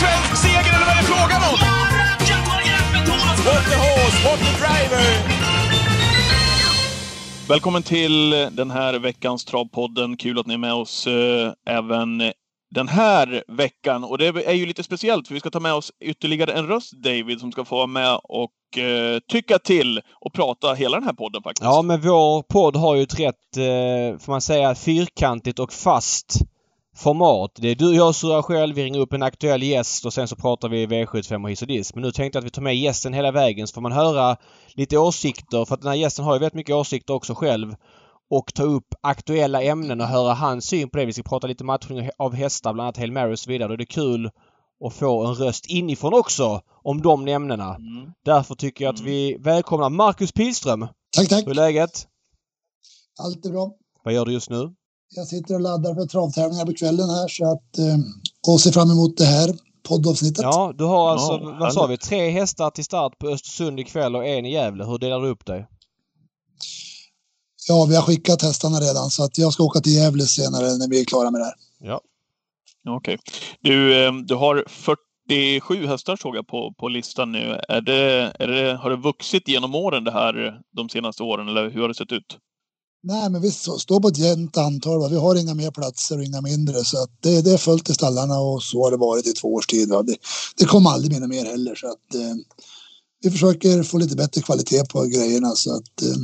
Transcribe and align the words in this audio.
svensk 0.00 0.36
seger 0.42 0.72
eller 0.76 0.86
vad 0.88 0.94
är 0.96 1.00
det 1.02 1.08
frågan 1.14 1.42
om? 1.50 1.58
What 3.46 3.64
the 3.70 3.76
horse, 3.86 4.18
what 4.28 4.38
the 4.38 4.52
driver! 4.62 5.06
Välkommen 7.48 7.82
till 7.82 8.30
den 8.30 8.70
här 8.70 8.98
veckans 8.98 9.44
Travpodden. 9.44 10.16
Kul 10.16 10.38
att 10.38 10.46
ni 10.46 10.54
är 10.54 10.58
med 10.58 10.74
oss 10.74 11.06
eh, 11.06 11.52
även 11.66 12.32
den 12.74 12.88
här 12.88 13.44
veckan. 13.48 14.04
Och 14.04 14.18
det 14.18 14.26
är 14.26 14.52
ju 14.52 14.66
lite 14.66 14.82
speciellt 14.82 15.26
för 15.28 15.34
vi 15.34 15.40
ska 15.40 15.50
ta 15.50 15.60
med 15.60 15.74
oss 15.74 15.92
ytterligare 16.00 16.52
en 16.52 16.66
röst, 16.66 16.92
David, 16.92 17.40
som 17.40 17.52
ska 17.52 17.64
få 17.64 17.76
vara 17.76 17.86
med 17.86 18.20
och 18.22 18.78
eh, 18.78 19.18
tycka 19.28 19.58
till 19.58 20.00
och 20.20 20.32
prata 20.32 20.74
hela 20.74 20.96
den 20.96 21.06
här 21.06 21.12
podden 21.12 21.42
faktiskt. 21.42 21.64
Ja, 21.64 21.82
men 21.82 22.00
vår 22.00 22.42
podd 22.42 22.76
har 22.76 22.94
ju 22.94 23.02
ett 23.02 23.20
rätt, 23.20 23.56
eh, 23.56 24.18
får 24.18 24.30
man 24.30 24.40
säga, 24.40 24.74
fyrkantigt 24.74 25.58
och 25.58 25.72
fast 25.72 26.38
format. 26.96 27.50
Det 27.54 27.68
är 27.68 27.74
du 27.74 27.88
och 27.88 27.94
jag 27.94 28.14
surrar 28.14 28.42
själv, 28.42 28.74
vi 28.74 28.84
ringer 28.84 29.00
upp 29.00 29.12
en 29.12 29.22
aktuell 29.22 29.62
gäst 29.62 30.04
och 30.04 30.12
sen 30.12 30.28
så 30.28 30.36
pratar 30.36 30.68
vi 30.68 30.86
V75 30.86 31.44
och 31.44 31.50
hiss 31.50 31.62
och 31.62 31.68
diss. 31.68 31.94
Men 31.94 32.02
nu 32.02 32.12
tänkte 32.12 32.36
jag 32.36 32.40
att 32.40 32.46
vi 32.46 32.50
tar 32.50 32.62
med 32.62 32.76
gästen 32.76 33.12
hela 33.12 33.30
vägen 33.30 33.66
så 33.66 33.74
får 33.74 33.80
man 33.80 33.92
höra 33.92 34.36
lite 34.74 34.98
åsikter. 34.98 35.64
För 35.64 35.74
att 35.74 35.80
den 35.80 35.88
här 35.88 35.96
gästen 35.96 36.24
har 36.24 36.34
ju 36.34 36.38
väldigt 36.38 36.54
mycket 36.54 36.74
åsikter 36.74 37.14
också 37.14 37.34
själv. 37.34 37.74
Och 38.30 38.54
ta 38.54 38.62
upp 38.62 38.94
aktuella 39.00 39.62
ämnen 39.62 40.00
och 40.00 40.06
höra 40.06 40.34
hans 40.34 40.66
syn 40.66 40.90
på 40.90 40.98
det. 40.98 41.06
Vi 41.06 41.12
ska 41.12 41.22
prata 41.22 41.46
lite 41.46 41.64
matchning 41.64 42.10
av 42.18 42.34
hästar, 42.34 42.72
bland 42.72 42.86
annat 42.86 42.96
Hail 42.96 43.12
Mary 43.12 43.34
och 43.34 43.38
så 43.38 43.50
vidare. 43.50 43.68
Då 43.68 43.74
är 43.74 43.78
det 43.78 43.86
kul 43.86 44.30
att 44.84 44.94
få 44.94 45.26
en 45.26 45.34
röst 45.34 45.66
inifrån 45.66 46.14
också 46.14 46.60
om 46.82 47.02
de 47.02 47.28
ämnena. 47.28 47.74
Mm. 47.74 48.12
Därför 48.24 48.54
tycker 48.54 48.84
jag 48.84 48.94
att 48.94 49.00
vi 49.00 49.36
välkomnar 49.40 49.90
Marcus 49.90 50.32
Pilström. 50.32 50.80
Tack, 51.16 51.28
tack. 51.28 51.44
Hur 51.44 51.50
är 51.50 51.54
läget? 51.54 52.06
Allt 53.18 53.46
är 53.46 53.50
bra. 53.50 53.72
Vad 54.04 54.14
gör 54.14 54.24
du 54.24 54.32
just 54.32 54.50
nu? 54.50 54.74
Jag 55.08 55.26
sitter 55.26 55.54
och 55.54 55.60
laddar 55.60 55.94
för 55.94 56.06
travtävlingar 56.06 56.66
på 56.66 56.74
kvällen 56.74 57.10
här 57.10 57.28
så 57.28 57.52
att 57.52 57.78
eh, 57.78 57.98
och 58.48 58.60
ser 58.60 58.72
fram 58.72 58.90
emot 58.90 59.16
det 59.16 59.24
här 59.24 59.54
poddavsnittet. 59.88 60.42
Ja, 60.42 60.74
du 60.78 60.84
har 60.84 61.10
alltså, 61.10 61.32
Ja, 61.32 61.56
vad 61.60 61.72
sa 61.72 61.86
vi, 61.86 61.98
tre 61.98 62.30
hästar 62.30 62.70
till 62.70 62.84
start 62.84 63.18
på 63.18 63.28
Östersund 63.28 63.80
ikväll 63.80 64.16
och 64.16 64.26
en 64.26 64.46
i 64.46 64.52
Gävle. 64.52 64.84
Hur 64.84 64.98
delar 64.98 65.20
du 65.20 65.28
upp 65.28 65.46
dig? 65.46 65.66
Ja, 67.68 67.86
vi 67.88 67.96
har 67.96 68.02
skickat 68.02 68.42
hästarna 68.42 68.80
redan 68.80 69.10
så 69.10 69.24
att 69.24 69.38
jag 69.38 69.52
ska 69.52 69.62
åka 69.62 69.80
till 69.80 69.94
Gävle 69.94 70.26
senare 70.26 70.76
när 70.76 70.88
vi 70.90 71.00
är 71.00 71.04
klara 71.04 71.30
med 71.30 71.40
det 71.40 71.44
här. 71.44 71.54
Ja. 71.78 72.00
Okej. 72.88 73.18
Du, 73.60 74.06
eh, 74.06 74.12
du 74.12 74.34
har 74.34 74.64
47 74.68 75.86
hästar 75.86 76.16
såg 76.16 76.36
jag 76.36 76.46
på, 76.46 76.74
på 76.78 76.88
listan 76.88 77.32
nu. 77.32 77.60
Är 77.68 77.80
det, 77.80 78.32
är 78.38 78.46
det, 78.46 78.76
har 78.76 78.90
det 78.90 78.96
vuxit 78.96 79.48
genom 79.48 79.74
åren 79.74 80.04
det 80.04 80.12
här 80.12 80.60
de 80.76 80.88
senaste 80.88 81.22
åren 81.22 81.48
eller 81.48 81.70
hur 81.70 81.80
har 81.80 81.88
det 81.88 81.94
sett 81.94 82.12
ut? 82.12 82.38
Nej, 83.02 83.30
men 83.30 83.42
vi 83.42 83.50
står 83.50 84.00
på 84.00 84.08
ett 84.08 84.18
jämnt 84.18 84.56
antal. 84.56 85.00
Va? 85.00 85.08
Vi 85.08 85.16
har 85.16 85.34
inga 85.36 85.54
mer 85.54 85.70
platser 85.70 86.18
och 86.18 86.24
inga 86.24 86.40
mindre 86.40 86.84
så 86.84 87.02
att 87.02 87.10
det, 87.20 87.42
det 87.42 87.52
är 87.52 87.58
fullt 87.58 87.90
i 87.90 87.94
stallarna 87.94 88.38
och 88.38 88.62
så 88.62 88.84
har 88.84 88.90
det 88.90 88.96
varit 88.96 89.26
i 89.26 89.32
två 89.32 89.54
års 89.54 89.66
tid. 89.66 89.88
Va? 89.88 90.02
Det, 90.02 90.16
det 90.56 90.64
kommer 90.64 90.90
aldrig 90.90 91.10
bli 91.10 91.28
mer 91.28 91.44
heller 91.44 91.74
så 91.74 91.86
att 91.86 92.14
eh, 92.14 92.34
vi 93.22 93.30
försöker 93.30 93.82
få 93.82 93.98
lite 93.98 94.16
bättre 94.16 94.42
kvalitet 94.42 94.84
på 94.84 95.02
grejerna 95.02 95.50
så 95.54 95.74
att 95.74 96.02
eh, 96.02 96.16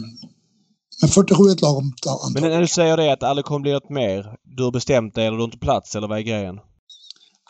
men 1.02 1.10
47 1.10 1.44
är 1.44 1.52
ett 1.52 1.60
lagom 1.60 1.84
antal. 1.84 2.32
Men 2.32 2.42
när 2.42 2.60
du 2.60 2.68
säger 2.68 2.96
det 2.96 3.12
att 3.12 3.20
det 3.20 3.28
aldrig 3.28 3.44
kommer 3.44 3.60
bli 3.60 3.72
något 3.72 3.90
mer. 3.90 4.36
Du 4.56 4.64
har 4.64 4.70
bestämt 4.70 5.14
dig 5.14 5.26
eller 5.26 5.36
du 5.36 5.42
har 5.42 5.48
inte 5.48 5.58
plats 5.58 5.96
eller 5.96 6.08
vad 6.08 6.18
är 6.18 6.22
grejen? 6.22 6.56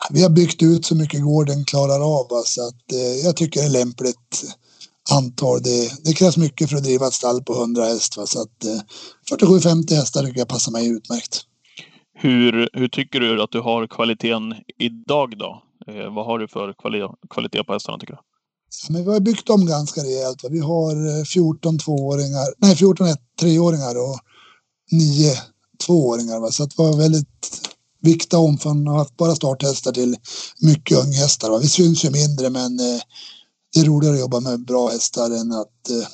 Vi 0.09 0.23
har 0.23 0.29
byggt 0.29 0.63
ut 0.63 0.85
så 0.85 0.95
mycket 0.95 1.23
gården 1.23 1.65
klarar 1.65 2.19
av 2.19 2.27
va? 2.29 2.41
så 2.45 2.67
att 2.67 2.91
eh, 2.93 3.25
jag 3.25 3.35
tycker 3.35 3.59
det 3.59 3.65
är 3.65 3.69
lämpligt 3.69 4.43
antal. 5.11 5.61
Det, 5.61 5.91
det 6.03 6.13
krävs 6.13 6.37
mycket 6.37 6.69
för 6.69 6.77
att 6.77 6.83
driva 6.83 7.07
ett 7.07 7.13
stall 7.13 7.43
på 7.43 7.53
100 7.53 7.83
häst 7.85 8.17
va? 8.17 8.25
så 8.25 8.41
att 8.41 8.63
eh, 8.65 9.37
47-50 9.37 9.95
hästar 9.95 10.23
tycker 10.23 10.39
jag 10.39 10.47
passar 10.47 10.71
mig 10.71 10.87
utmärkt. 10.87 11.41
Hur, 12.15 12.69
hur 12.73 12.87
tycker 12.87 13.19
du 13.19 13.41
att 13.43 13.51
du 13.51 13.59
har 13.59 13.87
kvaliteten 13.87 14.55
idag 14.79 15.37
då? 15.37 15.61
Eh, 15.87 16.13
vad 16.15 16.25
har 16.25 16.39
du 16.39 16.47
för 16.47 16.73
kvali 16.81 16.99
kvalitet 17.29 17.63
på 17.63 17.73
hästarna 17.73 17.97
tycker 17.97 18.13
du? 18.13 18.19
Ja, 18.87 18.93
men 18.93 19.05
vi 19.05 19.11
har 19.11 19.19
byggt 19.19 19.49
om 19.49 19.65
ganska 19.65 20.01
rejält. 20.01 20.43
Va? 20.43 20.49
Vi 20.51 20.59
har 20.59 21.19
eh, 21.19 21.23
14 21.23 21.79
tvååringar, 21.79 22.47
nej 22.57 22.75
14 22.75 23.07
ett- 23.07 23.19
treåringar 23.39 23.95
och 23.95 24.19
9 24.91 25.31
tvååringar. 25.85 26.39
Va? 26.39 26.51
Så 26.51 26.63
att 26.63 26.73
vi 26.79 26.83
har 26.83 26.97
väldigt 26.97 27.61
viktat 28.01 28.37
om 28.39 28.57
från 28.57 28.87
att 28.87 29.17
bara 29.17 29.35
starthästar 29.35 29.91
till 29.91 30.15
mycket 30.61 30.97
unghästar. 30.97 31.49
Va? 31.49 31.57
Vi 31.57 31.67
syns 31.67 32.05
ju 32.05 32.09
mindre 32.09 32.49
men 32.49 32.79
eh, 32.79 33.01
det 33.73 33.79
är 33.79 33.85
roligare 33.85 34.13
att 34.13 34.19
jobba 34.19 34.39
med 34.39 34.65
bra 34.65 34.89
hästar 34.89 35.25
än 35.25 35.51
att 35.51 35.89
eh, 35.89 36.07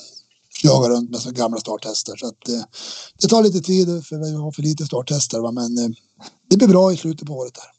jaga 0.62 0.88
runt 0.88 1.10
med 1.10 1.20
så 1.20 1.30
gamla 1.30 1.58
starthästar. 1.58 2.16
Så 2.16 2.26
att, 2.26 2.48
eh, 2.48 2.62
det 3.20 3.28
tar 3.28 3.42
lite 3.42 3.60
tid 3.60 4.06
för 4.06 4.16
vi 4.16 4.36
har 4.36 4.52
för 4.52 4.62
lite 4.62 4.86
starthästar 4.86 5.40
va? 5.40 5.52
men 5.52 5.78
eh, 5.78 5.90
det 6.50 6.56
blir 6.56 6.68
bra 6.68 6.92
i 6.92 6.96
slutet 6.96 7.26
på 7.26 7.34
året. 7.34 7.58
Här. 7.58 7.70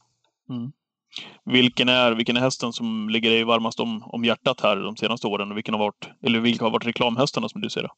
Vilken 1.46 1.90
är, 1.90 2.12
vilken 2.12 2.38
är 2.38 2.42
hästen 2.42 2.74
som 2.74 3.10
ligger 3.10 3.30
dig 3.30 3.44
varmast 3.44 3.80
om, 3.80 4.04
om 4.04 4.26
hjärtat 4.26 4.62
här 4.62 4.76
de 4.76 4.98
senaste 4.98 5.28
åren? 5.28 5.52
Och 5.52 5.58
vilken 5.58 5.74
har 5.74 5.80
varit, 5.80 6.06
eller 6.26 6.40
vilka 6.40 6.66
har 6.66 6.72
varit 6.72 6.86
reklamhästarna 6.86 7.50
som 7.50 7.62
du 7.62 7.70
ser 7.70 7.82
det? 7.82 7.90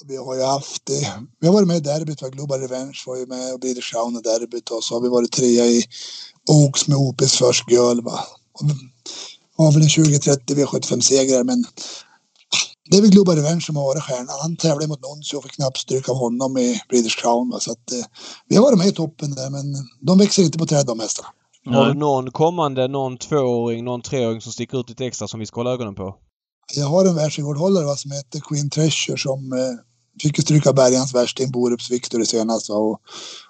Och 0.00 0.10
Vi 0.10 0.16
har 0.16 0.34
ju 0.34 0.42
haft, 0.42 0.90
eh, 0.90 1.20
vi 1.40 1.46
har 1.46 1.54
varit 1.54 1.68
med 1.68 1.76
i 1.76 1.80
derbyt, 1.80 2.22
va? 2.22 2.28
Global 2.28 2.60
Revenge 2.60 2.98
var 3.06 3.16
ju 3.16 3.26
med 3.26 3.54
och 3.54 3.60
British 3.60 3.92
Crown 3.92 4.16
i 4.16 4.20
derbyt 4.20 4.70
och 4.70 4.84
så 4.84 4.94
har 4.94 5.00
vi 5.00 5.08
varit 5.08 5.32
trea 5.32 5.66
i 5.66 5.84
Oaks 6.50 6.88
med 6.88 6.96
Opis 6.96 7.32
First 7.32 7.70
Girl. 7.70 8.00
Va? 8.00 8.20
Och 8.52 8.64
har 9.56 9.72
väl 9.72 9.82
en 9.82 9.88
20-30 9.88 10.38
V75 10.54 11.00
segrar 11.00 11.44
men 11.44 11.64
det 12.90 12.96
är 12.96 13.02
väl 13.02 13.10
Global 13.10 13.36
Revenge 13.36 13.60
som 13.60 13.76
har 13.76 13.84
varit 13.84 14.02
stjärnan. 14.02 14.38
Han 14.42 14.56
tävlade 14.56 14.88
mot 14.88 15.00
Nuncio 15.02 15.36
och 15.36 15.42
fick 15.42 15.52
knappt 15.52 15.78
stryk 15.78 16.08
av 16.08 16.16
honom 16.16 16.58
i 16.58 16.80
British 16.88 17.20
Crown. 17.20 17.50
Va? 17.50 17.60
Så 17.60 17.72
att, 17.72 17.92
eh, 17.92 18.04
vi 18.48 18.56
har 18.56 18.62
varit 18.62 18.78
med 18.78 18.86
i 18.86 18.92
toppen 18.92 19.34
där 19.34 19.50
men 19.50 19.74
de 20.00 20.18
växer 20.18 20.42
inte 20.42 20.58
på 20.58 20.66
träd 20.66 20.86
de 20.86 21.00
hästarna. 21.00 21.28
Har 21.66 21.86
du 21.86 21.94
någon 21.94 22.30
kommande, 22.30 22.88
någon 22.88 23.18
tvååring, 23.18 23.84
någon 23.84 24.02
treåring 24.02 24.40
som 24.40 24.52
sticker 24.52 24.80
ut 24.80 24.88
lite 24.88 25.06
extra 25.06 25.28
som 25.28 25.40
vi 25.40 25.46
ska 25.46 25.60
hålla 25.60 25.72
ögonen 25.72 25.94
på? 25.94 26.14
Jag 26.74 26.86
har 26.86 27.04
en 27.04 27.14
världsrekordhållare 27.14 27.96
som 27.96 28.10
heter 28.10 28.40
Queen 28.40 28.70
Treasure 28.70 29.18
som 29.18 29.52
eh, 29.52 29.58
fick 30.22 30.42
stryka 30.42 30.72
Bergans 30.72 31.14
värsting 31.14 31.50
Borups 31.50 31.90
Victory 31.90 32.24
senast. 32.24 32.68
Va, 32.68 32.76
och 32.76 33.00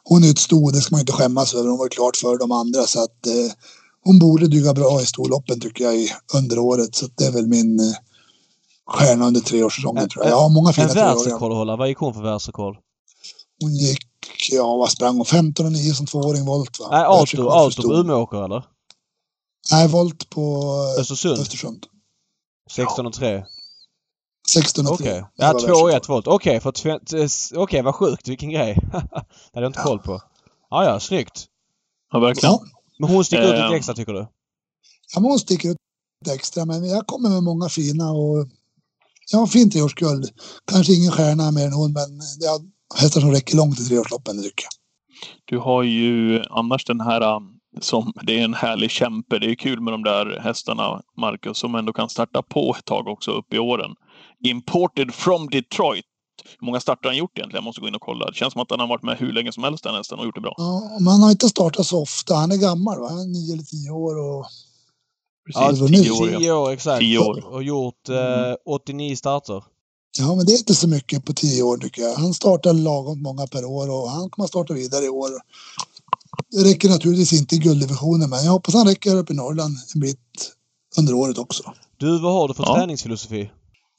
hon 0.04 0.24
är 0.24 0.30
ett 0.30 0.38
sto, 0.38 0.70
det 0.70 0.80
ska 0.80 0.94
man 0.94 1.00
inte 1.00 1.12
skämmas 1.12 1.54
över. 1.54 1.68
Hon 1.68 1.78
var 1.78 1.88
klart 1.88 2.16
för 2.16 2.38
de 2.38 2.52
andra 2.52 2.86
så 2.86 3.02
att 3.02 3.26
eh, 3.26 3.52
hon 4.06 4.18
borde 4.18 4.46
dyka 4.48 4.74
bra 4.74 5.02
i 5.02 5.06
storloppen 5.06 5.60
tycker 5.60 5.84
jag 5.84 5.96
i, 5.96 6.10
under 6.34 6.58
året. 6.58 6.94
Så 6.94 7.06
det 7.14 7.24
är 7.24 7.32
väl 7.32 7.46
min 7.46 7.80
eh, 7.80 7.94
stjärna 8.86 9.26
under 9.26 9.40
treårssäsongen 9.40 10.02
En- 10.02 10.08
tror 10.08 10.24
jag. 10.24 10.32
Jag 10.32 10.40
har 10.40 10.48
många 10.48 10.68
En 10.68 10.74
fina 10.74 10.88
treåringar. 10.88 11.14
världsrekordhållare. 11.14 11.76
Vad 11.76 11.88
gick 11.88 11.98
hon 11.98 12.14
för 12.14 12.22
världsrekord? 12.22 12.76
Hon 13.62 13.74
gick, 13.74 14.06
ja 14.50 14.76
vad 14.76 14.90
sprang 14.90 15.16
hon? 15.16 15.24
15 15.24 15.66
och 15.66 15.72
9 15.72 15.94
som 15.94 16.06
tvååring 16.06 16.44
volt 16.44 16.80
va? 16.80 16.88
Nej, 16.90 17.04
Auto, 17.04 17.48
Auto 17.48 17.82
på 17.82 17.94
Umeåker 17.94 18.44
eller? 18.44 18.64
Nej, 19.72 19.88
volt 19.88 20.30
på 20.30 20.40
eh, 20.96 21.00
Östersund? 21.00 21.38
Östersund. 21.40 21.86
16 22.70 23.06
och 23.06 23.12
3. 23.12 23.44
16 24.54 24.86
och 24.86 24.92
Okej. 24.92 25.06
3. 25.06 25.24
Ja, 25.36 25.58
2 25.66 25.72
och 25.72 25.90
1 25.92 26.08
volt. 26.08 26.26
Okej, 26.26 26.56
eh, 26.56 27.26
Okej, 27.56 27.82
vad 27.82 27.94
sjukt. 27.94 28.28
Vilken 28.28 28.50
grej. 28.50 28.78
det 28.92 28.98
hade 29.54 29.64
jag 29.64 29.66
inte 29.66 29.78
koll 29.82 29.98
på. 29.98 30.22
Ja, 30.70 30.84
ja, 30.84 31.00
snyggt. 31.00 31.46
Ja, 32.12 32.18
verkligen. 32.18 32.52
Ja. 32.52 32.60
Men 32.98 33.10
hon 33.10 33.24
sticker 33.24 33.42
ut 33.42 33.50
lite 33.50 33.62
Ehm. 33.64 33.74
extra 33.74 33.94
tycker 33.94 34.12
du? 34.12 34.26
Ja, 35.14 35.20
men 35.20 35.30
hon 35.30 35.38
sticker 35.38 35.70
ut 35.70 35.76
lite 36.24 36.34
extra, 36.34 36.64
men 36.64 36.88
jag 36.88 37.06
kommer 37.06 37.28
med 37.28 37.42
många 37.42 37.68
fina 37.68 38.10
och 38.10 38.48
jag 39.32 39.38
har 39.38 39.46
fin 39.46 39.70
treårsguld. 39.70 40.28
Kanske 40.70 40.92
ingen 40.92 41.12
stjärna 41.12 41.50
mer 41.50 41.66
än 41.66 41.72
hon, 41.72 41.92
men 41.92 42.20
jag 42.40 42.50
har 42.50 43.00
hästar 43.00 43.20
som 43.20 43.30
räcker 43.30 43.56
långt 43.56 43.80
i 43.80 43.84
treårsloppen, 43.84 44.42
tycker 44.42 44.64
jag. 44.64 44.72
Du 45.44 45.58
har 45.58 45.82
ju 45.82 46.42
annars 46.50 46.84
den 46.84 47.00
här 47.00 47.36
um, 47.36 47.52
som, 47.80 48.12
det 48.22 48.40
är 48.40 48.44
en 48.44 48.54
härlig 48.54 48.90
kämpe. 48.90 49.38
Det 49.38 49.50
är 49.50 49.54
kul 49.54 49.80
med 49.80 49.92
de 49.94 50.02
där 50.02 50.40
hästarna, 50.40 51.02
Marcus, 51.16 51.58
som 51.58 51.74
ändå 51.74 51.92
kan 51.92 52.08
starta 52.08 52.42
på 52.42 52.76
ett 52.78 52.84
tag 52.84 53.08
också 53.08 53.30
upp 53.30 53.54
i 53.54 53.58
åren. 53.58 53.90
Imported 54.44 55.14
from 55.14 55.48
Detroit. 55.50 56.04
Hur 56.60 56.66
många 56.66 56.80
starter 56.80 57.02
har 57.04 57.10
han 57.10 57.18
gjort 57.18 57.38
egentligen? 57.38 57.56
Jag 57.62 57.64
måste 57.64 57.80
gå 57.80 57.88
in 57.88 57.94
och 57.94 58.00
kolla. 58.02 58.26
Det 58.30 58.34
känns 58.34 58.52
som 58.52 58.62
att 58.62 58.70
han 58.70 58.80
har 58.80 58.86
varit 58.86 59.02
med 59.02 59.18
hur 59.18 59.32
länge 59.32 59.52
som 59.52 59.64
helst 59.64 59.84
den 59.84 59.94
hästen 59.94 60.18
och 60.18 60.24
gjort 60.24 60.34
det 60.34 60.40
bra. 60.40 60.54
Ja, 60.56 60.98
man 61.00 61.22
har 61.22 61.30
inte 61.30 61.48
startat 61.48 61.86
så 61.86 62.02
ofta. 62.02 62.34
Han 62.34 62.52
är 62.52 62.56
gammal, 62.56 63.00
va? 63.00 63.08
Han 63.08 63.18
är 63.20 63.26
nio 63.26 63.52
eller 63.52 63.62
tio 63.62 63.90
år 63.90 64.16
och 64.18 64.46
Ja, 65.54 65.60
Precis, 65.60 65.78
det 65.78 65.82
var 65.82 66.02
tio 66.02 66.10
år. 66.10 66.30
ja. 66.30 66.38
10 66.38 66.52
år 66.52 66.70
exakt. 66.70 67.00
Tio 67.00 67.18
år. 67.18 67.46
Och 67.46 67.62
gjort 67.62 68.08
eh, 68.08 68.16
Mm. 68.16 68.56
89 68.66 69.16
starter. 69.16 69.64
ja, 70.18 70.34
men 70.34 70.46
det 70.46 70.52
är 70.52 70.58
inte 70.58 70.74
så 70.74 70.88
mycket 70.88 71.24
på 71.24 71.32
tio 71.32 71.62
år 71.62 71.76
tycker 71.76 72.02
jag. 72.02 72.14
Han 72.14 72.34
startar 72.34 72.72
lagom 72.72 73.22
många 73.22 73.46
per 73.46 73.64
år 73.64 73.90
och 73.90 74.10
han 74.10 74.30
kommer 74.30 74.44
att 74.44 74.50
starta 74.50 74.74
vidare 74.74 75.04
i 75.04 75.08
år. 75.08 75.30
Det 76.50 76.64
räcker 76.64 76.88
naturligtvis 76.88 77.32
inte 77.32 77.54
i 77.54 77.58
gulddivisionen, 77.58 78.30
men 78.30 78.44
jag 78.44 78.52
hoppas 78.52 78.74
han 78.74 78.86
räcker 78.88 79.16
upp 79.16 79.30
i 79.30 79.34
Norrland 79.34 79.76
en 79.94 80.00
bit 80.00 80.18
under 80.98 81.14
året 81.14 81.38
också. 81.38 81.62
Du, 81.96 82.18
vad 82.18 82.32
har 82.32 82.48
du 82.48 82.54
för 82.54 82.62
Ja. 82.62 82.74
träningsfilosofi? 82.74 83.50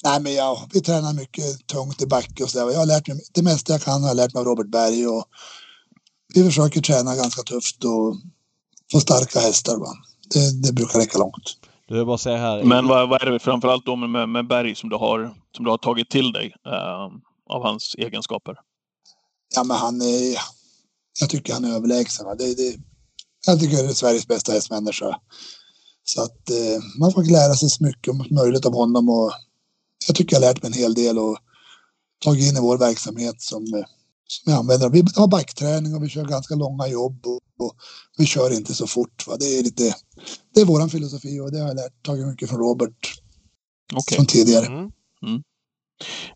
Nej, 0.04 0.22
men 0.22 0.34
jag, 0.34 0.60
vi 0.74 0.82
tränar 0.82 1.14
mycket 1.14 1.68
tungt 1.68 2.02
i 2.02 2.08
backe 2.08 2.44
och 2.44 2.50
sådär. 2.50 2.72
Jag 2.72 2.80
har 2.80 2.86
lärt 2.86 3.08
mig, 3.08 3.22
det 3.34 3.42
mesta 3.42 3.74
jag 3.74 3.82
kan 3.82 4.02
har 4.02 4.10
jag 4.10 4.18
lärt 4.18 4.34
mig 4.34 4.42
av 4.42 4.46
Robert 4.46 4.72
Berg 4.72 5.08
och 5.08 5.26
vi 6.34 6.44
försöker 6.44 6.82
träna 6.82 7.16
ganska 7.16 7.42
tufft 7.42 7.84
och 7.84 8.16
få 8.92 9.00
starka 9.00 9.40
hästar. 9.40 9.78
Va? 9.78 9.94
Det, 10.34 10.62
det 10.62 10.74
brukar 10.74 11.00
räcka 11.00 11.18
långt. 11.18 11.58
Du, 11.88 12.06
bara 12.06 12.18
säga 12.18 12.38
här. 12.38 12.64
Men 12.64 12.88
vad, 12.88 13.10
vad 13.10 13.22
är 13.22 13.32
det 13.32 13.40
framförallt 13.40 13.86
då 13.86 13.96
med, 13.96 14.30
med 14.30 14.48
Berg 14.48 14.76
som 14.76 14.90
du 14.90 14.96
har, 14.96 15.34
som 15.56 15.66
du 15.66 15.72
har 15.72 15.78
tagit 15.78 16.10
till 16.10 16.32
dig 16.32 16.54
eh, 16.66 17.06
av 17.50 17.64
hans 17.64 17.96
egenskaper? 17.98 18.56
Ja, 19.56 19.64
men 19.64 19.78
han 19.78 20.02
är, 20.02 20.38
jag 21.20 21.30
tycker 21.30 21.54
han 21.54 21.66
är 21.66 21.76
överlägsen. 21.76 22.26
Va? 22.26 22.36
Det, 22.36 22.56
det, 22.56 22.78
jag 23.48 23.60
tycker 23.60 23.78
det 23.78 23.90
är 23.90 23.94
Sveriges 23.94 24.28
bästa 24.28 24.52
hästmänniska. 24.52 25.20
Så 26.04 26.22
att 26.22 26.50
eh, 26.50 27.00
man 27.00 27.12
får 27.12 27.24
lära 27.24 27.54
sig 27.54 27.70
så 27.70 27.84
mycket 27.84 28.16
som 28.16 28.36
möjligt 28.36 28.66
av 28.66 28.74
honom 28.74 29.10
och 29.10 29.32
jag 30.08 30.16
tycker 30.16 30.36
jag 30.36 30.42
har 30.42 30.48
lärt 30.48 30.64
mig 30.64 30.72
en 30.72 30.80
hel 30.80 30.94
del 30.94 31.20
och 31.20 31.38
tagit 32.24 32.50
in 32.50 32.58
i 32.58 32.62
vår 32.62 32.78
verksamhet 32.78 33.42
som, 33.42 33.64
eh, 33.64 33.86
som 34.28 34.52
jag 34.52 34.60
använder. 34.60 34.90
Vi 34.90 35.04
har 35.16 35.28
backträning 35.28 35.96
och 35.96 36.04
vi 36.04 36.10
kör 36.10 36.26
ganska 36.26 36.56
långa 36.56 36.88
jobb 36.88 37.26
och, 37.26 37.66
och 37.66 37.76
vi 38.18 38.26
kör 38.26 38.54
inte 38.54 38.74
så 38.74 38.88
fort. 38.88 39.28
Va? 39.28 39.38
Det 39.40 39.60
är 39.60 39.64
lite, 39.64 39.96
det 40.54 40.62
är 40.62 40.66
våran 40.66 40.90
filosofi 40.90 41.40
och 41.40 41.52
det 41.52 41.60
har 41.60 41.68
jag 41.68 41.76
lärt, 41.76 42.04
tagit 42.06 42.28
mycket 42.28 42.50
från 42.50 42.60
Robert 42.60 43.14
Okej. 43.94 44.16
från 44.16 44.26
tidigare. 44.26 44.66
Mm. 44.66 44.92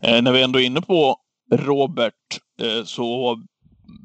Eh, 0.00 0.22
när 0.22 0.32
vi 0.32 0.42
ändå 0.42 0.60
är 0.60 0.64
inne 0.64 0.80
på 0.80 1.16
Robert 1.52 2.40
eh, 2.60 2.84
så 2.84 3.36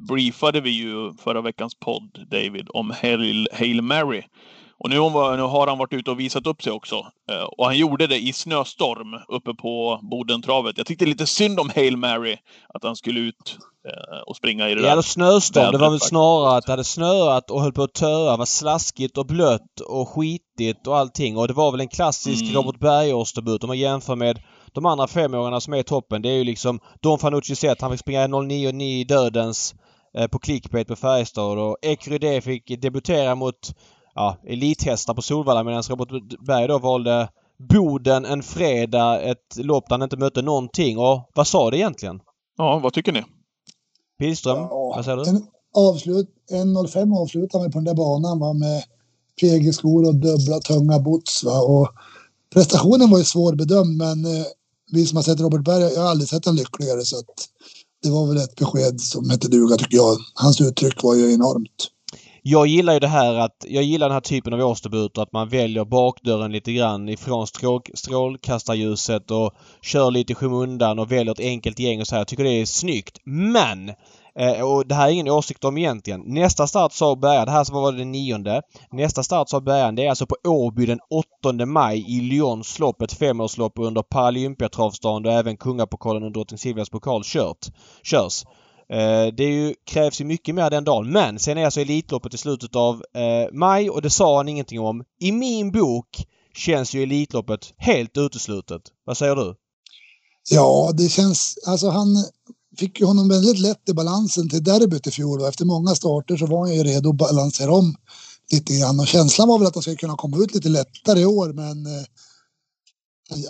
briefade 0.07 0.62
vi 0.62 0.69
ju 0.69 1.13
förra 1.13 1.42
veckans 1.42 1.75
podd, 1.80 2.27
David, 2.31 2.68
om 2.69 2.94
Hail, 3.01 3.48
Hail 3.54 3.81
Mary. 3.81 4.24
Och 4.79 4.89
nu, 4.89 5.00
har 5.00 5.68
han 5.68 5.77
varit 5.77 5.94
ute 5.94 6.12
och 6.12 6.19
visat 6.19 6.47
upp 6.47 6.63
sig 6.63 6.71
också. 6.71 6.95
Eh, 7.31 7.44
och 7.57 7.65
han 7.65 7.77
gjorde 7.77 8.07
det 8.07 8.18
i 8.18 8.33
snöstorm 8.33 9.19
uppe 9.27 9.53
på 9.53 10.00
Bodentravet. 10.01 10.77
Jag 10.77 10.88
tyckte 10.88 11.06
lite 11.06 11.27
synd 11.27 11.59
om 11.59 11.71
Hail 11.75 11.97
Mary, 11.97 12.38
att 12.74 12.83
han 12.83 12.95
skulle 12.95 13.19
ut 13.19 13.57
eh, 13.88 14.19
och 14.27 14.35
springa 14.35 14.69
i 14.69 14.75
det 14.75 14.81
Ja, 14.81 14.89
där. 14.89 14.95
det 14.95 15.03
snöstorm. 15.03 15.71
Det 15.71 15.77
var 15.77 15.89
väl 15.89 16.00
snarare 16.00 16.57
att 16.57 16.65
det 16.65 16.71
hade 16.71 16.83
snöat 16.83 17.51
och 17.51 17.62
höll 17.62 17.74
på 17.74 17.83
att 17.83 17.94
töa. 17.94 18.38
var 18.38 18.45
slaskigt 18.45 19.18
och 19.18 19.25
blött 19.25 19.79
och 19.88 20.09
skitigt 20.09 20.88
och 20.88 20.97
allting. 20.97 21.38
Och 21.38 21.47
det 21.47 21.53
var 21.53 21.71
väl 21.71 21.81
en 21.81 21.88
klassisk 21.88 22.44
Mm. 22.44 22.56
Robert 22.56 22.80
Bergårds-debut 22.80 23.63
om 23.63 23.68
man 23.68 23.77
jämför 23.80 24.15
med 24.15 24.39
de 24.73 24.85
andra 24.85 25.07
femåringarna 25.07 25.62
som 25.62 25.73
är 25.73 25.77
i 25.77 25.83
toppen. 25.83 26.21
Det 26.21 26.30
är 26.30 26.33
ju 26.38 26.44
liksom 26.44 26.80
Don 27.01 27.19
Fanucci 27.19 27.56
sett. 27.56 27.81
Han 27.81 27.91
fick 27.91 28.00
springa 28.00 28.27
09,9 28.27 28.81
i 28.83 29.03
dödens 29.03 29.75
eh, 30.18 30.27
på 30.27 30.39
clickbait 30.39 30.88
på 30.88 30.95
Färjestad 30.95 31.59
och 31.59 31.77
Ecrydé 31.81 32.41
fick 32.41 32.81
debutera 32.81 33.35
mot 33.35 33.71
ja, 34.17 34.37
elithästar 34.47 35.13
på 35.13 35.21
Solvalla 35.21 35.63
medan 35.63 35.83
Robert 35.83 36.39
Berg 36.47 36.67
då 36.67 36.79
valde 36.79 37.29
Boden 37.69 38.25
en 38.25 38.43
fredag. 38.43 39.21
Ett 39.21 39.55
lopp 39.57 39.89
där 39.89 39.93
han 39.93 40.03
inte 40.03 40.17
mötte 40.17 40.41
någonting. 40.41 40.97
Och 40.97 41.31
vad 41.35 41.47
sa 41.47 41.71
det 41.71 41.77
egentligen? 41.77 42.19
Ja, 42.57 42.79
vad 42.79 42.93
tycker 42.93 43.11
ni? 43.11 43.23
Pilström? 44.19 44.57
Ja, 44.57 44.93
vad 44.95 45.05
säger 45.05 45.17
du? 45.17 45.29
En 45.29 45.47
avslut, 45.75 46.29
1.05 46.51 47.21
avslutade 47.21 47.65
vi 47.65 47.71
på 47.71 47.77
den 47.77 47.85
där 47.85 47.93
banan 47.93 48.39
va, 48.39 48.53
med 48.53 48.83
PG-skor 49.41 50.07
och 50.07 50.15
dubbla 50.15 50.59
tunga 50.59 50.99
boots. 50.99 51.43
Va, 51.43 51.61
och 51.61 51.89
prestationen 52.53 53.09
var 53.09 53.17
ju 53.17 53.23
svårbedömd 53.23 53.97
men 53.97 54.25
eh, 54.25 54.45
vi 54.91 55.05
som 55.05 55.15
har 55.15 55.23
sett 55.23 55.39
Robert 55.39 55.63
Berg, 55.63 55.93
jag 55.93 56.01
har 56.01 56.09
aldrig 56.09 56.29
sett 56.29 56.47
en 56.47 56.55
lyckligare 56.55 57.01
så 57.01 57.17
att 57.17 57.49
det 58.03 58.09
var 58.09 58.27
väl 58.27 58.37
ett 58.37 58.55
besked 58.55 59.01
som 59.01 59.29
hette 59.29 59.47
duga 59.47 59.77
tycker 59.77 59.97
jag. 59.97 60.17
Hans 60.33 60.61
uttryck 60.61 61.03
var 61.03 61.15
ju 61.15 61.33
enormt. 61.33 61.91
Jag 62.49 62.67
gillar 62.67 62.94
ju 62.94 62.99
det 62.99 63.07
här 63.07 63.33
att 63.33 63.65
jag 63.67 63.83
gillar 63.83 64.07
den 64.07 64.13
här 64.13 64.21
typen 64.21 64.53
av 64.53 64.59
årsdebuter 64.59 65.21
att 65.21 65.31
man 65.31 65.49
väljer 65.49 65.85
bakdörren 65.85 66.51
lite 66.51 66.73
grann 66.73 67.09
ifrån 67.09 67.47
strål, 67.47 67.81
strålkastarljuset 67.94 69.31
och 69.31 69.53
kör 69.81 70.11
lite 70.11 70.31
i 70.31 70.35
skymundan 70.35 70.99
och 70.99 71.11
väljer 71.11 71.33
ett 71.33 71.39
enkelt 71.39 71.79
gäng 71.79 72.01
och 72.01 72.07
så 72.07 72.15
här. 72.15 72.19
Jag 72.19 72.27
tycker 72.27 72.44
det 72.44 72.61
är 72.61 72.65
snyggt. 72.65 73.17
Men! 73.23 73.89
Eh, 74.39 74.61
och 74.61 74.88
det 74.88 74.95
här 74.95 75.07
är 75.07 75.11
ingen 75.11 75.29
åsikt 75.29 75.63
om 75.63 75.77
egentligen. 75.77 76.21
Nästa 76.25 76.67
start 76.67 76.94
sa 76.94 77.15
Bergan, 77.15 77.45
det 77.45 77.51
här 77.51 77.63
som 77.63 77.75
var 77.75 77.91
den 77.91 78.11
nionde. 78.11 78.61
Nästa 78.91 79.23
start 79.23 79.49
sa 79.49 79.61
Bergan, 79.61 79.95
det 79.95 80.05
är 80.05 80.09
alltså 80.09 80.25
på 80.25 80.35
Åby 80.44 80.85
den 80.85 80.99
8 81.44 81.65
maj 81.65 82.17
i 82.17 82.21
Lyons 82.21 82.79
lopp. 82.79 83.01
Ett 83.01 83.13
femårslopp 83.13 83.73
under 83.75 84.01
Paralympiatravstaden 84.01 85.25
och 85.25 85.39
även 85.39 85.57
Kungapokalen 85.57 86.23
och 86.23 86.31
Drottning 86.31 86.57
Silvias 86.57 86.89
pokal 86.89 87.21
kört, 87.25 87.67
körs. 88.03 88.44
Eh, 88.93 89.33
Det 89.33 89.43
ju, 89.43 89.73
krävs 89.85 90.21
ju 90.21 90.25
mycket 90.25 90.55
mer 90.55 90.69
den 90.69 90.83
dagen. 90.83 91.11
Men 91.11 91.39
sen 91.39 91.57
är 91.57 91.65
alltså 91.65 91.81
Elitloppet 91.81 92.33
i 92.33 92.37
slutet 92.37 92.75
av 92.75 92.95
eh, 92.95 93.53
maj 93.53 93.89
och 93.89 94.01
det 94.01 94.09
sa 94.09 94.37
han 94.37 94.49
ingenting 94.49 94.79
om. 94.79 95.03
I 95.19 95.31
min 95.31 95.71
bok 95.71 96.07
känns 96.55 96.93
ju 96.93 97.03
Elitloppet 97.03 97.73
helt 97.77 98.17
uteslutet. 98.17 98.81
Vad 99.05 99.17
säger 99.17 99.35
du? 99.35 99.55
Ja, 100.49 100.91
det 100.93 101.09
känns, 101.09 101.57
alltså 101.67 101.89
han 101.89 102.07
fick 102.77 102.99
ju 102.99 103.05
honom 103.05 103.29
väldigt 103.29 103.59
lätt 103.59 103.89
i 103.89 103.93
balansen 103.93 104.49
till 104.49 104.63
derbyt 104.63 105.07
i 105.07 105.11
fjol 105.11 105.41
och 105.41 105.47
efter 105.47 105.65
många 105.65 105.95
starter 105.95 106.37
så 106.37 106.45
var 106.45 106.59
han 106.59 106.75
ju 106.75 106.83
redo 106.83 107.09
att 107.09 107.15
balansera 107.15 107.71
om 107.71 107.95
lite 108.51 108.79
grann 108.79 108.99
och 108.99 109.07
känslan 109.07 109.47
var 109.47 109.59
väl 109.59 109.67
att 109.67 109.75
han 109.75 109.81
skulle 109.81 109.97
kunna 109.97 110.15
komma 110.15 110.37
ut 110.37 110.55
lite 110.55 110.69
lättare 110.69 111.19
i 111.19 111.25
år 111.25 111.53
men 111.53 111.85
eh, 111.85 112.03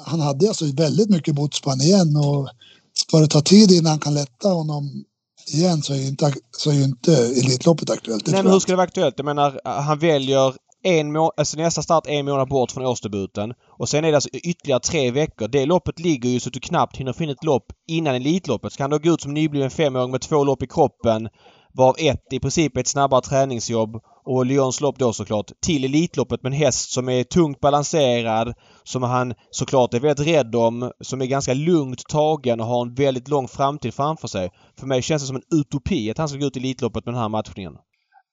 han 0.05 0.19
hade 0.19 0.47
alltså 0.47 0.65
väldigt 0.65 1.09
mycket 1.09 1.35
gods 1.35 1.61
på 1.61 1.69
honom 1.69 1.85
igen 1.85 2.15
och 2.15 2.49
ska 2.93 3.19
det 3.19 3.27
ta 3.27 3.41
tid 3.41 3.71
innan 3.71 3.89
han 3.89 3.99
kan 3.99 4.13
lätta 4.13 4.49
honom 4.49 5.03
igen 5.53 5.81
så 5.81 5.93
är 5.93 5.97
ju 5.97 6.07
inte, 6.07 6.33
så 6.57 6.69
är 6.71 6.73
ju 6.75 6.83
inte 6.83 7.11
Elitloppet 7.11 7.89
aktuellt. 7.89 8.25
Det 8.25 8.31
Nej 8.31 8.43
men 8.43 8.51
hur 8.51 8.59
ska 8.59 8.71
det 8.71 8.75
vara 8.75 8.87
aktuellt? 8.87 9.13
Jag 9.17 9.25
menar, 9.25 9.61
han 9.63 9.99
väljer 9.99 10.53
en 10.83 11.11
må- 11.11 11.33
alltså 11.37 11.57
nästa 11.57 11.81
start 11.81 12.07
en 12.07 12.25
månad 12.25 12.49
bort 12.49 12.71
från 12.71 12.85
årsdebuten. 12.85 13.53
Och 13.79 13.89
sen 13.89 14.05
är 14.05 14.11
det 14.11 14.17
alltså 14.17 14.29
ytterligare 14.29 14.79
tre 14.79 15.11
veckor. 15.11 15.47
Det 15.47 15.65
loppet 15.65 15.99
ligger 15.99 16.29
ju 16.29 16.39
så 16.39 16.49
att 16.49 16.53
du 16.53 16.59
knappt 16.59 16.97
hinner 16.97 17.13
finna 17.13 17.31
ett 17.31 17.43
lopp 17.43 17.65
innan 17.87 18.15
Elitloppet. 18.15 18.73
Ska 18.73 18.83
han 18.83 18.89
då 18.89 18.97
gå 18.97 19.13
ut 19.13 19.21
som 19.21 19.33
nybliven 19.33 19.69
femåring 19.69 20.11
med 20.11 20.21
två 20.21 20.43
lopp 20.43 20.63
i 20.63 20.67
kroppen 20.67 21.29
varav 21.77 21.95
ett 21.99 22.33
i 22.33 22.39
princip 22.39 22.77
är 22.77 22.81
ett 22.81 22.87
snabbare 22.87 23.21
träningsjobb 23.21 24.01
och 24.25 24.45
Lyons 24.45 24.81
lopp 24.81 24.99
då 24.99 25.13
såklart 25.13 25.51
till 25.61 25.83
Elitloppet 25.83 26.43
med 26.43 26.53
en 26.53 26.57
häst 26.57 26.91
som 26.91 27.09
är 27.09 27.23
tungt 27.23 27.59
balanserad, 27.59 28.53
som 28.83 29.03
han 29.03 29.33
såklart 29.51 29.93
är 29.93 29.99
väldigt 29.99 30.27
rädd 30.27 30.55
om, 30.55 30.91
som 31.03 31.21
är 31.21 31.25
ganska 31.25 31.53
lugnt 31.53 32.03
tagen 32.09 32.59
och 32.59 32.65
har 32.65 32.81
en 32.81 32.95
väldigt 32.95 33.27
lång 33.27 33.47
framtid 33.47 33.93
framför 33.93 34.27
sig. 34.27 34.49
För 34.79 34.87
mig 34.87 35.01
känns 35.01 35.23
det 35.23 35.27
som 35.27 35.35
en 35.35 35.59
utopi 35.59 36.11
att 36.11 36.17
han 36.17 36.29
ska 36.29 36.37
gå 36.37 36.45
ut 36.45 36.57
i 36.57 36.59
Elitloppet 36.59 37.05
med 37.05 37.13
den 37.13 37.21
här 37.21 37.29
matchningen. 37.29 37.73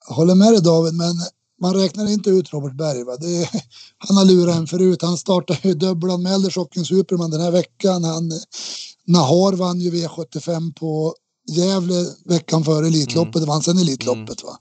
Jag 0.08 0.14
håller 0.14 0.34
med 0.34 0.52
dig 0.52 0.62
David, 0.62 0.94
men 0.94 1.14
man 1.60 1.74
räknar 1.74 2.10
inte 2.10 2.30
ut 2.30 2.52
Robert 2.52 2.76
Berg. 2.76 3.04
Va? 3.04 3.16
Det 3.16 3.42
är, 3.42 3.48
han 3.98 4.16
har 4.16 4.24
lurat 4.24 4.56
en 4.56 4.66
förut. 4.66 5.02
Han 5.02 5.16
startade 5.16 5.60
ju 5.62 5.74
dubbelanmälde 5.74 6.50
Chocken 6.50 6.84
Superman 6.84 7.30
den 7.30 7.40
här 7.40 7.50
veckan. 7.50 8.04
Han, 8.04 8.32
Nahar 9.06 9.52
vann 9.52 9.80
ju 9.80 9.90
V75 9.90 10.74
på 10.74 11.14
Gävle 11.48 11.94
veckan 12.24 12.64
före 12.64 12.86
Elitloppet. 12.86 13.42
Det 13.42 13.46
vann 13.46 13.62
sen 13.62 13.78
Elitloppet. 13.78 14.42
Va? 14.42 14.58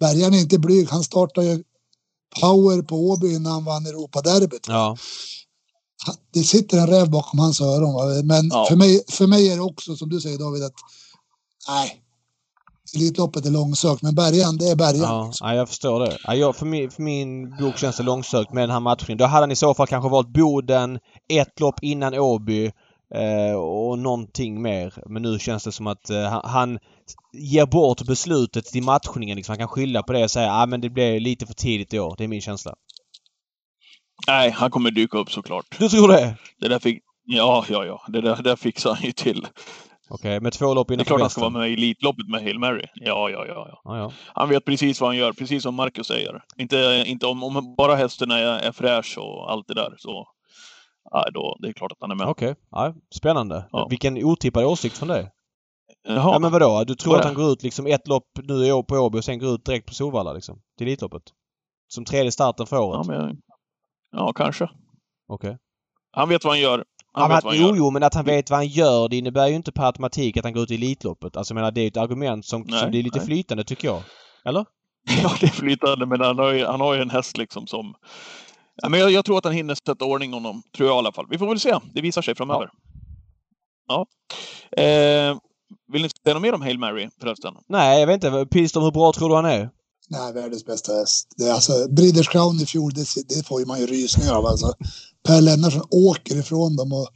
Bergaren 0.00 0.34
är 0.34 0.38
inte 0.38 0.58
blyg. 0.58 0.88
Han 0.90 1.04
startade 1.04 1.46
ju 1.46 1.62
Power 2.40 2.82
på 2.82 2.96
Åby 2.96 3.34
innan 3.34 3.52
han 3.52 3.64
vann 3.64 3.86
Europaderbyt. 3.86 4.66
Ja. 4.68 4.96
Det 6.32 6.42
sitter 6.42 6.78
en 6.78 6.86
räv 6.86 7.10
bakom 7.10 7.38
hans 7.38 7.60
öron. 7.60 7.94
Va? 7.94 8.22
Men 8.24 8.48
Ja. 8.52 8.66
för, 8.68 8.76
mig, 8.76 9.02
för 9.08 9.26
mig 9.26 9.48
är 9.48 9.56
det 9.56 9.62
också 9.62 9.96
som 9.96 10.08
du 10.08 10.20
säger 10.20 10.38
David 10.38 10.62
att 10.62 10.74
nej, 11.68 12.02
Elitloppet 12.96 13.46
är 13.46 13.50
långsökt. 13.50 14.02
Men 14.02 14.14
Bergaren, 14.14 14.56
det 14.58 14.68
är 14.68 14.76
Bergaren. 14.76 15.02
Ja, 15.10 15.32
ja, 15.40 15.54
jag 15.54 15.68
förstår 15.68 16.00
det. 16.00 16.18
Ja, 16.24 16.34
jag, 16.34 16.56
för, 16.56 16.66
min, 16.66 16.90
för 16.90 17.02
min 17.02 17.56
bok 17.56 17.78
känns 17.78 17.96
det 17.96 18.02
långsökt 18.02 18.52
med 18.52 18.62
den 18.62 18.70
här 18.70 18.80
matchningen. 18.80 19.18
Då 19.18 19.24
hade 19.24 19.42
han 19.42 19.50
i 19.50 19.56
så 19.56 19.74
fall 19.74 19.86
kanske 19.86 20.10
valt 20.10 20.32
Boden, 20.32 20.98
ett 21.28 21.60
lopp 21.60 21.74
innan 21.82 22.14
Åby 22.14 22.70
och 23.56 23.98
någonting 23.98 24.62
mer. 24.62 24.94
Men 25.06 25.22
nu 25.22 25.38
känns 25.38 25.64
det 25.64 25.72
som 25.72 25.86
att 25.86 26.10
eh, 26.10 26.40
han, 26.44 26.78
ger 27.32 27.66
bort 27.66 28.02
beslutet 28.02 28.64
till 28.64 28.82
matchningen. 28.82 29.36
Liksom. 29.36 29.52
Han 29.52 29.58
kan 29.58 29.68
skylla 29.68 30.02
på 30.02 30.12
det 30.12 30.24
och 30.24 30.30
säga 30.30 30.52
att 30.52 30.62
ah, 30.62 30.66
men 30.66 30.80
det 30.80 30.90
blev 30.90 31.20
lite 31.20 31.46
för 31.46 31.54
tidigt 31.54 31.94
i 31.94 31.98
år. 31.98 32.14
Det 32.18 32.24
är 32.24 32.28
min 32.28 32.40
känsla. 32.40 32.74
Nej, 34.26 34.50
han 34.50 34.70
kommer 34.70 34.90
dyka 34.90 35.18
upp 35.18 35.30
såklart. 35.30 35.78
Du 35.78 35.88
tror 35.88 36.08
det? 36.08 36.36
Det 36.60 36.68
där 36.68 36.78
fick... 36.78 37.02
Ja, 37.24 37.64
ja, 37.68 37.84
ja. 37.84 38.02
Det 38.08 38.20
där, 38.20 38.36
det 38.36 38.42
där 38.42 38.56
fixar 38.56 38.94
han 38.94 39.04
ju 39.04 39.12
till. 39.12 39.46
Okej, 40.08 40.40
med 40.40 40.52
två 40.52 40.74
lopp 40.74 40.88
Det 40.88 40.94
är 40.94 41.04
klart 41.04 41.20
han 41.20 41.30
ska 41.30 41.40
vara 41.40 41.50
med 41.50 41.70
i 41.70 41.72
Elitloppet 41.72 42.28
med 42.28 42.42
Hail 42.42 42.58
Mary. 42.58 42.86
Ja, 42.94 43.30
ja, 43.30 43.46
ja, 43.46 43.66
ja. 43.68 43.80
Ja, 43.84 43.98
ja. 43.98 44.12
Han 44.34 44.48
vet 44.48 44.64
precis 44.64 45.00
vad 45.00 45.10
han 45.10 45.16
gör, 45.16 45.32
precis 45.32 45.62
som 45.62 45.74
Marcus 45.74 46.06
säger. 46.06 46.42
Inte, 46.56 47.04
inte 47.06 47.26
om, 47.26 47.42
om 47.42 47.74
bara 47.78 47.94
hästen 47.94 48.30
är, 48.30 48.42
är 48.42 48.72
fräsch 48.72 49.18
och 49.18 49.52
allt 49.52 49.68
det 49.68 49.74
där 49.74 49.94
så... 49.98 50.26
Nej, 51.12 51.24
då, 51.34 51.56
det 51.60 51.68
är 51.68 51.72
klart 51.72 51.92
att 51.92 51.98
han 52.00 52.10
är 52.10 52.14
med. 52.14 52.26
Okej. 52.28 52.54
Ja, 52.70 52.94
spännande. 53.14 53.64
Ja. 53.72 53.86
Vilken 53.90 54.24
otippad 54.24 54.64
åsikt 54.64 54.98
från 54.98 55.08
dig. 55.08 55.30
Jaha. 56.08 56.32
Ja 56.32 56.38
men 56.38 56.52
vadå? 56.52 56.84
Du 56.84 56.94
tror 56.94 57.12
Vad 57.12 57.20
att 57.20 57.24
är 57.24 57.28
han 57.28 57.42
går 57.42 57.52
ut 57.52 57.62
liksom 57.62 57.86
ett 57.86 58.08
lopp 58.08 58.28
nu 58.42 58.66
i 58.66 58.72
år 58.72 58.82
på 58.82 58.94
Åby 58.94 59.18
och 59.18 59.24
sen 59.24 59.38
går 59.38 59.54
ut 59.54 59.64
direkt 59.64 59.86
på 59.86 59.94
Solvalla 59.94 60.32
liksom? 60.32 60.60
Till 60.78 60.86
Elitloppet? 60.86 61.22
Som 61.88 62.04
tredje 62.04 62.32
starten 62.32 62.66
för 62.66 62.76
Ja, 62.76 62.82
året? 62.82 63.06
men, 63.06 63.36
ja, 64.16 64.32
kanske. 64.32 64.68
Okej. 65.28 65.56
Han 66.12 66.28
vet 66.28 66.44
vad 66.44 66.52
han 66.52 66.60
gör. 66.60 66.84
Han 67.12 67.22
Ja, 67.22 67.28
vet 67.28 67.38
att, 67.38 67.44
han 67.44 67.56
jo, 67.56 67.66
gör. 67.68 67.76
jo, 67.76 67.90
men 67.90 68.02
att 68.02 68.14
han 68.14 68.24
vet 68.24 68.50
vad 68.50 68.58
han 68.58 68.66
gör 68.66 69.08
det 69.08 69.16
innebär 69.16 69.48
ju 69.48 69.54
inte 69.54 69.72
per 69.72 69.84
automatik 69.86 70.36
att 70.36 70.44
han 70.44 70.52
går 70.52 70.62
ut 70.62 70.70
i 70.70 70.74
Elitloppet. 70.74 71.36
Alltså 71.36 71.52
jag 71.52 71.56
menar 71.56 71.70
det 71.70 71.80
är 71.80 71.88
ett 71.88 71.96
argument 71.96 72.46
som, 72.46 72.62
Nej, 72.68 72.80
som 72.80 72.90
blir 72.90 73.02
lite 73.02 73.18
nej. 73.18 73.26
flytande 73.26 73.64
tycker 73.64 73.88
jag. 73.88 74.02
Eller? 74.44 74.64
Ja, 75.22 75.30
det 75.40 75.46
är 75.46 75.50
flytande, 75.50 76.06
men 76.06 76.20
han 76.20 76.38
har 76.38 76.52
ju, 76.52 76.66
han 76.66 76.80
har 76.80 76.94
ju 76.94 77.02
en 77.02 77.10
häst 77.10 77.36
liksom 77.36 77.66
som... 77.66 77.94
Ja, 78.82 78.88
men 78.88 79.00
jag, 79.00 79.10
jag 79.10 79.24
tror 79.24 79.38
att 79.38 79.44
han 79.44 79.52
hinner 79.54 79.74
sätta 79.74 80.04
ordning 80.04 80.32
honom, 80.32 80.62
tror 80.76 80.88
jag 80.88 80.96
i 80.96 80.98
alla 80.98 81.12
fall. 81.12 81.26
Vi 81.30 81.38
får 81.38 81.46
väl 81.48 81.60
se. 81.60 81.78
Det 81.94 82.00
visar 82.00 82.22
sig 82.22 82.34
framöver. 82.34 82.68
Ja. 83.88 84.06
Eh, 84.82 85.36
vill 85.92 86.02
ni 86.02 86.08
säga 86.24 86.34
något 86.34 86.42
mer 86.42 86.52
om 86.54 86.62
Hail 86.62 86.78
Mary 86.78 87.08
förresten? 87.20 87.54
Nej, 87.68 88.00
jag 88.00 88.06
vet 88.06 88.24
inte. 88.24 88.46
Pilstorm, 88.46 88.84
hur 88.84 88.90
bra 88.90 89.12
tror 89.12 89.28
du 89.28 89.34
han 89.34 89.44
är? 89.44 89.70
Nej, 90.08 90.32
världens 90.32 90.64
bästa 90.66 90.92
häst. 90.92 91.28
Det 91.36 91.44
är 91.44 91.52
alltså, 91.52 91.88
Breeders 91.90 92.28
Crown 92.28 92.60
i 92.60 92.66
fjol, 92.66 92.92
det, 92.94 93.06
det 93.28 93.46
får 93.46 93.60
ju 93.60 93.66
man 93.66 93.80
ju 93.80 93.86
rysningar 93.86 94.34
av. 94.34 94.46
Alltså, 94.46 94.72
per 95.24 95.40
Lennartsson 95.40 95.82
åker 95.90 96.36
ifrån 96.36 96.76
dem 96.76 96.92
och 96.92 97.08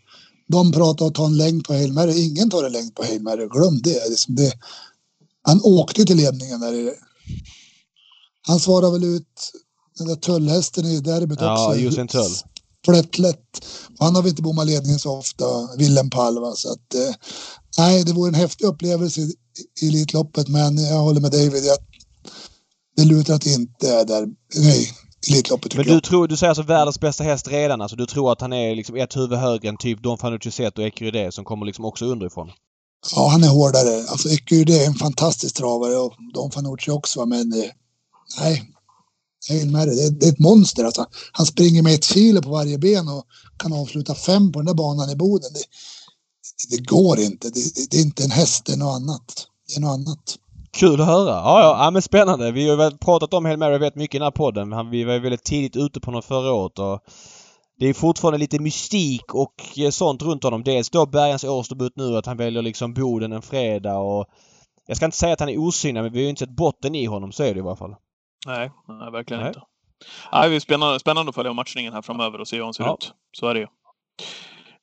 de 0.49 0.73
pratar 0.73 1.04
om 1.04 1.09
att 1.09 1.14
ta 1.14 1.26
en 1.26 1.37
längd 1.37 1.64
på 1.64 1.73
Hail 1.73 1.92
Mary. 1.92 2.26
Ingen 2.26 2.50
tar 2.50 2.64
en 2.64 2.73
längd 2.73 2.94
på 2.94 3.02
Hail 3.02 3.23
Mary. 3.23 3.47
Glöm 3.49 3.80
det. 3.83 4.09
Liksom 4.11 4.35
det. 4.35 4.52
Han 5.42 5.61
åkte 5.64 6.04
till 6.04 6.16
ledningen 6.16 6.61
där. 6.61 6.73
i- 6.73 6.94
Han 8.47 8.61
svarade 8.61 8.92
väl 8.92 9.04
ut 9.16 9.52
den 9.99 10.07
där 10.07 10.17
tullhästen 10.17 10.87
i 10.87 11.01
derbyt 11.01 11.41
Ja, 11.41 11.69
också. 11.69 11.81
Usain 11.81 12.09
Tull. 12.09 12.31
Plättlätt. 12.85 13.67
Och 13.99 14.05
han 14.05 14.15
har 14.15 14.23
vi 14.23 14.29
inte 14.29 14.43
bommat 14.43 14.67
ledningen 14.67 14.99
så 14.99 15.19
ofta, 15.19 15.45
Willem 15.79 16.11
Palva. 16.11 16.53
Så 16.53 16.73
att, 16.73 16.95
eh, 16.95 17.15
nej, 17.79 18.05
det 18.05 18.13
vore 18.13 18.29
en 18.29 18.35
häftig 18.35 18.65
upplevelse 18.65 19.21
i, 19.21 19.35
i 19.83 19.89
Elitloppet, 19.89 20.49
men 20.49 20.79
jag 20.79 20.99
håller 20.99 21.21
med 21.21 21.31
David. 21.31 21.65
Jag, 21.65 21.79
det 22.97 23.05
lutar 23.05 23.35
att 23.35 23.43
det 23.43 23.53
inte 23.53 23.95
är 23.95 24.05
där. 24.05 24.27
Nej, 24.57 24.89
Elitloppet 25.31 25.75
Men 25.75 25.87
jag. 25.87 25.97
du 25.97 26.01
tror, 26.01 26.29
du 26.29 26.37
säger 26.37 26.49
alltså 26.49 26.63
världens 26.63 27.01
bästa 27.01 27.25
häst 27.25 27.49
redan 27.49 27.81
alltså? 27.81 27.97
Du 27.97 28.07
tror 28.07 28.33
att 28.33 28.41
han 28.41 28.53
är 28.53 28.75
liksom 28.75 28.97
ett 28.97 29.17
huvud 29.17 29.39
högre 29.39 29.69
än 29.69 29.77
typ 29.77 30.03
Don 30.03 30.19
Fanucci 30.19 30.67
och 30.67 30.79
Ecuride 30.79 31.33
som 31.33 31.45
kommer 31.45 31.67
liksom 31.67 31.85
också 31.85 32.05
underifrån? 32.05 32.51
Ja, 33.17 33.29
han 33.29 33.45
är 33.45 33.49
hårdare. 33.49 34.05
Alltså, 34.09 34.29
Ecuride 34.29 34.83
är 34.83 34.87
en 34.87 34.95
fantastisk 34.95 35.57
travare 35.57 35.97
och 35.97 36.15
Don 36.35 36.51
Fanucci 36.51 36.91
också, 36.91 37.27
men 37.27 37.53
eh, 37.53 37.71
nej. 38.41 38.74
Jag 39.49 39.59
är 39.59 39.67
med 39.67 39.89
det. 39.89 39.95
Det 39.95 40.07
är, 40.07 40.11
det 40.11 40.27
är 40.27 40.33
ett 40.33 40.39
monster. 40.39 40.85
Alltså, 40.85 41.07
han 41.33 41.47
springer 41.47 41.83
med 41.83 41.95
ett 41.95 42.05
kilo 42.05 42.43
på 42.43 42.51
varje 42.51 42.79
ben 42.79 43.09
och 43.09 43.25
kan 43.57 43.73
avsluta 43.73 44.15
fem 44.15 44.53
på 44.53 44.59
den 44.59 44.67
där 44.67 44.75
banan 44.75 45.11
i 45.11 45.17
Boden. 45.17 45.51
Det, 45.55 45.65
det 46.77 46.85
går 46.85 47.21
inte. 47.21 47.51
Det, 47.51 47.75
det, 47.75 47.91
det 47.91 47.97
är 47.97 48.03
inte 48.03 48.25
en 48.25 48.31
häst, 48.31 48.65
det 48.67 48.73
är 48.73 48.77
något 48.77 48.97
annat. 48.97 49.47
Det 49.69 49.77
är 49.77 49.81
något 49.81 49.95
annat. 49.95 50.39
Kul 50.73 51.01
att 51.01 51.07
höra! 51.07 51.31
Ja, 51.31 51.61
ja, 51.61 51.85
ja 51.85 51.91
men 51.91 52.03
spännande. 52.03 52.53
Vi 52.53 52.69
har 52.69 52.91
ju 52.91 52.99
pratat 52.99 53.35
om 53.35 53.45
Hail 53.45 53.59
Mary 53.59 53.79
vet 53.79 53.95
mycket 53.95 54.15
i 54.15 54.19
den 54.19 54.27
här 54.27 54.31
podden. 54.31 54.73
Han, 54.73 54.91
vi 54.91 55.05
var 55.05 55.13
ju 55.13 55.21
väldigt 55.21 55.45
tidigt 55.45 55.77
ute 55.77 56.01
på 56.01 56.07
honom 56.07 56.23
förra 56.23 56.53
året 56.53 56.79
och 56.79 57.01
det 57.79 57.87
är 57.87 57.95
fortfarande 57.95 58.39
lite 58.39 58.59
mystik 58.59 59.35
och 59.35 59.79
eh, 59.79 59.91
sånt 59.91 60.23
runt 60.23 60.45
honom. 60.45 60.63
Dels 60.63 60.91
då 60.91 61.07
Bergens 61.07 61.45
årsdebut 61.45 61.93
nu 61.97 62.17
att 62.17 62.27
han 62.27 62.37
väljer 62.37 62.63
liksom 62.63 62.95
Boden 62.95 63.33
en 63.33 63.43
fredag 63.43 63.99
och 63.99 64.27
jag 64.87 64.97
ska 64.97 65.05
inte 65.05 65.17
säga 65.17 65.33
att 65.33 65.41
han 65.41 65.49
är 65.49 65.59
osynlig 65.59 66.03
men 66.03 66.13
vi 66.13 66.19
har 66.19 66.23
ju 66.23 66.29
inte 66.29 66.39
sett 66.39 66.57
botten 66.57 66.95
i 66.95 67.05
honom. 67.05 67.33
Så 67.33 67.43
är 67.43 67.55
det 67.55 67.61
i 67.61 67.63
alla 67.63 67.77
fall. 67.77 67.95
Nej, 68.47 68.71
nej 68.88 69.11
verkligen 69.11 69.41
Nej. 69.41 69.49
inte. 69.49 69.61
Nej, 70.33 70.50
det 70.50 70.57
är 70.57 70.61
spännande, 70.61 71.00
spännande 71.00 71.29
att 71.29 71.35
följa 71.35 71.53
matchningen 71.53 71.93
här 71.93 72.03
framöver 72.03 72.41
och 72.41 72.49
se 72.49 72.57
hur 72.57 72.64
han 72.64 72.75
ser 72.75 72.85
Ja. 72.85 72.95
ut. 72.95 73.12
Så 73.33 73.47
är 73.49 73.55
det 73.55 73.61
ju. 73.61 73.67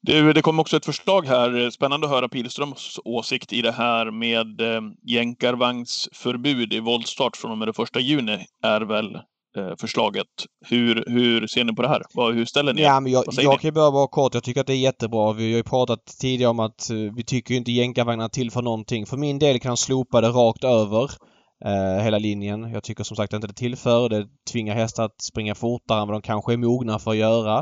Du, 0.03 0.33
det 0.33 0.41
kom 0.41 0.59
också 0.59 0.77
ett 0.77 0.85
förslag 0.85 1.25
här. 1.27 1.69
Spännande 1.69 2.07
att 2.07 2.13
höra 2.13 2.29
Pilströms 2.29 2.99
åsikt 3.05 3.53
i 3.53 3.61
det 3.61 3.71
här 3.71 4.11
med 4.11 4.61
eh, 4.61 4.81
jänkarvagnsförbud 5.07 6.73
i 6.73 6.79
voltstart 6.79 7.37
från 7.37 7.51
och 7.51 7.57
med 7.57 7.67
det 7.67 7.73
första 7.73 7.99
juni 7.99 8.45
är 8.63 8.81
väl 8.81 9.15
eh, 9.57 9.75
förslaget. 9.79 10.27
Hur, 10.65 11.03
hur 11.07 11.47
ser 11.47 11.63
ni 11.63 11.73
på 11.75 11.81
det 11.81 11.87
här? 11.87 12.01
Vad, 12.13 12.33
hur 12.35 12.45
ställer 12.45 12.73
ni 12.73 12.81
er? 12.81 12.85
Ja, 12.85 12.99
men 12.99 13.11
jag, 13.11 13.23
jag 13.31 13.59
kan 13.59 13.67
ju 13.67 13.71
bara 13.71 13.91
vara 13.91 14.07
kort. 14.07 14.33
Jag 14.33 14.43
tycker 14.43 14.61
att 14.61 14.67
det 14.67 14.73
är 14.73 14.77
jättebra. 14.77 15.33
Vi 15.33 15.51
har 15.51 15.57
ju 15.57 15.63
pratat 15.63 16.05
tidigare 16.05 16.49
om 16.49 16.59
att 16.59 16.89
eh, 16.89 16.95
vi 17.15 17.23
tycker 17.23 17.53
ju 17.53 17.57
inte 17.57 17.71
jänkarvagnar 17.71 18.29
till 18.29 18.51
för 18.51 18.61
någonting. 18.61 19.05
För 19.05 19.17
min 19.17 19.39
del 19.39 19.59
kan 19.59 19.69
han 19.69 19.77
slopa 19.77 20.21
det 20.21 20.29
rakt 20.29 20.63
över. 20.63 21.11
Eh, 21.65 22.03
hela 22.03 22.17
linjen. 22.17 22.71
Jag 22.71 22.83
tycker 22.83 23.03
som 23.03 23.17
sagt 23.17 23.33
inte 23.33 23.47
det 23.47 23.53
tillför. 23.53 24.09
Det 24.09 24.27
tvingar 24.51 24.75
hästar 24.75 25.03
att 25.05 25.21
springa 25.21 25.55
fortare 25.55 26.01
än 26.01 26.07
vad 26.07 26.15
de 26.15 26.21
kanske 26.21 26.53
är 26.53 26.57
mogna 26.57 26.99
för 26.99 27.11
att 27.11 27.17
göra. 27.17 27.57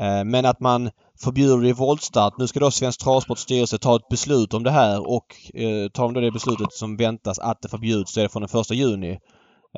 Eh, 0.00 0.24
men 0.24 0.46
att 0.46 0.60
man 0.60 0.90
förbjuder 1.20 1.62
det 1.62 1.68
i 1.68 1.72
voltstart. 1.72 2.38
Nu 2.38 2.46
ska 2.46 2.60
då 2.60 2.70
Svensk 2.70 3.00
Travsports 3.00 3.42
styrelse 3.42 3.78
ta 3.78 3.96
ett 3.96 4.08
beslut 4.10 4.54
om 4.54 4.62
det 4.62 4.70
här 4.70 5.08
och 5.08 5.26
eh, 5.54 5.88
tar 5.88 6.04
de 6.04 6.14
då 6.14 6.20
det 6.20 6.30
beslutet 6.30 6.72
som 6.72 6.96
väntas 6.96 7.38
att 7.38 7.62
det 7.62 7.68
förbjuds 7.68 8.12
så 8.12 8.20
är 8.20 8.22
det 8.22 8.28
från 8.28 8.42
den 8.42 8.60
1 8.60 8.70
juni. 8.70 9.18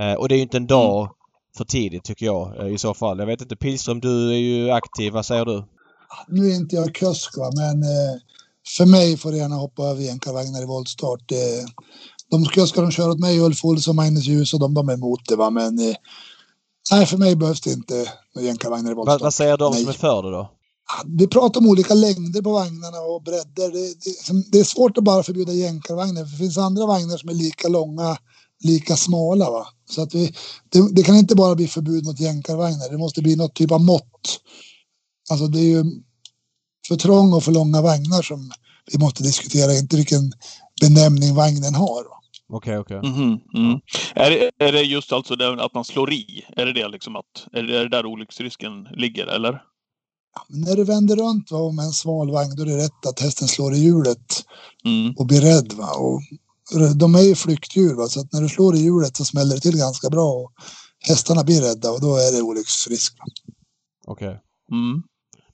Eh, 0.01 0.15
och 0.15 0.29
det 0.29 0.35
är 0.35 0.37
ju 0.37 0.43
inte 0.43 0.57
en 0.57 0.67
dag 0.67 1.11
för 1.57 1.65
tidigt 1.65 2.05
tycker 2.05 2.27
jag 2.27 2.61
eh, 2.61 2.75
i 2.75 2.79
så 2.79 2.95
fall. 2.95 3.19
Jag 3.19 3.27
vet 3.27 3.41
inte 3.41 3.57
Pilström, 3.57 4.01
du 4.01 4.31
är 4.33 4.39
ju 4.39 4.71
aktiv. 4.71 5.13
Vad 5.13 5.27
säger 5.27 5.45
du? 5.45 5.65
Nu 6.29 6.51
är 6.51 6.55
inte 6.55 6.77
jag 6.77 6.95
kusk, 6.95 7.37
va, 7.37 7.51
men 7.55 7.83
eh, 7.83 8.21
för 8.77 8.87
mig 8.87 9.17
får 9.17 9.31
det 9.31 9.37
gärna 9.37 9.57
hoppa 9.57 9.83
över 9.83 10.03
jänkarvagnar 10.03 10.63
i 10.63 10.67
voltstart. 10.67 11.33
Eh, 11.33 11.67
de 12.31 12.45
kuskar 12.45 12.83
de 12.83 12.91
kör 12.91 13.11
åt 13.11 13.19
mig, 13.19 13.41
Ulf 13.41 13.65
Olsson, 13.65 13.97
Magnus 13.97 14.25
Djus 14.25 14.55
och 14.55 14.61
de, 14.61 14.75
de 14.75 14.89
är 14.89 14.95
emot 14.95 15.21
det. 15.29 15.37
Va? 15.37 15.51
Men 15.51 15.79
eh, 15.79 15.95
nej, 16.91 17.07
för 17.07 17.17
mig 17.17 17.37
behövs 17.37 17.61
det 17.61 17.73
inte 17.73 18.13
jänkarvagnar 18.41 18.91
i 18.91 18.95
voltstart. 18.95 19.23
vad 19.23 19.35
säger 19.35 19.57
de 19.57 19.73
Nej. 19.73 19.81
som 19.81 19.89
är 19.89 19.93
för 19.93 20.23
det 20.23 20.31
då? 20.31 20.51
Vi 21.07 21.27
pratar 21.27 21.61
om 21.61 21.67
olika 21.67 21.95
längder 21.95 22.43
på 22.43 22.53
vagnarna 22.53 22.99
och 22.99 23.23
bredder. 23.23 23.73
Det, 23.73 23.95
det, 24.05 24.51
det 24.53 24.59
är 24.59 24.65
svårt 24.65 24.99
att 24.99 25.05
bara 25.05 25.23
förbjuda 25.23 25.53
jänkarvagnar. 25.53 26.25
För 26.25 26.31
det 26.31 26.39
finns 26.39 26.59
andra 26.59 26.87
vagnar 26.87 27.17
som 27.17 27.29
är 27.29 27.35
lika 27.35 27.69
långa, 27.69 28.17
lika 28.65 28.97
smala. 28.97 29.51
Va? 29.51 29.67
Så 29.91 30.03
att 30.03 30.15
vi, 30.15 30.35
det, 30.69 30.93
det 30.93 31.03
kan 31.03 31.17
inte 31.17 31.35
bara 31.35 31.55
bli 31.55 31.69
förbud 31.69 32.05
mot 32.05 32.21
jänkarvagnar. 32.21 32.91
Det 32.91 32.99
måste 32.99 33.23
bli 33.23 33.37
något 33.37 33.55
typ 33.55 33.73
av 33.73 33.81
mått. 33.81 34.41
Alltså 35.31 35.47
det 35.47 35.59
är 35.59 35.69
ju 35.69 35.85
för 36.89 36.97
trång 36.97 37.33
och 37.33 37.45
för 37.45 37.53
långa 37.53 37.83
vagnar 37.83 38.23
som 38.23 38.53
vi 38.93 38.99
måste 38.99 39.23
diskutera, 39.23 39.75
inte 39.75 39.97
vilken 39.97 40.33
benämning 40.81 41.35
vagnen 41.35 41.75
har. 41.75 42.05
Va? 42.05 42.16
Okej, 42.53 42.79
okej. 42.79 43.01
Mhm, 43.03 43.41
mm. 43.55 43.81
Är, 44.15 44.31
det, 44.31 44.51
är 44.65 44.73
det 44.73 44.83
just 44.83 45.13
alltså 45.13 45.37
det, 45.37 45.65
att 45.65 45.75
man 45.75 45.85
slår 45.85 46.13
i? 46.13 46.45
Är 46.57 46.67
det 46.67 46.73
det 46.73 46.89
liksom 46.89 47.17
att, 47.17 47.47
är 47.53 47.63
det, 47.63 47.79
är 47.79 47.83
det 47.83 47.89
där 47.89 48.07
olycksrisken 48.07 48.85
ligger, 48.85 49.27
eller? 49.27 49.63
Men 50.49 50.61
när 50.61 50.77
du 50.77 50.85
vänder 50.85 51.17
runt 51.17 51.51
va, 51.51 51.73
med 51.73 51.85
en 51.85 51.93
sval 51.93 52.31
vagn 52.31 52.57
då 52.57 52.63
är 52.63 52.67
det 52.67 52.77
rätt 52.85 53.07
att 53.07 53.21
hästen 53.21 53.49
slår 53.49 53.75
i 53.75 53.79
hjulet 53.79 54.45
Mm. 54.85 55.15
och 55.17 55.27
blir 55.27 55.41
rädd. 55.41 55.73
Va? 55.73 55.89
Och 55.99 56.21
de 56.97 57.15
är 57.15 57.21
ju 57.21 57.35
flyktdjur 57.35 57.95
va? 57.95 58.07
så 58.09 58.21
att 58.21 58.33
när 58.33 58.41
du 58.41 58.49
slår 58.49 58.77
i 58.77 58.79
hjulet 58.79 59.17
så 59.17 59.25
smäller 59.25 59.55
det 59.55 59.61
till 59.61 59.77
ganska 59.79 60.11
bra 60.11 60.33
och 60.33 60.53
hästarna 61.09 61.45
blir 61.45 61.61
rädda 61.61 61.91
och 61.91 62.01
då 62.01 62.17
är 62.17 62.33
det 62.37 62.43
olycksrisk. 62.43 63.15
Okej. 64.07 64.41
Mm. 64.73 65.03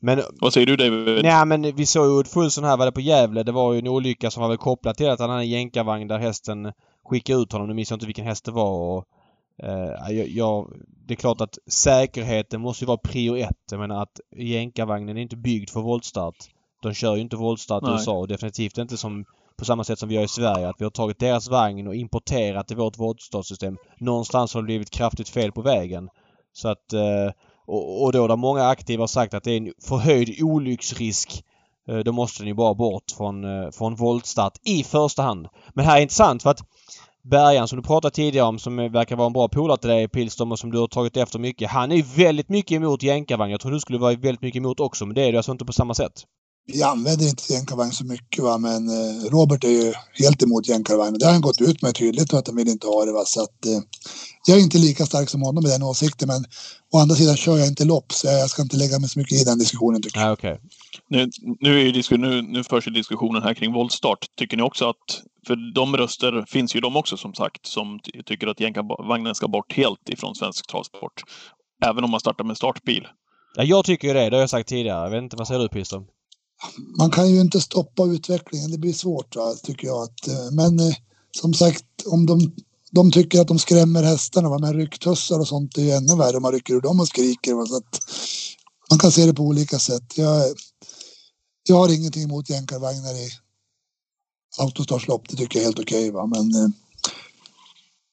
Men, 0.05 0.23
Vad 0.41 0.53
säger 0.53 0.67
du 0.67 0.77
David? 0.77 1.25
nej 1.25 1.47
men 1.47 1.63
vi 1.63 1.87
såg 1.87 2.07
ju 2.07 2.13
Ulf 2.13 2.37
Olsson 2.37 2.65
här, 2.65 2.77
var 2.77 2.87
det 2.87 2.93
på 2.93 3.01
Gävle? 3.01 3.43
Det 3.43 3.53
var 3.53 3.73
ju 3.73 3.79
en 3.79 3.89
olycka 3.89 4.31
som 4.31 4.41
var 4.41 4.49
väl 4.49 4.59
kopplad 4.59 4.97
till 4.97 5.11
att 5.11 5.21
han 5.21 5.31
hade 5.31 5.43
en 5.43 5.49
jänkarvagn 5.49 6.09
där 6.09 6.19
hästen 6.19 6.73
skickade 7.05 7.43
ut 7.43 7.53
honom. 7.53 7.69
Nu 7.69 7.75
minns 7.75 7.91
jag 7.91 7.97
inte 7.97 8.07
vilken 8.07 8.25
häst 8.25 8.45
det 8.45 8.51
var 8.51 8.71
och 8.71 9.05
eh, 9.63 10.13
jag, 10.17 10.29
jag, 10.29 10.73
det 11.07 11.15
är 11.15 11.17
klart 11.17 11.41
att 11.41 11.59
säkerheten 11.67 12.61
måste 12.61 12.85
ju 12.85 12.87
vara 12.87 12.99
prio 12.99 13.37
ett. 13.37 13.57
Jag 13.71 13.81
menar 13.81 14.03
att 14.03 14.21
jänkarvagnen 14.37 15.17
är 15.17 15.23
inte 15.23 15.37
byggd 15.37 15.71
för 15.71 15.81
voltstart. 15.81 16.37
De 16.83 16.95
kör 16.95 17.15
ju 17.17 17.23
inte 17.23 17.37
voltstart 17.37 17.89
i. 17.89 17.91
USA 17.91 18.13
och 18.13 18.29
definitivt 18.29 18.79
inte 18.79 18.97
som 18.97 19.25
på 19.57 19.65
samma 19.65 19.85
sätt 19.85 19.99
som 19.99 20.09
vi 20.09 20.15
gör 20.15 20.23
i 20.23 20.29
Sverige. 20.29 20.69
Att 20.69 20.77
vi 20.81 20.85
har 20.85 20.91
tagit 20.91 21.19
deras 21.19 21.49
vagn 21.49 21.87
och 21.87 21.95
importerat 21.95 22.71
i 22.71 22.75
vårt 22.75 22.99
voltstartsystem. 22.99 23.77
Någonstans 23.99 24.55
har 24.55 24.63
det 24.63 24.67
blivit 24.67 24.91
kraftigt 24.91 25.29
fel 25.29 25.53
på 25.53 25.63
vägen. 25.63 26.09
Så 26.53 26.69
att 26.69 26.93
eh, 26.93 27.31
och, 27.67 28.05
och 28.05 28.13
då 28.13 28.27
där 28.27 28.37
många 28.37 28.67
aktiva 28.67 29.09
sagt 29.09 29.35
att 29.35 29.45
det 29.45 29.53
är 29.53 29.57
en 29.57 29.73
förhöjd 29.89 30.43
olycksrisk. 30.43 31.45
Eh, 31.89 31.99
då 31.99 32.13
måste 32.13 32.43
den 32.43 32.49
ju 32.49 32.55
bara 32.55 32.75
bort 32.75 33.11
från, 33.17 33.45
eh, 33.45 33.71
från 33.71 33.95
voltstart 33.95 34.53
i 34.65 34.85
första 34.85 35.23
hand. 35.23 35.49
Men 35.75 35.85
här 35.85 35.97
är 35.97 36.03
intressant 36.03 36.43
för 36.43 36.51
att 36.51 36.63
Bergan 37.25 37.69
som 37.69 37.77
du 37.77 37.83
pratade 37.83 38.15
tidigare 38.15 38.47
om 38.47 38.59
som 38.59 38.77
verkar 38.77 39.17
vara 39.17 39.27
en 39.27 39.33
bra 39.33 39.49
polare 39.49 39.79
till 39.79 39.91
dig 39.91 40.09
Pilström 40.09 40.53
och 40.53 40.59
som 40.59 40.71
du 40.71 40.79
har 40.79 40.87
tagit 40.87 41.17
efter 41.17 41.39
mycket. 41.39 41.71
Han 41.71 41.93
är 41.93 42.17
väldigt 42.17 42.49
mycket 42.49 42.73
emot 42.77 43.03
jänkarvagn. 43.03 43.51
Jag 43.51 43.61
tror 43.61 43.73
du 43.73 43.81
skulle 43.81 43.99
vara 43.99 44.15
väldigt 44.15 44.43
mycket 44.43 44.59
emot 44.59 44.81
också 44.81 45.07
men 45.07 45.15
det 45.15 45.23
är 45.23 45.33
du 45.33 45.37
alltså 45.39 45.53
inte 45.53 45.65
på 45.65 45.73
samma 45.73 45.95
sätt. 45.95 46.13
Vi 46.67 46.83
använder 46.83 47.29
inte 47.29 47.53
jänkarvagn 47.53 47.93
så 47.93 48.05
mycket 48.05 48.45
va? 48.45 48.59
men 48.59 48.89
eh, 48.89 49.31
Robert 49.31 49.65
är 49.65 49.69
ju 49.69 49.93
helt 50.13 50.43
emot 50.43 50.69
jänkarvagn. 50.69 51.19
Det 51.19 51.25
har 51.25 51.33
han 51.33 51.41
gått 51.41 51.61
ut 51.61 51.83
med 51.83 51.95
tydligt 51.95 52.33
och 52.33 52.39
att 52.39 52.47
han 52.47 52.57
vill 52.57 52.69
inte 52.69 52.87
ha 52.87 53.05
det. 53.05 53.13
Va? 53.13 53.25
Så 53.25 53.43
att, 53.43 53.67
eh, 53.67 53.81
jag 54.47 54.59
är 54.59 54.63
inte 54.63 54.79
lika 54.79 55.07
stark 55.07 55.29
som 55.29 55.43
honom 55.43 55.63
med 55.63 55.73
den 55.73 55.83
åsikten 55.83 56.29
men 56.29 56.45
å 56.93 56.99
andra 56.99 57.15
sidan 57.17 57.37
kör 57.37 57.59
jag 57.59 57.69
inte 57.69 57.85
lopp 57.85 58.13
så 58.13 58.27
jag 58.27 58.51
ska 58.51 58.63
inte 58.63 58.77
lägga 58.77 58.99
mig 58.99 59.09
så 59.09 59.19
mycket 59.19 59.41
i 59.41 59.45
den 59.45 59.59
diskussionen 59.59 60.03
tycker 60.03 60.21
jag. 60.21 60.27
Nej 60.27 60.33
okej. 60.33 60.61
Nu, 61.09 61.31
nu, 61.61 61.89
är 61.89 62.17
nu, 62.19 62.43
nu 62.43 62.65
förs 62.65 62.87
ju 62.87 62.91
diskussionen 62.91 63.43
här 63.43 63.55
kring 63.55 63.73
voltstart. 63.73 64.27
Tycker 64.39 64.57
ni 64.57 64.63
också 64.63 64.89
att, 64.89 65.23
för 65.47 65.75
de 65.75 65.97
röster 65.97 66.45
finns 66.49 66.77
ju 66.77 66.81
de 66.81 66.97
också 66.97 67.17
som 67.17 67.35
sagt, 67.35 67.67
som 67.67 68.01
ty- 68.05 68.23
tycker 68.23 68.47
att 68.47 68.61
jänkarvagnen 68.61 69.35
ska 69.35 69.49
bort 69.49 69.73
helt 69.73 70.09
ifrån 70.09 70.35
svensk 70.35 70.67
travsport. 70.71 71.23
Även 71.85 72.05
om 72.05 72.11
man 72.11 72.21
startar 72.21 72.45
med 72.45 72.57
startbil. 72.57 73.07
Ja, 73.55 73.65
jag 73.65 73.85
tycker 73.85 74.09
ju 74.09 74.15
det. 74.15 74.31
Det 74.31 74.37
har 74.37 74.41
jag 74.41 74.51
sagt 74.51 74.69
tidigare. 74.69 75.03
Jag 75.05 75.11
vet 75.11 75.23
inte, 75.23 75.37
vad 75.37 75.47
säger 75.47 75.61
du 75.61 75.69
Pilström? 75.69 76.05
Man 76.99 77.11
kan 77.11 77.31
ju 77.31 77.41
inte 77.41 77.61
stoppa 77.61 78.05
utvecklingen. 78.05 78.71
Det 78.71 78.79
blir 78.79 78.93
svårt 78.93 79.37
va, 79.37 79.55
tycker 79.63 79.87
jag. 79.87 80.03
Att, 80.03 80.29
eh, 80.29 80.51
men 80.53 80.81
eh, 80.81 80.95
som 81.41 81.55
sagt, 81.55 81.85
om 82.07 82.27
de, 82.27 82.53
de 82.91 83.13
tycker 83.13 83.41
att 83.41 83.49
de 83.49 83.59
skrämmer 83.59 84.03
hästarna, 84.03 84.49
va, 84.49 84.59
men 84.59 84.75
rycktussar 84.75 85.41
och 85.41 85.49
sånt 85.49 85.79
är 85.79 85.83
ju 85.83 85.91
ännu 85.91 86.17
värre 86.17 86.37
om 86.37 86.43
man 86.43 86.53
rycker 86.53 86.75
ur 86.75 86.81
dem 86.81 87.01
och 87.01 87.09
skriker. 87.09 87.55
Va, 87.55 87.67
så 87.67 87.77
att 87.77 88.01
man 88.91 88.99
kan 88.99 89.13
se 89.13 89.27
det 89.27 89.35
på 89.35 89.43
olika 89.43 89.79
sätt. 89.79 90.19
Jag, 90.19 90.55
jag 91.69 91.77
har 91.77 91.95
ingenting 91.95 92.23
emot 92.23 92.51
jänkarvagnar 92.51 93.15
i 93.15 93.31
autostartslopp. 94.59 95.29
Det 95.29 95.37
tycker 95.37 95.59
jag 95.59 95.63
är 95.63 95.67
helt 95.67 95.81
okej. 95.81 96.11
va, 96.11 96.27
men 96.27 96.55
eh, 96.55 96.69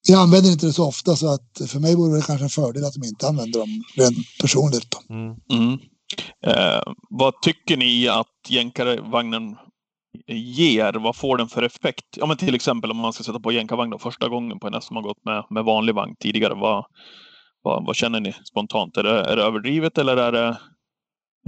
jag 0.07 0.21
använder 0.21 0.51
inte 0.51 0.65
det 0.65 0.73
så 0.73 0.85
ofta 0.85 1.15
så 1.15 1.27
att 1.27 1.61
för 1.67 1.79
mig 1.79 1.95
vore 1.95 2.17
det 2.17 2.25
kanske 2.25 2.43
en 2.43 2.49
fördel 2.49 2.85
att 2.85 2.93
de 2.93 3.03
inte 3.03 3.27
använder 3.27 3.59
dem 3.59 3.83
rent 3.95 4.17
personligt. 4.41 4.87
Då. 4.91 5.13
Mm. 5.13 5.35
Mm. 5.51 5.79
Eh, 6.47 6.81
vad 7.09 7.41
tycker 7.41 7.77
ni 7.77 8.07
att 8.07 8.27
jänkarvagnen 8.49 9.55
ger? 10.27 10.93
Vad 10.93 11.15
får 11.15 11.37
den 11.37 11.47
för 11.47 11.63
effekt? 11.63 12.05
Ja, 12.17 12.25
men 12.25 12.37
till 12.37 12.55
exempel 12.55 12.91
om 12.91 12.97
man 12.97 13.13
ska 13.13 13.23
sätta 13.23 13.39
på 13.39 13.51
jänkarvagn 13.51 13.99
första 13.99 14.29
gången 14.29 14.59
på 14.59 14.67
en 14.67 14.73
häst 14.73 14.87
som 14.87 14.95
har 14.95 15.03
gått 15.03 15.25
med, 15.25 15.45
med 15.49 15.63
vanlig 15.65 15.95
vagn 15.95 16.15
tidigare. 16.19 16.53
Vad, 16.53 16.85
vad, 17.63 17.85
vad 17.85 17.95
känner 17.95 18.19
ni 18.19 18.33
spontant? 18.33 18.97
Är 18.97 19.03
det, 19.03 19.21
är 19.21 19.35
det 19.35 19.43
överdrivet 19.43 19.97
eller 19.97 20.17
är 20.17 20.31
det... 20.31 20.59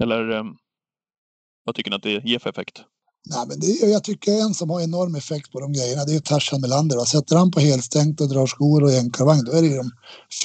Eller 0.02 0.30
eh, 0.32 0.44
vad 1.66 1.76
tycker 1.76 1.90
ni 1.92 1.96
att 1.96 2.04
det 2.04 2.24
ger 2.30 2.40
för 2.40 2.50
effekt? 2.50 2.82
Nej, 3.30 3.46
men 3.48 3.60
det, 3.60 3.68
är- 3.68 3.88
jag 3.92 4.04
tycker 4.04 4.32
en 4.32 4.54
som 4.54 4.70
har 4.70 4.82
enorm 4.82 5.16
effekt 5.16 5.52
på 5.52 5.60
de 5.60 5.74
grejerna, 5.74 6.06
det 6.06 6.16
är 6.16 6.20
Tarzan 6.20 6.62
Melander. 6.62 6.98
Va? 6.98 7.06
Sätter 7.06 7.36
han 7.36 7.52
på 7.52 7.60
helstängt 7.60 8.22
och 8.22 8.30
drar 8.30 8.48
skor 8.48 8.84
och 8.84 8.92
jänkarvagn, 8.92 9.46
då 9.46 9.52
är 9.52 9.62
det 9.62 9.68
ju 9.68 9.78
de 9.78 9.92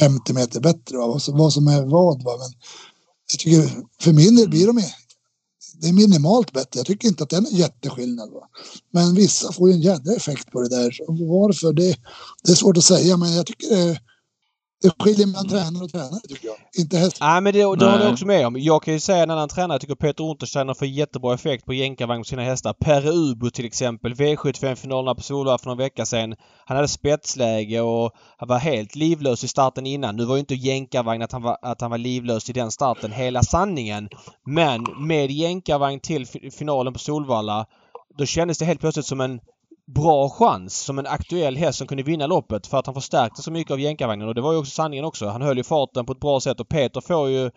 50 0.00 0.32
meter 0.32 0.60
bättre. 0.60 0.96
Va? 0.98 1.06
Vad, 1.06 1.22
som, 1.22 1.38
vad 1.38 1.52
som 1.52 1.66
är 1.66 1.82
vad. 1.84 2.22
Va? 2.24 2.32
Men 2.38 2.50
jag 3.32 3.38
tycker, 3.40 3.82
för 4.00 4.12
min 4.12 4.36
del 4.36 4.48
blir 4.48 4.66
de 4.66 4.78
ju- 4.78 4.84
det 5.80 5.88
är 5.88 5.92
minimalt 5.92 6.52
bättre. 6.52 6.78
Jag 6.78 6.86
tycker 6.86 7.08
inte 7.08 7.22
att 7.24 7.30
det 7.30 7.36
är 7.36 7.40
en 7.40 7.56
jätteskillnad. 7.56 8.30
Va? 8.30 8.48
Men 8.92 9.14
vissa 9.14 9.52
får 9.52 9.68
ju 9.68 9.74
en 9.74 9.80
jädra 9.80 10.14
effekt 10.14 10.50
på 10.50 10.60
det 10.62 10.68
där. 10.68 10.98
Varför? 11.08 11.72
Det, 11.72 11.96
det 12.44 12.52
är 12.52 12.56
svårt 12.56 12.76
att 12.76 12.84
säga, 12.84 13.16
men 13.16 13.34
jag 13.34 13.46
tycker 13.46 13.76
det, 13.76 14.00
det 14.82 14.90
skiljer 15.04 15.26
mellan 15.26 15.48
tränare 15.48 15.84
och 15.84 15.90
tränare, 15.90 16.20
tycker 16.28 16.46
jag. 16.46 16.56
Inte 16.78 16.98
häst. 16.98 17.16
Nej 17.20 17.40
men 17.40 17.52
det, 17.52 17.58
det 17.58 17.64
håller 17.64 17.86
jag 17.86 17.98
Nej. 17.98 18.12
också 18.12 18.26
med 18.26 18.46
om. 18.46 18.56
Jag 18.58 18.82
kan 18.82 18.94
ju 18.94 19.00
säga 19.00 19.22
en 19.22 19.30
annan 19.30 19.48
tränare. 19.48 19.74
Jag 19.74 19.80
tycker 19.80 19.94
Peter 19.94 20.24
Untersteiner 20.24 20.74
får 20.74 20.86
jättebra 20.86 21.34
effekt 21.34 21.64
på 21.66 21.72
jänkarvagn 21.74 22.20
på 22.20 22.24
sina 22.24 22.42
hästar. 22.42 22.72
Per 22.72 23.06
Ubo 23.08 23.50
till 23.50 23.64
exempel. 23.64 24.14
V75-finalerna 24.14 25.14
på 25.14 25.22
Solvalla 25.22 25.58
för 25.58 25.66
några 25.66 25.78
veckor 25.84 26.04
sedan. 26.04 26.34
Han 26.64 26.76
hade 26.76 26.88
spetsläge 26.88 27.80
och 27.80 28.12
han 28.36 28.48
var 28.48 28.58
helt 28.58 28.94
livlös 28.94 29.44
i 29.44 29.48
starten 29.48 29.86
innan. 29.86 30.16
Nu 30.16 30.24
var 30.24 30.34
ju 30.36 30.40
inte 30.40 30.54
jänkarvagn 30.54 31.22
att 31.22 31.32
han 31.32 31.42
var, 31.42 31.58
att 31.62 31.80
han 31.80 31.90
var 31.90 31.98
livlös 31.98 32.50
i 32.50 32.52
den 32.52 32.70
starten 32.70 33.12
hela 33.12 33.42
sanningen. 33.42 34.08
Men 34.46 34.86
med 35.06 35.30
jänkarvagn 35.30 36.00
till 36.00 36.26
fi- 36.26 36.50
finalen 36.50 36.92
på 36.92 36.98
Solvalla 36.98 37.66
då 38.18 38.26
kändes 38.26 38.58
det 38.58 38.64
helt 38.64 38.80
plötsligt 38.80 39.06
som 39.06 39.20
en 39.20 39.40
bra 39.86 40.28
chans 40.28 40.78
som 40.78 40.98
en 40.98 41.06
aktuell 41.06 41.56
häst 41.56 41.78
som 41.78 41.86
kunde 41.86 42.02
vinna 42.02 42.26
loppet 42.26 42.66
för 42.66 42.78
att 42.78 42.86
han 42.86 42.94
förstärkte 42.94 43.42
så 43.42 43.50
mycket 43.50 43.72
av 43.72 43.80
jänkarvagnen 43.80 44.28
och 44.28 44.34
det 44.34 44.40
var 44.40 44.52
ju 44.52 44.58
också 44.58 44.70
sanningen 44.70 45.04
också. 45.04 45.26
Han 45.26 45.42
höll 45.42 45.56
ju 45.56 45.64
farten 45.64 46.06
på 46.06 46.12
ett 46.12 46.20
bra 46.20 46.40
sätt 46.40 46.60
och 46.60 46.68
Peter 46.68 47.00
får 47.00 47.28
ju 47.28 47.50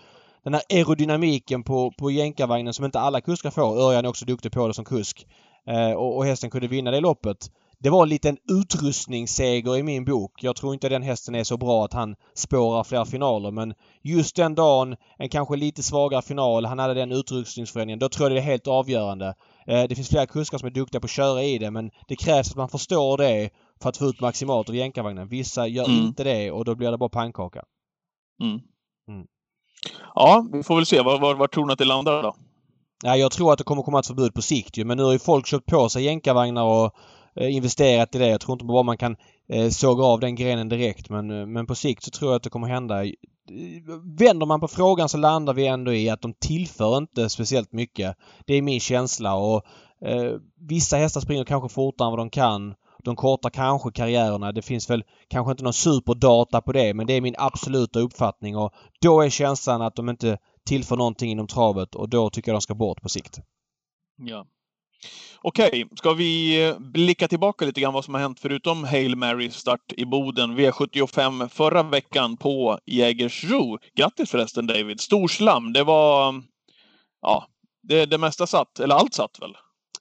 den 0.44 0.54
här 0.54 0.64
aerodynamiken 0.70 1.64
på, 1.64 1.92
på 1.92 2.12
jänkarvagnen 2.12 2.74
som 2.74 2.86
inte 2.86 3.00
alla 3.00 3.22
kuskar 3.22 3.52
får. 3.52 3.82
Örjan 3.82 4.06
är 4.06 4.10
också 4.10 4.26
duktig 4.26 4.52
på 4.52 4.68
det 4.68 4.74
som 4.74 4.86
kusk. 4.86 5.28
Eh, 5.68 5.92
och, 5.92 6.18
och 6.18 6.26
hästen 6.26 6.50
kunde 6.50 6.68
vinna 6.68 6.92
det 6.92 7.00
loppet. 7.00 7.52
Det 7.84 7.90
var 7.90 8.04
en 8.04 8.10
liten 8.10 8.38
utrustningsseger 8.50 9.78
i 9.78 9.84
min 9.84 10.06
bok. 10.06 10.44
Jag 10.44 10.56
tror 10.56 10.74
inte 10.74 10.90
den 10.90 11.02
hästen 11.04 11.36
är 11.36 11.44
så 11.44 11.58
bra 11.58 11.86
att 11.86 11.94
han 11.94 12.16
spårar 12.36 12.84
fler 12.84 13.06
finaler 13.06 13.52
men 13.52 13.74
just 14.04 14.36
den 14.36 14.56
dagen, 14.56 14.96
en 15.18 15.30
kanske 15.30 15.56
lite 15.56 15.84
svagare 15.84 16.22
final, 16.22 16.66
han 16.66 16.80
hade 16.80 16.94
den 16.94 17.12
utrustningsförändringen. 17.12 18.00
Då 18.00 18.10
tror 18.10 18.30
jag 18.30 18.36
det 18.36 18.42
är 18.42 18.46
helt 18.52 18.68
avgörande. 18.68 19.36
Eh, 19.68 19.84
Det 19.84 19.96
finns 19.96 20.10
flera 20.10 20.26
kuskar 20.26 20.58
som 20.58 20.68
är 20.68 20.72
duktiga 20.72 21.02
på 21.02 21.06
att 21.06 21.12
köra 21.12 21.44
i 21.44 21.58
det 21.58 21.72
men 21.72 21.92
det 22.08 22.16
krävs 22.16 22.50
att 22.50 22.56
man 22.58 22.70
förstår 22.70 23.18
det 23.18 23.50
för 23.82 23.90
att 23.90 23.98
få 23.98 24.06
ut 24.06 24.22
maximalt 24.22 24.70
av 24.70 24.76
jänkarvagnen. 24.76 25.28
Vissa 25.28 25.68
gör 25.68 25.86
Mm. 25.86 25.98
inte 26.06 26.24
det 26.24 26.52
och 26.52 26.66
då 26.66 26.76
blir 26.76 26.92
det 26.92 26.98
bara 26.98 27.10
pannkaka. 27.10 27.64
Mm. 28.44 28.60
Mm. 29.10 29.28
Ja, 30.16 30.46
vi 30.54 30.64
får 30.64 30.76
väl 30.76 30.86
se. 30.86 31.02
Var, 31.02 31.20
var, 31.20 31.36
var 31.36 31.48
tror 31.48 31.66
ni 31.66 31.74
att 31.74 31.80
det 31.80 31.86
landar 31.86 32.24
då? 32.24 32.36
Ja, 33.04 33.16
jag 33.16 33.32
tror 33.32 33.52
att 33.52 33.58
det 33.58 33.64
kommer 33.64 33.84
komma 33.84 34.00
ett 34.00 34.08
förbud 34.08 34.34
på 34.34 34.42
sikt 34.42 34.78
ju. 34.78 34.86
Men 34.86 34.98
nu 34.98 35.04
har 35.04 35.12
ju 35.12 35.20
folk 35.20 35.48
köpt 35.48 35.66
på 35.66 35.90
sig 35.90 36.04
jänkarvagnar 36.04 36.64
och 36.64 36.94
Eh, 37.36 37.56
investerat 37.56 38.16
i 38.16 38.18
det. 38.18 38.28
Jag 38.28 38.42
tror 38.42 38.54
inte 38.54 38.66
bara 38.66 38.84
man 38.84 38.98
kan 38.98 39.16
eh, 39.50 39.70
såga 39.70 40.04
av 40.04 40.20
den 40.20 40.36
grenen 40.36 40.70
direkt. 40.70 41.10
Men, 41.10 41.32
eh, 41.32 41.46
men 41.46 41.66
på 41.68 41.76
sikt 41.76 42.04
så 42.04 42.12
tror 42.12 42.32
jag 42.32 42.36
att 42.36 42.44
det 42.44 42.50
kommer 42.50 42.68
hända. 42.68 43.04
Vänder 44.20 44.46
man 44.46 44.60
på 44.60 44.68
frågan 44.68 45.10
så 45.10 45.18
landar 45.18 45.54
vi 45.54 45.68
ändå 45.68 45.94
i 45.94 46.10
att 46.10 46.22
de 46.22 46.34
tillför 46.34 46.98
inte 46.98 47.30
speciellt 47.30 47.72
mycket. 47.72 48.16
Det 48.46 48.54
är 48.54 48.62
min 48.62 48.80
känsla 48.80 49.36
och 49.36 49.66
eh, 50.06 50.34
vissa 50.70 50.98
hästar 50.98 51.22
springer 51.22 51.44
kanske 51.44 51.70
fortare 51.70 52.08
än 52.08 52.12
vad 52.12 52.20
de 52.20 52.30
kan. 52.30 52.76
De 53.04 53.16
kortar 53.16 53.50
kanske 53.50 53.92
karriärerna. 53.92 54.52
Det 54.52 54.62
finns 54.62 54.90
väl 54.90 55.04
kanske 55.28 55.52
inte 55.52 55.64
någon 55.64 55.74
superdata 55.74 56.62
på 56.62 56.72
det 56.72 56.94
men 56.94 57.08
det 57.08 57.14
är 57.14 57.22
min 57.22 57.36
absoluta 57.38 58.00
uppfattning 58.00 58.58
och 58.58 58.74
då 59.02 59.22
är 59.22 59.30
känslan 59.30 59.82
att 59.82 59.96
de 59.96 60.10
inte 60.10 60.38
tillför 60.66 60.98
någonting 60.98 61.32
inom 61.32 61.48
travet 61.48 61.96
och 61.96 62.10
då 62.10 62.30
tycker 62.30 62.52
jag 62.52 62.56
de 62.56 62.62
ska 62.62 62.76
bort 62.76 63.02
på 63.02 63.10
sikt. 63.10 63.40
Ja. 64.18 64.46
Okej, 65.42 65.88
ska 65.96 66.14
vi 66.14 66.76
blicka 66.80 67.28
tillbaka 67.28 67.66
lite 67.66 67.82
grann 67.82 67.94
vad 67.94 68.06
som 68.06 68.14
har 68.14 68.22
hänt 68.22 68.40
förutom 68.40 68.84
Hail 68.84 69.16
Mary 69.16 69.52
start 69.52 69.94
i 69.98 70.06
Boden 70.06 70.60
V75 70.60 71.48
förra 71.48 71.84
veckan 71.84 72.38
på 72.38 72.80
Jägersro. 72.86 73.78
Grattis 73.96 74.30
förresten 74.30 74.68
David! 74.68 75.02
Storslam, 75.02 75.74
det 75.74 75.84
var... 75.84 76.42
Ja, 77.22 77.48
det, 77.84 78.06
det 78.06 78.18
mesta 78.18 78.48
satt, 78.48 78.80
eller 78.80 78.96
allt 78.96 79.14
satt 79.14 79.42
väl? 79.42 79.56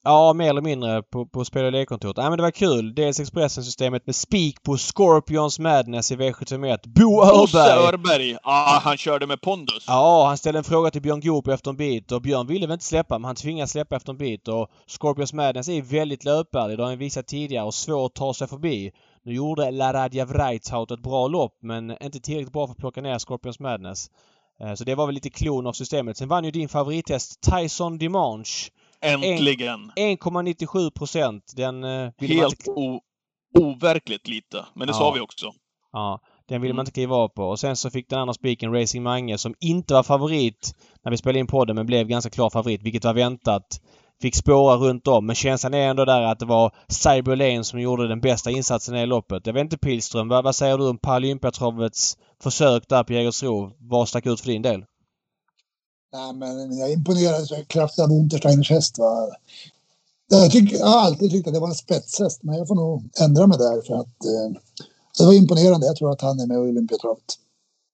Ja, 0.09 0.33
mer 0.33 0.51
eller 0.51 0.61
mindre 0.61 1.03
på, 1.03 1.27
på 1.27 1.45
spel 1.45 1.65
och 1.65 1.73
lekkontoret. 1.73 2.17
Nej 2.17 2.29
men 2.29 2.37
det 2.37 2.43
var 2.43 2.51
kul. 2.51 2.95
Dels 2.95 3.21
Expressen-systemet 3.21 4.07
med 4.07 4.15
spik 4.15 4.63
på 4.63 4.77
Scorpions 4.77 5.59
Madness 5.59 6.13
i 6.13 6.17
V751. 6.17 6.79
Bo 6.85 7.17
Bosse 7.17 7.59
Öberg! 7.59 7.87
Örberg! 7.89 8.37
Ja, 8.45 8.81
han 8.85 8.97
körde 8.97 9.27
med 9.27 9.41
pondus. 9.41 9.85
Ja, 9.87 10.27
han 10.27 10.39
ställde 10.39 10.59
en 10.59 10.65
fråga 10.65 10.91
till 10.91 11.03
Björn 11.03 11.21
Goop 11.21 11.49
efter 11.49 11.71
en 11.71 11.77
bit 11.77 12.13
och 12.13 12.23
Björn 12.23 12.47
ville 12.47 12.67
väl 12.67 12.73
inte 12.75 12.85
släppa 12.85 13.19
men 13.19 13.25
han 13.25 13.37
tvingades 13.37 13.71
släppa 13.71 13.97
efter 13.97 14.13
en 14.13 14.19
bit 14.19 14.49
och 14.49 14.69
Scorpions 14.87 15.33
Madness 15.33 15.69
är 15.69 15.83
väldigt 15.83 16.25
löpvärdig. 16.25 16.79
Det 16.79 16.83
har 16.83 16.91
han 16.91 16.99
visat 16.99 17.27
tidigare 17.27 17.65
och 17.65 17.75
svår 17.75 18.07
att 18.07 18.15
ta 18.15 18.35
sig 18.35 18.49
förbi. 18.49 18.93
Nu 19.25 19.35
gjorde 19.35 19.71
Laradja 19.71 20.25
Vreithout 20.25 20.91
ett 20.91 21.03
bra 21.03 21.29
lopp 21.29 21.59
men 21.63 22.03
inte 22.03 22.21
tillräckligt 22.21 22.53
bra 22.53 22.67
för 22.67 22.73
att 22.73 22.79
plocka 22.79 23.01
ner 23.01 23.19
Scorpions 23.19 23.61
Madness. 23.61 24.07
Eh, 24.63 24.75
Så 24.75 24.85
det 24.85 24.95
var 24.95 25.07
väl 25.07 25.15
lite 25.15 25.31
klon 25.31 25.67
av 25.67 25.73
systemet. 25.73 26.17
Sen 26.17 26.29
vann 26.29 26.45
ju 26.45 26.51
din 26.51 26.69
favorithäst 26.69 27.41
Tyson 27.43 27.99
Dimanche. 27.99 28.71
Äntligen! 29.03 29.93
1,97 29.97 30.91
procent. 30.91 31.53
Den 31.57 31.85
eh, 31.85 32.11
ville 32.19 32.35
man 32.35 32.43
Helt 32.43 32.61
inte, 32.61 32.71
o- 32.71 33.01
overkligt 33.59 34.29
lite. 34.29 34.65
Men 34.75 34.87
det 34.87 34.93
Ja. 34.93 34.99
sa 34.99 35.11
vi 35.11 35.21
också. 35.21 35.53
ja, 35.93 36.21
den 36.49 36.61
ville 36.61 36.75
man 36.75 36.77
Mm. 36.79 36.83
inte 36.83 36.93
kliva 36.93 37.17
av 37.17 37.29
på. 37.29 37.43
Och 37.43 37.59
sen 37.61 37.77
så 37.77 37.91
fick 37.91 38.09
den 38.11 38.19
andra 38.19 38.35
spiken 38.35 38.73
Racing 38.75 39.03
Mange 39.05 39.39
som 39.39 39.55
inte 39.61 39.95
var 39.95 40.03
favorit 40.03 40.75
när 41.05 41.11
vi 41.11 41.17
spelade 41.17 41.39
in 41.39 41.47
podden 41.47 41.77
men 41.77 41.87
blev 41.87 42.07
ganska 42.09 42.31
klar 42.31 42.51
favorit, 42.51 42.83
vilket 42.83 43.05
var 43.05 43.15
väntat. 43.15 43.81
Fick 44.23 44.35
spåra 44.37 44.77
runt 44.77 45.07
om 45.09 45.27
men 45.27 45.35
känslan 45.37 45.75
är 45.75 45.89
ändå 45.89 46.05
där 46.05 46.23
att 46.23 46.39
det 46.39 46.47
var 46.47 46.73
Cyber 46.89 47.37
Lane 47.37 47.65
som 47.65 47.81
gjorde 47.81 48.09
den 48.09 48.21
bästa 48.21 48.51
insatsen 48.51 48.97
i 48.97 49.07
loppet. 49.07 49.47
Jag 49.47 49.55
vet 49.55 49.61
inte 49.63 49.79
Pilström, 49.79 50.29
vad, 50.29 50.45
vad 50.45 50.57
säger 50.57 50.79
du 50.79 50.89
om 50.89 50.99
Paralympiatravets 50.99 52.17
försök 52.43 52.89
där 52.89 53.05
på 53.05 53.13
Jägersro? 53.13 53.73
Vad 53.79 54.09
stack 54.09 54.27
ut 54.27 54.41
för 54.41 54.47
din 54.49 54.63
del? 54.63 54.85
Nej, 56.13 56.33
men 56.35 56.79
jag 56.79 56.93
imponerades 56.93 57.51
kraftigt 57.67 58.05
av 58.05 58.11
Untersteiners 58.11 58.71
häst. 58.71 58.99
Va? 58.99 59.29
Jag, 60.31 60.51
tyck, 60.51 60.73
jag 60.73 60.87
har 60.87 61.01
alltid 61.01 61.31
tyckt 61.31 61.49
att 61.49 61.55
det 61.55 61.61
var 61.61 61.69
en 61.69 61.75
spetshäst, 61.75 62.43
men 62.43 62.59
jag 62.59 62.69
får 62.69 62.75
nog 62.75 63.11
ändra 63.21 63.47
mig 63.47 63.59
där 63.59 63.83
för 63.87 63.95
att 63.95 64.25
eh, 64.25 64.61
det 65.19 65.25
var 65.25 65.33
imponerande. 65.33 65.87
Jag 65.87 65.97
tror 65.97 66.13
att 66.13 66.21
han 66.21 66.41
är 66.41 66.47
med 66.47 66.55
i 66.55 66.61
Olympiatravet. 66.61 67.39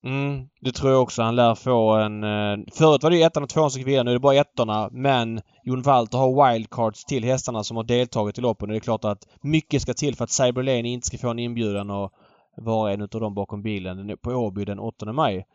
Mm, 0.05 0.47
det 0.61 0.71
tror 0.71 0.91
jag 0.91 1.01
också. 1.01 1.21
Han 1.21 1.35
lär 1.35 1.55
få 1.55 1.93
en... 1.93 2.23
Eh, 2.23 2.65
förut 2.73 3.03
var 3.03 3.09
det 3.09 3.17
ju 3.17 3.23
ettan 3.23 3.43
och 3.43 3.49
tvåan 3.49 3.71
som 3.71 3.79
gick 3.79 3.87
vidare. 3.87 4.03
Nu 4.03 4.11
är 4.11 4.15
det 4.15 4.19
bara 4.19 4.35
ettorna. 4.35 4.89
Men 4.91 5.41
Jon 5.63 5.81
Walter 5.81 6.17
har 6.17 6.53
wildcards 6.53 7.05
till 7.05 7.23
hästarna 7.23 7.63
som 7.63 7.77
har 7.77 7.83
deltagit 7.83 8.37
i 8.37 8.41
loppen. 8.41 8.69
Och 8.69 8.73
det 8.73 8.77
är 8.77 8.79
klart 8.79 9.05
att 9.05 9.27
mycket 9.41 9.81
ska 9.81 9.93
till 9.93 10.15
för 10.15 10.23
att 10.23 10.31
Cyber 10.31 10.63
Lane 10.63 10.89
inte 10.89 11.07
ska 11.07 11.17
få 11.17 11.29
en 11.29 11.39
inbjudan 11.39 11.89
och 11.89 12.11
vara 12.57 12.93
en 12.93 13.01
av 13.01 13.07
dem 13.07 13.33
bakom 13.33 13.61
bilen 13.61 14.17
på 14.21 14.31
Åby 14.31 14.65
den 14.65 14.79
8 14.79 15.13
maj. 15.13 15.45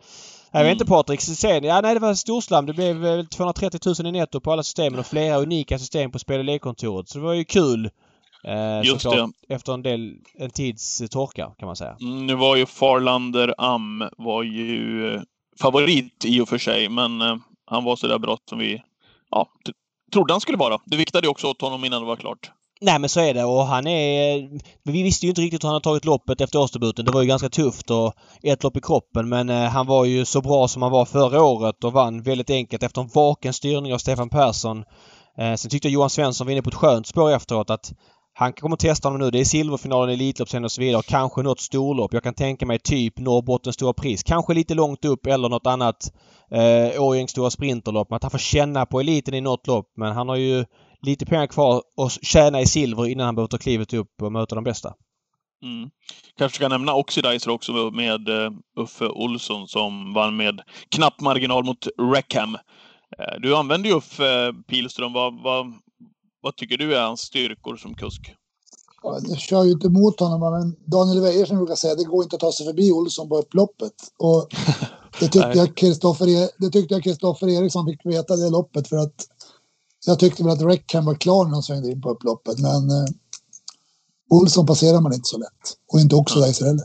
Jag 0.53 0.61
vet 0.61 0.65
Mm. 0.67 0.73
inte 0.73 0.85
Patrik, 0.87 1.21
sen, 1.21 1.65
ja 1.65 1.81
nej 1.81 1.95
det 1.95 2.01
var 2.01 2.15
storslam. 2.15 2.67
Det 2.67 2.73
blev 2.73 2.97
väl 2.97 3.27
230 3.27 3.81
000 4.03 4.07
i 4.07 4.13
netto 4.13 4.41
på 4.41 4.53
alla 4.53 4.63
systemen 4.63 5.01
och 5.01 5.07
flera 5.07 5.37
unika 5.37 5.79
system 5.79 6.11
på 6.11 6.19
spel 6.19 6.39
och 6.39 6.45
lekkontoret. 6.45 7.09
Så 7.09 7.19
det 7.19 7.25
var 7.25 7.33
ju 7.35 7.45
kul. 7.45 7.91
Eh, 8.45 8.81
Just 8.85 9.01
såklart, 9.01 9.31
Efter 9.49 9.73
en 9.75 9.83
del, 9.83 10.15
en 10.35 10.51
tids 10.51 11.01
eh, 11.01 11.07
torka 11.07 11.51
kan 11.59 11.67
man 11.67 11.77
säga. 11.77 11.97
Mm, 12.01 12.27
Nu 12.27 12.35
var 12.35 12.57
ju 12.57 12.67
Farlander 12.67 13.55
Am 13.59 14.05
var 14.19 14.43
ju 14.43 15.15
eh, 15.15 15.21
favorit 15.61 16.25
i 16.25 16.41
och 16.41 16.49
för 16.49 16.59
sig, 16.59 16.89
men 16.89 17.21
eh, 17.23 17.37
han 17.67 17.85
var 17.85 17.97
så 17.97 18.07
där 18.07 18.19
bra 18.19 18.37
som 18.51 18.59
vi 18.59 18.83
ja, 19.31 19.47
trodde 20.13 20.33
han 20.33 20.41
skulle 20.41 20.59
vara. 20.59 20.79
Det 20.87 20.97
viktade 20.97 21.27
ju 21.27 21.31
också 21.31 21.47
åt 21.47 21.61
honom 21.61 21.85
innan 21.85 22.01
det 22.03 22.07
var 22.07 22.17
klart. 22.17 22.51
Nej 22.83 22.99
men 22.99 23.09
så 23.09 23.21
är 23.21 23.35
det 23.35 23.45
och 23.45 23.67
han 23.67 23.87
är... 23.87 24.49
Vi 24.85 25.03
visste 25.03 25.27
ju 25.27 25.31
inte 25.31 25.41
riktigt 25.41 25.65
hur 25.65 25.69
han 25.69 25.75
hade 25.75 25.85
tagit 25.85 26.05
loppet 26.05 26.41
efter 26.41 26.59
årsdebuten. 26.59 27.05
Det 27.05 27.13
var 27.13 27.23
ju 27.23 27.29
ganska 27.29 27.49
tufft 27.49 27.91
och 27.91 28.15
ett 28.43 28.63
lopp 28.63 28.77
i 28.77 28.81
kroppen 28.81 29.29
men 29.29 29.51
eh, 29.51 29.69
han 29.69 29.87
var 29.87 30.05
ju 30.05 30.25
så 30.25 30.41
bra 30.41 30.69
som 30.69 30.83
han 30.83 30.93
var 30.93 31.05
förra 31.05 31.43
året 31.43 31.85
och 31.85 31.93
vann 31.93 32.23
väldigt 32.23 32.51
enkelt 32.51 32.83
efter 32.83 33.01
en 33.01 33.11
vaken 33.15 33.53
styrning 33.53 33.95
av 33.95 33.99
Stefan 33.99 34.29
Persson. 34.29 34.85
Eh, 35.39 35.55
sen 35.55 35.71
tyckte 35.71 35.89
jag 35.89 35.93
Johan 35.93 36.11
Svensson 36.11 36.47
var 36.47 36.53
inne 36.53 36.63
på 36.63 36.69
ett 36.69 36.75
skönt 36.75 37.07
spår 37.07 37.31
efteråt 37.31 37.71
att 37.71 37.93
han 38.33 38.53
kommer 38.53 38.75
att 38.75 38.81
testa 38.81 39.09
honom 39.09 39.21
nu. 39.21 39.31
Det 39.31 39.41
är 39.41 39.45
silverfinalen, 39.45 40.15
Elitloppsserien 40.15 40.65
och 40.65 40.73
så 40.73 40.81
vidare 40.81 40.99
och 40.99 41.07
kanske 41.07 41.43
något 41.43 41.61
storlopp. 41.61 42.13
Jag 42.15 42.23
kan 42.23 42.35
tänka 42.35 42.67
mig 42.67 42.79
typ 42.79 43.19
Norrbottens 43.19 43.75
stora 43.75 43.93
pris. 43.93 44.23
Kanske 44.23 44.55
lite 44.55 44.75
långt 44.75 45.05
upp 45.05 45.27
eller 45.27 45.49
något 45.49 45.67
annat 45.67 46.13
eh, 46.51 47.03
Årjängs 47.03 47.31
stora 47.31 47.51
sprinterlopp. 47.51 48.11
Men 48.11 48.17
att 48.17 48.23
han 48.23 48.31
får 48.31 48.39
känna 48.39 48.87
på 48.87 49.01
eliten 49.01 49.35
i 49.35 49.41
något 49.41 49.67
lopp. 49.67 49.87
Men 49.97 50.13
han 50.13 50.29
har 50.29 50.37
ju 50.37 50.65
lite 51.03 51.27
pengar 51.27 51.47
kvar 51.47 51.83
att 51.97 52.25
tjäna 52.25 52.61
i 52.61 52.67
silver 52.67 53.07
innan 53.07 53.27
han 53.27 53.35
behöver 53.35 53.49
ta 53.49 53.59
klivet 53.59 53.93
upp 53.93 54.23
och 54.23 54.33
möta 54.33 54.55
de 54.55 54.65
bästa. 54.65 54.95
Mm. 55.63 55.91
Kanske 56.39 56.57
ska 56.57 56.69
nämna 56.69 56.95
Oxidizer 56.95 57.51
också 57.51 57.73
med 57.73 58.29
eh, 58.29 58.51
Uffe 58.81 59.07
Olsson 59.09 59.69
som 59.69 60.15
vann 60.15 60.37
med 60.37 60.61
knapp 60.89 61.21
marginal 61.21 61.65
mot 61.65 61.87
Reckham. 62.15 62.55
Eh, 63.19 63.41
du 63.43 63.57
använder 63.57 63.91
ju 63.91 63.97
Uffe 63.97 64.53
Pilström. 64.69 65.13
Vad, 65.13 65.43
vad, 65.43 65.67
vad 66.43 66.57
tycker 66.57 66.79
du 66.79 66.97
är 66.97 67.03
hans 67.03 67.21
styrkor 67.21 67.77
som 67.77 67.95
kusk? 67.95 68.35
Ja, 69.03 69.19
Jag 69.29 69.39
kör 69.39 69.65
ju 69.65 69.73
inte 69.73 69.87
emot 69.87 70.21
honom, 70.21 70.41
men 70.41 70.77
Daniel 70.91 71.21
Weijer 71.21 71.57
brukar 71.57 71.75
säga 71.75 71.95
det 71.95 72.05
går 72.05 72.23
inte 72.23 72.37
att 72.37 72.41
ta 72.41 72.53
sig 72.53 72.67
förbi 72.67 72.93
Olsson 72.93 73.29
på 73.29 73.39
upploppet. 73.39 73.93
Och 74.19 74.49
det 75.21 75.29
tyckte 75.29 75.49
Nej. 75.49 75.57
jag 75.57 75.77
Kristoffer 75.77 76.29
E- 76.29 76.51
det 76.59 76.71
tyckte 76.71 76.95
jag 76.95 77.03
Kristoffer 77.03 77.49
Eriksson 77.49 77.87
fick 77.87 78.07
veta 78.07 78.37
det 78.37 78.51
loppet 78.51 78.89
för 78.89 78.97
att 78.97 79.27
Jag 80.07 80.19
tyckte 80.19 80.43
väl 80.43 80.53
att 80.53 80.63
Reckham 80.63 81.05
var 81.05 81.15
klar 81.15 81.45
när 81.45 81.53
han 81.53 81.63
svängde 81.63 81.91
in 81.91 82.03
på 82.03 82.11
upploppet, 82.11 82.59
men 82.59 82.91
eh, 82.91 83.07
Olsson 84.31 84.67
passerar 84.67 85.01
man 85.01 85.13
inte 85.13 85.29
så 85.29 85.39
lätt. 85.39 85.77
Och 85.93 86.01
inte. 86.01 86.17
Dicer 86.17 86.65
heller. 86.65 86.85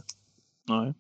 Nej. 0.70 0.94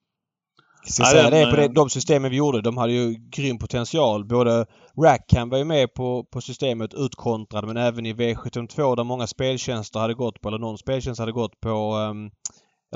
Jag 0.97 1.08
säga 1.08 1.30
det, 1.30 1.51
på 1.51 1.56
det, 1.56 1.63
eh, 1.63 1.71
de 1.71 1.89
systemen 1.89 2.32
vi 2.32 2.38
gjorde, 2.38 2.62
de 2.62 2.78
hade 2.78 2.93
ju 2.93 3.15
grym 3.30 3.58
potential. 3.58 4.25
Både 4.25 4.65
Rackham 5.04 5.49
var 5.49 5.58
ju 5.58 5.63
med 5.63 5.93
på, 5.93 6.23
på 6.23 6.41
systemet 6.41 6.93
utkontrad 6.93 7.67
men 7.67 7.78
även 7.78 8.06
i 8.06 8.13
V752 8.13 8.95
där 8.95 9.04
många 9.04 9.28
speltjänster 9.28 9.99
hade 9.99 10.13
gått 10.13 10.41
på, 10.41 10.47
eller 10.47 10.60
någon 10.60 10.78
speltjänst 10.78 11.19
hade 11.19 11.32
gått 11.32 11.60
på 11.60 11.95
um, 11.95 12.32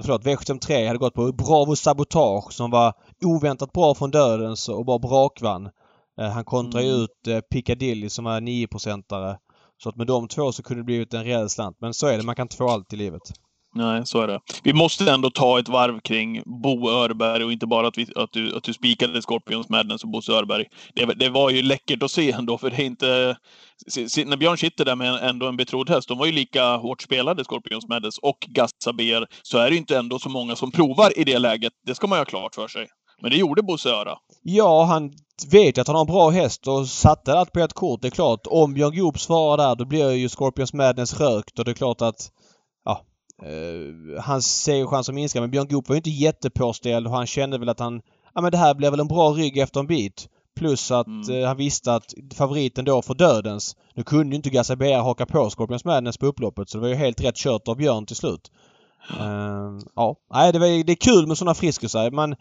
Förlåt, 0.02 0.24
V753 0.24 0.88
hade 0.88 1.00
gått 1.00 1.14
på 1.14 1.32
Bravo 1.32 1.76
Sabotage 1.76 2.54
som 2.54 2.72
var 2.72 2.94
oväntat 3.26 3.72
bra 3.72 3.96
från 3.96 4.12
dödens 4.12 4.70
och 4.70 4.86
bara 4.86 5.00
brakvann. 5.00 5.70
Eh, 6.20 6.30
han 6.32 6.44
kontrade 6.46 6.86
ju 6.86 6.92
Mm. 6.92 7.04
ut 7.04 7.28
eh, 7.28 7.40
Piccadilly 7.40 8.10
som 8.10 8.26
var 8.26 8.42
9-procentare. 8.42 9.38
Så 9.84 9.90
att 9.90 9.96
med 9.96 10.08
de 10.08 10.28
två 10.28 10.52
så 10.52 10.64
kunde 10.64 10.82
det 10.82 10.86
blivit 10.86 11.14
en 11.14 11.24
rejäl 11.24 11.50
slant. 11.50 11.78
Men 11.82 11.94
så 11.94 12.08
är 12.08 12.18
det, 12.18 12.24
man 12.24 12.36
kan 12.36 12.44
inte 12.46 12.56
få 12.58 12.70
allt 12.70 12.94
i 12.94 12.96
livet. 12.96 13.22
Nej, 13.76 14.06
så 14.06 14.22
är 14.22 14.28
det. 14.28 14.40
Vi 14.64 14.74
måste 14.74 15.12
ändå 15.12 15.30
ta 15.32 15.60
ett 15.60 15.70
varv 15.70 16.00
kring 16.00 16.44
Bo 16.46 16.90
Örberg 16.90 17.44
och 17.44 17.52
inte 17.52 17.68
bara 17.68 17.88
att, 17.88 17.98
vi, 17.98 18.08
att, 18.16 18.32
du, 18.32 18.56
att 18.58 18.64
du 18.64 18.74
spikade 18.74 19.22
Scorpions 19.22 19.70
Madness 19.70 20.04
och 20.04 20.10
Bosse 20.10 20.32
Örberg. 20.32 20.66
Det, 20.96 21.06
det 21.06 21.30
var 21.30 21.50
ju 21.50 21.62
läckert 21.62 22.04
att 22.04 22.12
se 22.12 22.32
ändå, 22.32 22.58
för 22.58 22.70
det 22.70 22.76
är 22.82 22.86
inte... 22.86 23.38
När 24.26 24.38
Björn 24.38 24.58
sitter 24.58 24.86
där 24.86 24.96
med 24.96 25.30
ändå 25.30 25.48
en 25.48 25.58
betrodd 25.58 25.90
häst, 25.90 26.08
de 26.08 26.18
var 26.18 26.26
ju 26.26 26.32
lika 26.32 26.76
hårt 26.76 27.02
spelade, 27.02 27.44
Scorpions 27.44 27.88
Madness 27.88 28.18
och 28.18 28.38
Gassa 28.48 28.94
BR, 28.94 29.26
så 29.42 29.58
är 29.58 29.66
det 29.70 29.72
ju 29.72 29.78
inte 29.78 29.98
ändå 29.98 30.20
så 30.20 30.30
många 30.30 30.56
som 30.56 30.72
provar 30.72 31.20
i 31.20 31.24
det 31.24 31.40
läget. 31.40 31.74
Det 31.86 31.96
ska 31.96 32.08
man 32.08 32.18
ju 32.18 32.20
ha 32.20 32.26
klart 32.26 32.56
för 32.56 32.68
sig. 32.68 32.88
Men 33.22 33.32
det 33.32 33.38
gjorde 33.38 33.62
Bosse 33.64 33.90
Öra. 33.90 34.18
Ja, 34.42 34.84
han 34.84 35.12
vet 35.52 35.78
att 35.78 35.88
han 35.88 35.96
har 35.96 36.02
en 36.02 36.08
bra 36.12 36.30
häst 36.30 36.68
och 36.68 36.88
satte 36.88 37.34
allt 37.40 37.52
på 37.52 37.60
ett 37.60 37.74
kort. 37.74 38.02
Det 38.02 38.08
är 38.08 38.12
klart, 38.12 38.48
om 38.48 38.74
Björn 38.74 38.96
Goop 38.96 39.20
svarar 39.20 39.58
där 39.58 39.76
då 39.76 39.86
blir 39.86 40.12
ju 40.12 40.30
Scorpions 40.30 40.74
Madness 40.74 41.20
rökt 41.20 41.60
och 41.60 41.66
det 41.66 41.72
är 41.72 41.76
klart 41.76 42.02
att 42.02 42.32
ja, 42.86 43.02
eh, 43.44 44.24
hans 44.24 44.62
segerchanser 44.64 45.14
minskar. 45.14 45.42
Men 45.42 45.52
Björn 45.52 45.68
Goop 45.68 45.90
var 45.90 45.96
ju 45.96 45.98
inte 45.98 46.10
jättepåställd 46.10 47.08
och 47.08 47.14
han 47.14 47.28
kände 47.28 47.58
väl 47.58 47.70
att 47.70 47.80
han 47.80 48.02
ja 48.36 48.42
men 48.42 48.52
det 48.52 48.58
här 48.58 48.74
blir 48.74 48.92
väl 48.92 49.00
en 49.00 49.08
bra 49.08 49.30
rygg 49.30 49.58
efter 49.58 49.80
en 49.80 49.88
bit. 49.88 50.28
Plus 50.56 50.92
att 50.92 51.08
Mm. 51.08 51.42
eh, 51.42 51.48
han 51.48 51.58
visste 51.58 51.94
att 51.94 52.14
favoriten 52.36 52.86
då 52.86 53.02
för 53.02 53.14
dödens. 53.14 53.76
Nu 53.96 54.04
kunde 54.04 54.36
ju 54.36 54.36
inte 54.36 54.76
BR 54.76 55.02
haka 55.02 55.26
på 55.26 55.50
Scorpions 55.50 55.86
Madness 55.86 56.18
på 56.18 56.26
upploppet 56.26 56.70
så 56.70 56.78
det 56.78 56.82
var 56.82 56.88
ju 56.90 56.96
helt 56.96 57.22
rätt 57.22 57.36
kört 57.36 57.68
av 57.68 57.76
Björn 57.76 58.06
till 58.06 58.16
slut. 58.16 58.52
Eh, 59.20 59.80
ja, 59.96 60.16
nej 60.34 60.52
det, 60.52 60.60
var, 60.60 60.84
det 60.84 60.94
är 60.94 60.96
kul 60.96 61.28
med 61.28 61.38
sådana 61.38 61.56
friskusar. 61.56 62.12
Man, 62.12 62.36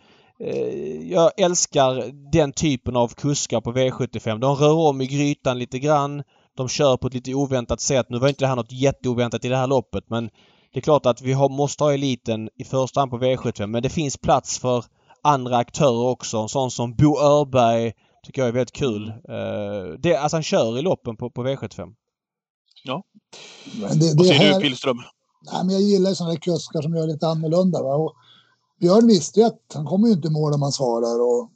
jag 1.02 1.32
älskar 1.36 2.04
den 2.32 2.52
typen 2.52 2.96
av 2.96 3.08
kuskar 3.08 3.60
på 3.60 3.72
V75. 3.72 4.38
De 4.38 4.54
rör 4.54 4.74
om 4.88 5.00
i 5.00 5.06
grytan 5.06 5.58
lite 5.58 5.78
grann. 5.78 6.22
De 6.56 6.68
kör 6.68 6.96
på 6.96 7.06
ett 7.06 7.14
lite 7.14 7.34
oväntat 7.34 7.80
sätt. 7.80 8.06
Nu 8.08 8.18
var 8.18 8.28
inte 8.28 8.44
det 8.44 8.48
här 8.48 8.56
något 8.56 8.72
jätteoväntat 8.72 9.44
i 9.44 9.48
det 9.48 9.56
här 9.56 9.66
loppet 9.66 10.04
men 10.10 10.30
det 10.72 10.78
är 10.78 10.82
klart 10.82 11.06
att 11.06 11.22
vi 11.22 11.32
har, 11.32 11.48
måste 11.48 11.84
ha 11.84 11.94
eliten 11.94 12.48
i 12.56 12.64
första 12.64 13.00
hand 13.00 13.10
på 13.10 13.18
V75 13.18 13.66
men 13.66 13.82
det 13.82 13.88
finns 13.88 14.16
plats 14.16 14.58
för 14.58 14.84
andra 15.22 15.56
aktörer 15.56 16.06
också. 16.06 16.38
En 16.38 16.48
sån 16.48 16.70
som 16.70 16.94
Bo 16.94 17.18
Örberg 17.18 17.92
tycker 18.26 18.42
jag 18.42 18.48
är 18.48 18.52
väldigt 18.52 18.72
kul. 18.72 19.08
Eh, 19.08 19.98
det, 19.98 20.16
alltså 20.16 20.36
han 20.36 20.42
kör 20.42 20.78
i 20.78 20.82
loppen 20.82 21.16
på, 21.16 21.30
på 21.30 21.44
V75. 21.46 21.94
Men 23.80 23.98
det, 23.98 24.14
Vad 24.16 24.16
det 24.16 24.24
säger 24.24 24.40
här, 24.40 24.54
du, 24.54 24.60
Pillström? 24.60 24.96
nej, 25.52 25.64
men 25.64 25.74
jag 25.74 25.82
gillar 25.82 26.14
sådana 26.14 26.32
här 26.32 26.40
kuskar 26.40 26.82
som 26.82 26.94
gör 26.94 27.06
lite 27.06 27.26
annorlunda. 27.26 27.82
Va? 27.82 27.94
Och 27.94 28.14
Björn 28.80 29.06
visste 29.06 29.40
ju 29.40 29.46
att 29.46 29.60
han 29.74 29.84
kommer 29.86 30.08
ju 30.08 30.14
inte 30.14 30.28
i 30.28 30.30
mål 30.30 30.54
om 30.54 30.62
han 30.62 30.72
svarar. 30.72 31.20
Och 31.20 31.50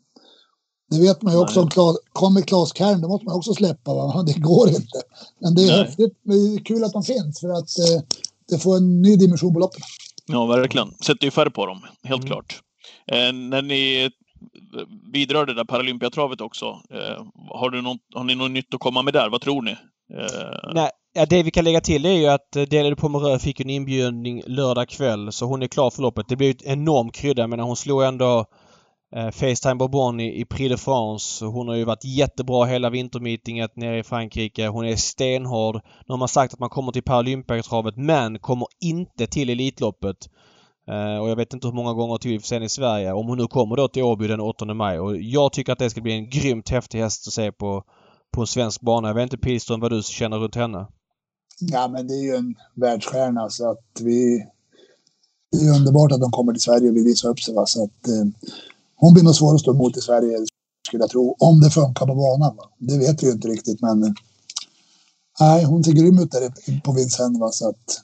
det 0.91 1.01
vet 1.01 1.23
man 1.23 1.33
ju 1.33 1.39
också. 1.41 1.61
Om 1.61 1.69
Kla- 1.69 1.97
kommer 2.13 2.41
Klas 2.41 2.75
Kern, 2.77 3.01
då 3.01 3.09
måste 3.09 3.27
man 3.27 3.37
också 3.37 3.55
släppa. 3.55 3.95
Va? 3.95 4.23
Det 4.27 4.39
går 4.41 4.69
inte. 4.69 5.03
Men 5.41 5.55
det 5.55 5.63
är 5.63 5.67
Nej. 5.67 5.85
häftigt. 5.85 6.19
Det 6.25 6.35
är 6.35 6.65
kul 6.65 6.85
att 6.85 6.93
de 6.93 7.03
finns 7.03 7.41
för 7.41 7.49
att 7.49 7.79
eh, 7.79 8.03
det 8.49 8.59
får 8.59 8.77
en 8.77 9.03
ny 9.03 9.17
dimension 9.17 9.55
på 9.55 9.61
loppen. 9.61 9.81
Ja, 10.27 10.47
verkligen. 10.47 10.91
Sätter 11.01 11.25
ju 11.25 11.31
färg 11.31 11.51
på 11.51 11.67
dem, 11.67 11.81
helt 12.05 12.23
Mm. 12.25 12.27
klart. 12.33 12.61
Eh, 13.13 13.33
när 13.33 13.63
ni 13.63 14.11
vidrör 15.13 15.47
det 15.47 15.55
där 15.55 15.65
Paralympiatravet 15.65 16.41
också, 16.41 16.67
eh, 16.67 17.25
har, 17.49 17.71
du 17.71 17.83
något, 17.83 18.01
har 18.15 18.25
ni 18.25 18.35
något 18.35 18.51
nytt 18.51 18.75
att 18.75 18.81
komma 18.81 19.03
med 19.03 19.15
där? 19.15 19.29
Vad 19.31 19.41
tror 19.41 19.63
ni? 19.63 19.71
Eh, 19.71 20.71
Nej, 20.75 20.91
ja, 21.13 21.27
det 21.27 21.43
vi 21.43 21.51
kan 21.51 21.65
lägga 21.65 21.81
till 21.81 22.07
är 22.07 22.13
ju 22.13 22.27
att 22.27 22.57
eh, 22.57 22.63
Delade 22.63 22.97
Pomerö 22.97 23.39
fick 23.39 23.61
en 23.61 23.71
inbjudning 23.71 24.43
lördag 24.47 24.89
kväll 24.89 25.33
så 25.33 25.47
hon 25.47 25.63
är 25.63 25.67
klar 25.67 25.91
för 25.91 26.03
loppet. 26.03 26.29
Det 26.29 26.37
blir 26.37 26.47
ju 26.47 26.51
ett 26.51 26.63
enorm 26.63 27.11
krydda 27.11 27.47
men 27.47 27.61
hon 27.61 27.77
slog 27.77 28.03
ändå 28.03 28.45
eh, 29.17 29.31
Facetime 29.31 29.75
Bourbon 29.75 30.21
i, 30.21 30.41
i 30.41 30.45
Prix 30.45 30.71
de 30.71 30.77
France. 30.77 31.45
Hon 31.45 31.69
har 31.69 31.75
ju 31.75 31.85
varit 31.85 32.05
jättebra 32.05 32.65
hela 32.65 32.91
vintermeetinget 32.91 33.77
nere 33.77 33.99
i 33.99 34.03
Frankrike. 34.03 34.69
Hon 34.69 34.87
är 34.87 34.97
stenhård. 34.97 35.75
Nu 35.75 36.13
har 36.13 36.17
man 36.17 36.29
sagt 36.29 36.55
att 36.55 36.61
man 36.61 36.71
kommer 36.71 36.93
till 36.93 37.03
Paralympiatravet 37.03 37.97
men 37.97 38.39
kommer 38.39 38.67
inte 38.81 39.27
till 39.27 39.51
Elitloppet. 39.51 40.17
Eh, 40.89 41.19
och 41.19 41.31
jag 41.31 41.37
vet 41.37 41.53
inte 41.55 41.67
hur 41.67 41.75
många 41.75 41.93
gånger 41.93 42.19
till 42.19 42.31
vi 42.31 42.39
får 42.39 42.47
se 42.47 42.65
i 42.65 42.69
Sverige. 42.69 43.13
Om 43.13 43.27
hon 43.27 43.39
nu 43.39 43.47
kommer 43.47 43.77
då 43.77 43.89
till 43.89 44.03
Åby 44.03 44.27
den 44.27 44.41
8 44.41 44.75
maj. 44.75 45.01
Och 45.01 45.17
jag 45.17 45.53
tycker 45.53 45.73
att 45.73 45.79
det 45.79 45.91
ska 45.91 46.01
bli 46.01 46.13
en 46.13 46.31
grymt 46.31 46.71
häftig 46.71 46.99
häst 46.99 47.27
att 47.27 47.33
se 47.33 47.53
på, 47.53 47.85
på 48.35 48.41
en 48.41 48.47
svensk 48.47 48.81
bana. 48.81 49.09
Jag 49.09 49.15
vet 49.15 49.23
inte 49.23 49.39
Pilström 49.39 49.81
vad 49.81 49.91
du 49.93 50.03
känner 50.03 50.39
runt 50.39 50.55
henne? 50.55 50.87
Ja, 51.71 51.89
men 51.89 52.07
det 52.09 52.15
är 52.15 52.23
ju 52.23 52.35
en 52.37 52.55
världsstjärna 52.75 53.51
så 53.51 53.71
att 53.71 54.01
vi... 54.01 54.47
Det 55.53 55.59
är 55.67 55.77
underbart 55.77 56.13
att 56.13 56.21
de 56.21 56.31
kommer 56.31 56.53
till 56.53 56.63
Sverige 56.63 56.89
och 56.91 56.97
vill 56.97 57.05
visa 57.05 57.29
upp 57.29 57.41
sig. 57.41 57.55
Va? 57.55 57.67
Så 57.67 57.85
att, 57.85 58.09
eh, 58.09 58.25
hon 58.97 59.15
blir 59.15 59.23
nog 59.25 59.35
svår 59.35 59.55
att 59.55 59.61
stå 59.61 59.71
emot 59.75 59.97
i 59.97 60.01
Sverige, 60.01 60.39
skulle 60.87 61.03
jag 61.03 61.11
tro. 61.11 61.37
Om 61.39 61.61
det 61.61 61.71
funkar 61.71 62.07
på 62.07 62.15
banan. 62.15 62.57
Va? 62.57 62.65
Det 62.79 62.99
vet 62.99 63.23
vi 63.23 63.27
ju 63.27 63.33
inte 63.33 63.49
riktigt, 63.49 63.81
men... 63.83 64.03
eh, 64.05 64.11
Nej, 65.41 65.65
hon 65.65 65.85
ser 65.85 65.93
grym 65.93 66.19
ut 66.19 66.31
där 66.33 66.81
på 66.81 66.93
Vincennes. 66.93 67.41
Va? 67.41 67.49
Så 67.53 67.69
att, 67.69 68.01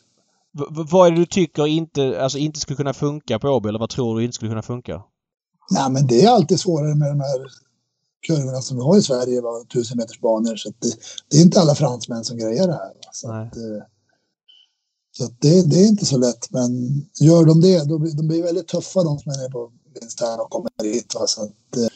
v- 0.58 0.84
vad 0.90 1.06
är 1.06 1.10
det 1.10 1.16
du 1.16 1.26
tycker 1.26 1.66
inte, 1.66 2.22
alltså 2.22 2.38
inte 2.38 2.60
skulle 2.60 2.76
kunna 2.76 2.94
funka 2.94 3.38
på 3.38 3.48
Åby 3.48 3.68
eller 3.68 3.78
vad 3.78 3.90
tror 3.90 4.18
du 4.18 4.24
inte 4.24 4.34
skulle 4.34 4.50
kunna 4.50 4.62
funka? 4.62 5.02
nej, 5.70 5.90
men 5.90 6.06
det 6.06 6.24
är 6.24 6.30
alltid 6.30 6.60
svårare 6.60 6.94
med 6.94 7.08
de 7.10 7.20
här 7.20 7.40
kurvorna 8.26 8.60
som 8.60 8.76
vi 8.76 8.82
har 8.82 8.96
i 8.98 9.02
Sverige, 9.02 9.40
va? 9.40 9.50
tusen 9.72 9.96
meters 9.96 10.20
banor. 10.20 10.56
Så 10.56 10.68
att 10.68 10.80
det, 10.80 10.94
det 11.30 11.36
är 11.36 11.42
inte 11.42 11.60
alla 11.60 11.74
fransmän 11.74 12.24
som 12.24 12.38
grejer 12.38 12.66
det 12.66 12.72
här. 12.72 12.92
Så, 13.12 13.30
att, 13.32 13.56
eh, 13.56 13.82
så 15.16 15.24
att 15.24 15.40
det, 15.40 15.70
det 15.70 15.76
är 15.76 15.86
inte 15.88 16.06
så 16.06 16.18
lätt, 16.18 16.50
men 16.50 16.70
gör 17.20 17.44
de 17.44 17.60
det, 17.60 17.84
då 17.88 17.98
blir 17.98 18.16
de 18.16 18.28
blir 18.28 18.42
väldigt 18.42 18.68
tuffa 18.68 19.02
de 19.02 19.18
som 19.18 19.32
är 19.32 19.36
nere 19.36 19.50
på 19.50 19.72
Vincennes 20.00 20.38
och 20.40 20.50
kommer 20.50 20.70
hit. 20.82 21.14
Va? 21.14 21.26
Så 21.26 21.42
att, 21.42 21.76
eh, 21.76 21.88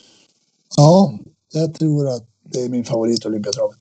ja, 0.77 1.19
jag 1.53 1.75
tror 1.75 2.09
att 2.09 2.29
det 2.45 2.61
är 2.65 2.69
min 2.69 2.85
favorit 2.85 3.27
Olympiatravet. 3.27 3.79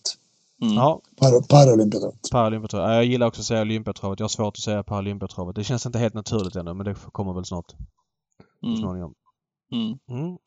mm. 0.62 0.74
Ja, 0.74 1.02
Par, 1.18 1.42
Paralympiatravet. 1.42 2.30
Paralympiatravet. 2.32 2.90
Ja, 2.90 2.96
Jag 2.96 3.06
gillar 3.06 3.28
också 3.28 3.42
att 3.42 3.46
säga 3.48 3.62
Olympiatravet. 3.62 4.20
Jag 4.20 4.24
har 4.24 4.30
svårt 4.30 4.58
att 4.58 4.64
säga 4.64 4.84
Paralympiatravet. 4.84 5.56
Det 5.56 5.64
känns 5.64 5.86
inte 5.86 6.00
helt 6.00 6.14
naturligt 6.14 6.56
ännu 6.56 6.74
men 6.74 6.86
det 6.86 6.96
kommer 7.12 7.34
väl 7.34 7.46
snart. 7.46 7.72
Så 8.62 8.68
Mm. 8.68 8.80
småningom. 8.82 9.14
Mm. 9.72 9.98
Mm. 10.22 10.38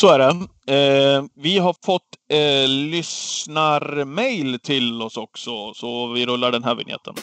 Så 0.00 0.08
är 0.08 0.18
det. 0.18 0.26
Eh, 0.74 1.24
vi 1.34 1.58
har 1.58 1.74
fått 1.84 2.02
eh, 2.30 2.68
lyssnarmail 2.68 4.58
till 4.60 5.02
oss 5.02 5.16
också, 5.16 5.74
så 5.74 6.06
vi 6.06 6.26
rullar 6.26 6.52
den 6.52 6.64
här 6.64 6.74
vignetten. 6.74 7.14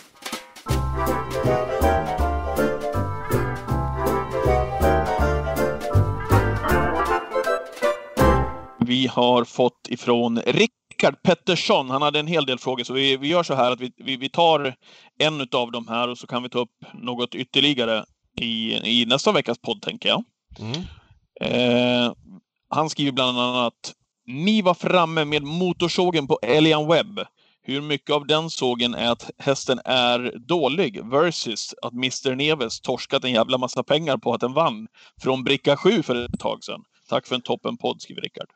Vi 8.79 9.07
har 9.07 9.43
fått 9.43 9.88
ifrån 9.89 10.39
Rickard 10.45 11.21
Pettersson. 11.23 11.89
Han 11.89 12.01
hade 12.01 12.19
en 12.19 12.27
hel 12.27 12.45
del 12.45 12.59
frågor, 12.59 12.83
så 12.83 12.93
vi, 12.93 13.17
vi 13.17 13.27
gör 13.27 13.43
så 13.43 13.53
här 13.53 13.71
att 13.71 13.79
vi, 13.79 13.91
vi, 13.97 14.17
vi 14.17 14.29
tar 14.29 14.75
en 15.19 15.41
av 15.41 15.71
dem 15.71 15.88
här 15.88 16.09
och 16.09 16.17
så 16.17 16.27
kan 16.27 16.43
vi 16.43 16.49
ta 16.49 16.59
upp 16.59 16.75
något 16.93 17.35
ytterligare 17.35 18.05
i, 18.41 18.73
i 19.01 19.05
nästa 19.05 19.31
veckas 19.31 19.57
podd, 19.57 19.81
tänker 19.81 20.09
jag. 20.09 20.23
Mm. 20.59 20.81
Eh, 21.41 22.11
han 22.75 22.89
skriver 22.89 23.11
bland 23.11 23.39
annat 23.39 23.93
Ni 24.27 24.61
var 24.61 24.73
framme 24.73 25.25
med 25.25 25.43
motorsågen 25.43 26.27
på 26.27 26.39
Elian 26.41 26.88
Webb. 26.88 27.19
Hur 27.67 27.81
mycket 27.81 28.15
av 28.15 28.27
den 28.27 28.49
sågen 28.49 28.95
är 28.95 29.11
att 29.11 29.29
hästen 29.38 29.79
är 29.85 30.33
dålig 30.47 31.05
versus 31.11 31.73
att 31.81 31.93
Mr 31.93 32.35
Neves 32.35 32.81
torskat 32.81 33.23
en 33.23 33.31
jävla 33.31 33.57
massa 33.57 33.83
pengar 33.83 34.17
på 34.17 34.33
att 34.33 34.41
den 34.41 34.53
vann 34.53 34.88
från 35.21 35.43
bricka 35.43 35.77
7 35.77 36.03
för 36.03 36.25
ett 36.25 36.39
tag 36.39 36.63
sedan. 36.63 36.81
Tack 37.09 37.27
för 37.27 37.35
en 37.35 37.41
toppenpodd, 37.41 38.01
skriver 38.01 38.21
Rickard. 38.21 38.47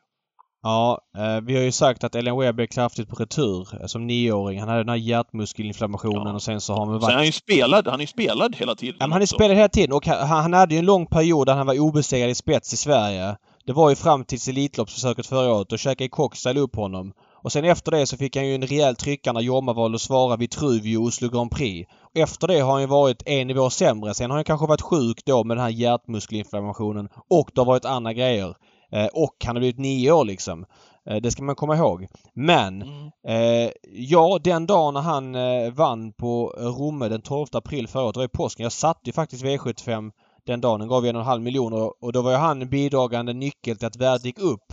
Ja, 0.62 1.00
eh, 1.18 1.40
vi 1.40 1.56
har 1.56 1.62
ju 1.62 1.72
sagt 1.72 2.04
att 2.04 2.14
Ellen 2.14 2.38
Webb 2.38 2.60
är 2.60 2.66
kraftigt 2.66 3.08
på 3.08 3.16
retur 3.16 3.68
eh, 3.80 3.86
som 3.86 4.06
nioåring. 4.06 4.60
Han 4.60 4.68
hade 4.68 4.80
den 4.80 4.88
här 4.88 4.96
hjärtmuskelinflammationen 4.96 6.26
Ja. 6.26 6.34
och 6.34 6.42
sen 6.42 6.60
så 6.60 6.72
har 6.72 6.80
han 6.86 6.92
väl 6.92 7.00
Sen 7.00 7.08
är 7.10 7.12
varit... 7.12 7.16
han 7.16 7.26
ju 7.26 7.32
spelad, 7.32 7.86
han 7.88 8.00
är 8.00 8.04
ju 8.04 8.06
spelad 8.06 8.56
hela 8.56 8.74
tiden. 8.74 8.96
Ja, 9.00 9.06
men 9.06 9.12
han 9.12 9.22
är 9.22 9.26
spelad 9.26 9.56
hela 9.56 9.68
tiden 9.68 9.92
och 9.92 10.06
han, 10.06 10.28
han 10.28 10.52
hade 10.52 10.74
ju 10.74 10.78
en 10.78 10.84
lång 10.86 11.06
period 11.06 11.46
där 11.46 11.54
han 11.54 11.66
var 11.66 11.78
obesegrad 11.80 12.30
i 12.30 12.34
spets 12.34 12.72
i 12.72 12.76
Sverige. 12.76 13.36
Det 13.70 13.74
var 13.74 13.90
ju 13.90 13.96
fram 13.96 14.24
tills 14.24 14.48
Elitloppsförsöket 14.48 15.26
förra 15.26 15.54
året. 15.54 15.68
Då 15.68 15.76
käkade 15.76 16.08
Cockstyle 16.08 16.60
upp 16.60 16.76
honom. 16.76 17.12
Och 17.42 17.52
sen 17.52 17.64
efter 17.64 17.90
det 17.92 18.06
så 18.06 18.16
fick 18.16 18.36
han 18.36 18.46
ju 18.46 18.54
en 18.54 18.62
rejäl 18.66 18.96
trycka 18.96 19.32
när 19.32 19.40
Jorma 19.40 19.72
valde 19.72 19.94
att 19.96 20.00
svara 20.02 20.36
Vitruvio 20.36 20.96
och 20.98 21.04
Oslo 21.04 21.28
Grand 21.28 21.50
Prix. 21.50 21.90
Och 22.02 22.16
efter 22.16 22.48
det 22.48 22.60
har 22.60 22.72
han 22.72 22.80
ju 22.80 22.86
varit 22.86 23.22
en 23.26 23.46
nivå 23.46 23.70
sämre. 23.70 24.14
Sen 24.14 24.30
har 24.30 24.38
han 24.38 24.44
kanske 24.44 24.66
varit 24.66 24.80
sjuk 24.80 25.24
då 25.24 25.44
med 25.44 25.56
den 25.56 25.64
här 25.64 25.70
hjärtmuskelinflammationen 25.70 27.08
och 27.30 27.50
det 27.54 27.60
har 27.60 27.66
varit 27.66 27.84
andra 27.84 28.12
grejer. 28.12 28.54
Eh, 28.92 29.06
och 29.06 29.36
han 29.44 29.56
har 29.56 29.60
blivit 29.60 29.78
nio 29.78 30.12
år 30.12 30.24
liksom. 30.24 30.64
Eh, 31.10 31.16
det 31.16 31.30
ska 31.30 31.42
man 31.42 31.54
komma 31.54 31.76
ihåg. 31.76 32.06
Men 32.34 32.82
Mm. 32.82 33.10
eh, 33.28 33.70
ja, 33.92 34.38
den 34.44 34.66
dagen 34.66 34.94
när 34.94 35.00
han 35.00 35.34
eh, 35.34 35.72
vann 35.72 36.12
på 36.12 36.54
Romme 36.58 37.08
den 37.08 37.22
12 37.22 37.46
april 37.52 37.88
förra 37.88 38.02
året, 38.04 38.14
det 38.14 38.20
var 38.20 38.24
i 38.24 38.28
påsken. 38.28 38.62
Jag 38.62 38.72
satt 38.72 39.00
ju 39.04 39.12
faktiskt 39.12 39.44
V75 39.44 40.10
den 40.46 40.60
dagen. 40.60 40.80
Den 40.80 40.88
gav 40.88 41.06
en 41.06 41.16
och 41.16 41.20
en 41.20 41.26
halv 41.26 41.42
miljon 41.42 41.72
och, 42.00 42.12
då 42.12 42.22
var 42.22 42.30
ju 42.30 42.36
han 42.36 42.68
bidragande 42.68 43.32
nyckel 43.32 43.76
till 43.76 43.86
att 43.86 43.96
värdet 43.96 44.24
gick 44.24 44.38
upp. 44.38 44.72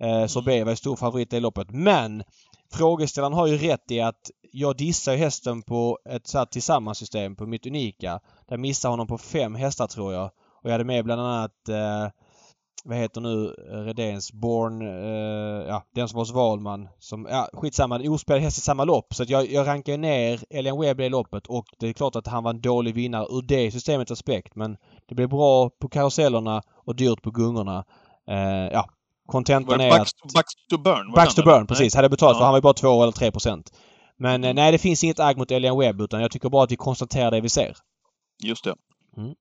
Eh, 0.00 0.26
Sorbet 0.26 0.64
var 0.64 0.72
ju 0.72 0.76
stor 0.76 0.96
favorit 0.96 1.32
i 1.32 1.40
loppet. 1.40 1.70
Men 1.70 2.22
frågeställaren 2.72 3.32
har 3.32 3.46
ju 3.46 3.56
rätt 3.56 3.90
i 3.90 4.00
att 4.00 4.30
jag 4.52 4.76
dissar 4.76 5.16
hästen 5.16 5.62
på 5.62 5.98
ett 6.10 6.26
så 6.26 6.38
här 6.38 6.44
tillsammanssystem 6.44 7.36
på 7.36 7.46
mitt 7.46 7.66
unika. 7.66 8.20
Där 8.48 8.56
missar 8.56 8.88
honom 8.88 9.06
på 9.06 9.18
fem 9.18 9.54
hästar 9.54 9.86
tror 9.86 10.12
jag. 10.12 10.24
Och 10.62 10.64
jag 10.64 10.72
hade 10.72 10.84
med 10.84 11.04
bland 11.04 11.20
annat 11.20 11.68
eh, 11.68 12.08
vad 12.84 12.98
heter 12.98 13.20
nu 13.20 13.46
Redéns 13.86 14.32
Born, 14.32 14.82
eh, 14.82 15.68
ja 15.68 15.84
den 15.94 16.08
som 16.08 16.16
var 16.16 16.22
hos 16.22 16.32
Wahlman. 16.32 16.88
Som, 16.98 17.26
ja 17.30 17.48
skitsamma, 17.52 18.00
ospelad 18.10 18.42
häst 18.42 18.58
i 18.58 18.60
samma 18.60 18.84
lopp. 18.84 19.14
Så 19.14 19.22
att 19.22 19.28
jag, 19.28 19.50
jag 19.50 19.66
rankar 19.66 19.98
ner 19.98 20.40
Elian 20.50 20.80
Webb 20.80 21.00
i 21.00 21.08
loppet 21.08 21.46
och 21.46 21.64
det 21.78 21.88
är 21.88 21.92
klart 21.92 22.16
att 22.16 22.26
han 22.26 22.44
var 22.44 22.50
en 22.50 22.60
dålig 22.60 22.94
vinnare 22.94 23.26
ur 23.30 23.42
det 23.42 23.70
systemets 23.70 24.10
aspekt. 24.10 24.56
Men 24.56 24.76
det 25.08 25.14
blev 25.14 25.28
bra 25.28 25.70
på 25.80 25.88
karusellerna 25.88 26.62
och 26.86 26.96
dyrt 26.96 27.22
på 27.22 27.30
gungorna. 27.30 27.84
Eh, 28.30 28.72
ja, 28.72 28.88
kontentan 29.26 29.80
är 29.80 29.90
Backs, 29.90 30.12
att... 30.24 30.32
Backs 30.32 30.52
to 30.70 30.78
Burn? 30.78 31.12
Backs 31.14 31.34
to 31.34 31.42
burn, 31.42 31.66
precis. 31.66 31.94
Hade 31.94 32.04
jag 32.04 32.10
betalat 32.10 32.36
för 32.36 32.42
Ja. 32.42 32.44
han 32.44 32.52
var 32.52 32.58
ju 32.58 32.62
bara 32.62 32.74
2 32.74 33.02
eller 33.02 33.12
3 33.12 33.30
procent. 33.30 33.72
Men 34.18 34.44
eh, 34.44 34.54
nej, 34.54 34.72
det 34.72 34.78
finns 34.78 35.04
inget 35.04 35.20
agg 35.20 35.36
mot 35.38 35.50
Elian 35.50 35.78
Webb 35.78 36.00
utan 36.00 36.20
jag 36.20 36.30
tycker 36.30 36.48
bara 36.48 36.64
att 36.64 36.72
vi 36.72 36.76
konstaterar 36.76 37.30
det 37.30 37.40
vi 37.40 37.48
ser. 37.48 37.76
Just 38.44 38.64
det. 38.64 38.74
Mm. 39.16 39.34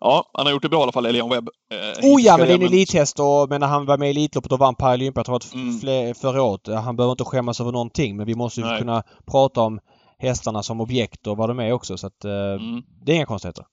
Ja, 0.00 0.30
han 0.32 0.46
har 0.46 0.52
gjort 0.52 0.62
det 0.62 0.68
bra 0.68 0.78
i 0.78 0.82
alla 0.82 0.92
fall, 0.92 1.06
Elian 1.06 1.28
Webb. 1.30 1.48
Eh, 1.72 2.08
Oh 2.12 2.20
ja, 2.22 2.36
men 2.36 2.46
det 2.46 2.52
är 2.52 2.56
en 2.56 2.62
elithäst 2.62 3.20
och 3.20 3.48
men 3.48 3.60
när 3.60 3.66
han 3.68 3.86
var 3.86 3.98
med 3.98 4.08
i 4.08 4.10
Elitloppet 4.10 4.52
och 4.52 4.58
vann 4.58 4.74
att 5.18 5.54
Mm. 5.54 6.14
förra 6.14 6.42
året. 6.42 6.66
Han 6.66 6.96
behöver 6.96 7.12
inte 7.12 7.24
skämmas 7.24 7.60
över 7.60 7.72
någonting 7.72 8.16
men 8.16 8.26
vi 8.26 8.34
måste 8.34 8.60
ju 8.60 8.66
kunna 8.78 9.02
prata 9.30 9.60
om 9.60 9.80
hästarna 10.18 10.62
som 10.62 10.80
objekt 10.80 11.26
och 11.26 11.36
vad 11.36 11.50
de 11.50 11.58
är 11.60 11.72
också 11.72 11.96
så 11.96 12.06
att 12.06 12.24
eh, 12.24 12.32
Mm. 12.32 12.82
det 13.04 13.12
är 13.12 13.16
inga 13.16 13.26
konstigheter. 13.26 13.64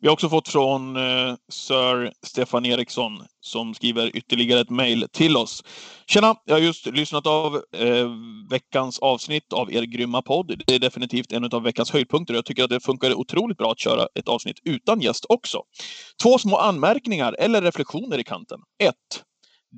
Vi 0.00 0.08
har 0.08 0.12
också 0.12 0.28
fått 0.28 0.48
från 0.48 0.96
eh, 0.96 1.34
Sir 1.48 2.12
Stefan 2.26 2.66
Eriksson 2.66 3.24
som 3.40 3.74
skriver 3.74 4.16
ytterligare 4.16 4.60
ett 4.60 4.70
mejl 4.70 5.06
till 5.12 5.36
oss. 5.36 5.64
Tjena! 6.06 6.34
Jag 6.44 6.54
har 6.54 6.60
just 6.60 6.86
lyssnat 6.86 7.26
av 7.26 7.54
eh, 7.76 8.10
veckans 8.50 8.98
avsnitt 8.98 9.52
av 9.52 9.72
er 9.72 9.82
grymma 9.82 10.22
podd. 10.22 10.62
Det 10.66 10.74
är 10.74 10.78
definitivt 10.78 11.32
en 11.32 11.44
av 11.44 11.62
veckans 11.62 11.90
höjdpunkter. 11.90 12.34
Jag 12.34 12.44
tycker 12.44 12.64
att 12.64 12.70
det 12.70 12.80
funkar 12.80 13.14
otroligt 13.14 13.58
bra 13.58 13.72
att 13.72 13.80
köra 13.80 14.06
ett 14.14 14.28
avsnitt 14.28 14.58
utan 14.64 15.00
gäst 15.00 15.26
också. 15.28 15.62
Två 16.22 16.38
små 16.38 16.56
anmärkningar 16.56 17.36
eller 17.38 17.62
reflektioner 17.62 18.18
i 18.18 18.24
kanten. 18.24 18.60
1. 18.82 18.94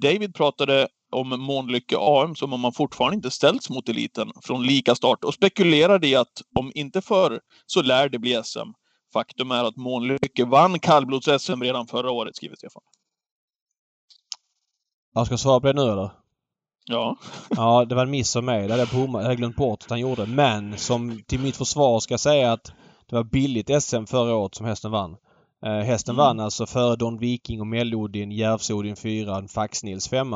David 0.03 0.35
pratade 0.35 0.89
om 1.13 1.29
Månlycke 1.29 1.97
AM 1.99 2.35
som 2.35 2.53
om 2.53 2.61
man 2.61 2.73
fortfarande 2.73 3.17
inte 3.17 3.31
ställts 3.31 3.71
mot 3.71 3.89
eliten 3.89 4.33
från 4.43 4.67
lika 4.67 4.95
start 4.95 5.25
och 5.25 5.35
spekulerade 5.35 6.09
i 6.09 6.15
att 6.15 6.43
om 6.59 6.73
inte 6.75 7.03
förr 7.03 7.41
så 7.67 7.83
lär 7.83 8.09
det 8.09 8.19
bli 8.19 8.41
SM. 8.45 8.71
Faktum 9.15 9.51
är 9.51 9.65
att 9.65 9.77
Månlycke 9.77 10.45
vann 10.45 10.79
kallblods-SM 10.81 11.63
redan 11.63 11.87
förra 11.87 12.11
året, 12.11 12.37
skriver 12.37 12.57
Stefan. 12.57 12.83
Jag 15.15 15.27
ska 15.27 15.37
svara 15.39 15.61
på 15.61 15.67
det 15.67 15.73
nu 15.73 15.83
eller? 15.93 16.11
Ja. 16.87 17.17
Ja, 17.51 17.85
det 17.85 17.95
var 17.95 18.03
en 18.03 18.11
miss 18.11 18.37
av 18.37 18.45
mig. 18.45 18.69
Det 18.69 18.75
hade 18.75 18.87
jag, 18.93 19.25
jag 19.25 19.37
glömt 19.37 19.57
bort 19.57 19.83
att 19.83 19.91
han 19.91 20.01
gjorde. 20.01 20.27
Men 20.27 20.79
som 20.79 21.23
till 21.27 21.41
mitt 21.41 21.57
försvar 21.57 22.01
ska 22.01 22.13
jag 22.13 22.21
säga 22.21 22.53
att 22.53 22.73
det 23.07 23.17
var 23.17 23.25
billigt 23.25 23.83
SM 23.83 24.05
förra 24.05 24.35
året 24.35 24.55
som 24.55 24.67
hästen 24.67 24.91
vann. 24.91 25.17
Eh, 25.67 25.79
hästen 25.79 26.15
Mm. 26.15 26.25
vann 26.27 26.41
alltså 26.41 26.67
före 26.67 26.97
Don 26.97 27.19
Viking 27.19 27.61
och 27.61 27.67
Mellodin, 27.67 28.33
Järvsodin 28.33 28.97
4, 28.97 29.37
en 29.37 29.49
Fax-Nils 29.49 30.09
5. 30.09 30.35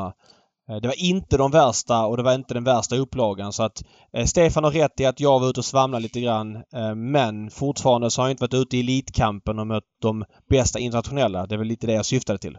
Eh, 0.68 0.76
det 0.76 0.88
var 0.88 1.02
inte 1.02 1.36
de 1.36 1.50
värsta 1.50 2.06
och 2.06 2.16
det 2.16 2.22
var 2.22 2.34
inte 2.34 2.54
den 2.54 2.64
värsta 2.64 2.96
upplagan 2.96 3.52
så 3.52 3.62
att 3.62 3.82
eh, 4.16 4.24
Stefan 4.24 4.64
har 4.64 4.70
rätt 4.70 5.00
i 5.00 5.06
att 5.06 5.20
jag 5.20 5.40
var 5.40 5.50
ute 5.50 5.60
och 5.60 5.64
svamlade 5.64 6.02
lite 6.02 6.20
grann. 6.20 6.56
Eh, 6.56 6.94
men 6.94 7.50
fortfarande 7.50 8.10
så 8.10 8.20
har 8.20 8.26
jag 8.28 8.32
inte 8.32 8.44
varit 8.44 8.54
ute 8.54 8.76
i 8.76 8.80
elitkampen 8.80 9.58
och 9.58 9.66
mött 9.66 9.84
de 10.02 10.24
bästa 10.50 10.78
internationella. 10.78 11.46
Det 11.46 11.54
är 11.54 11.58
väl 11.58 11.68
lite 11.68 11.86
det 11.86 11.92
jag 11.92 12.06
syftade 12.06 12.38
till. 12.38 12.58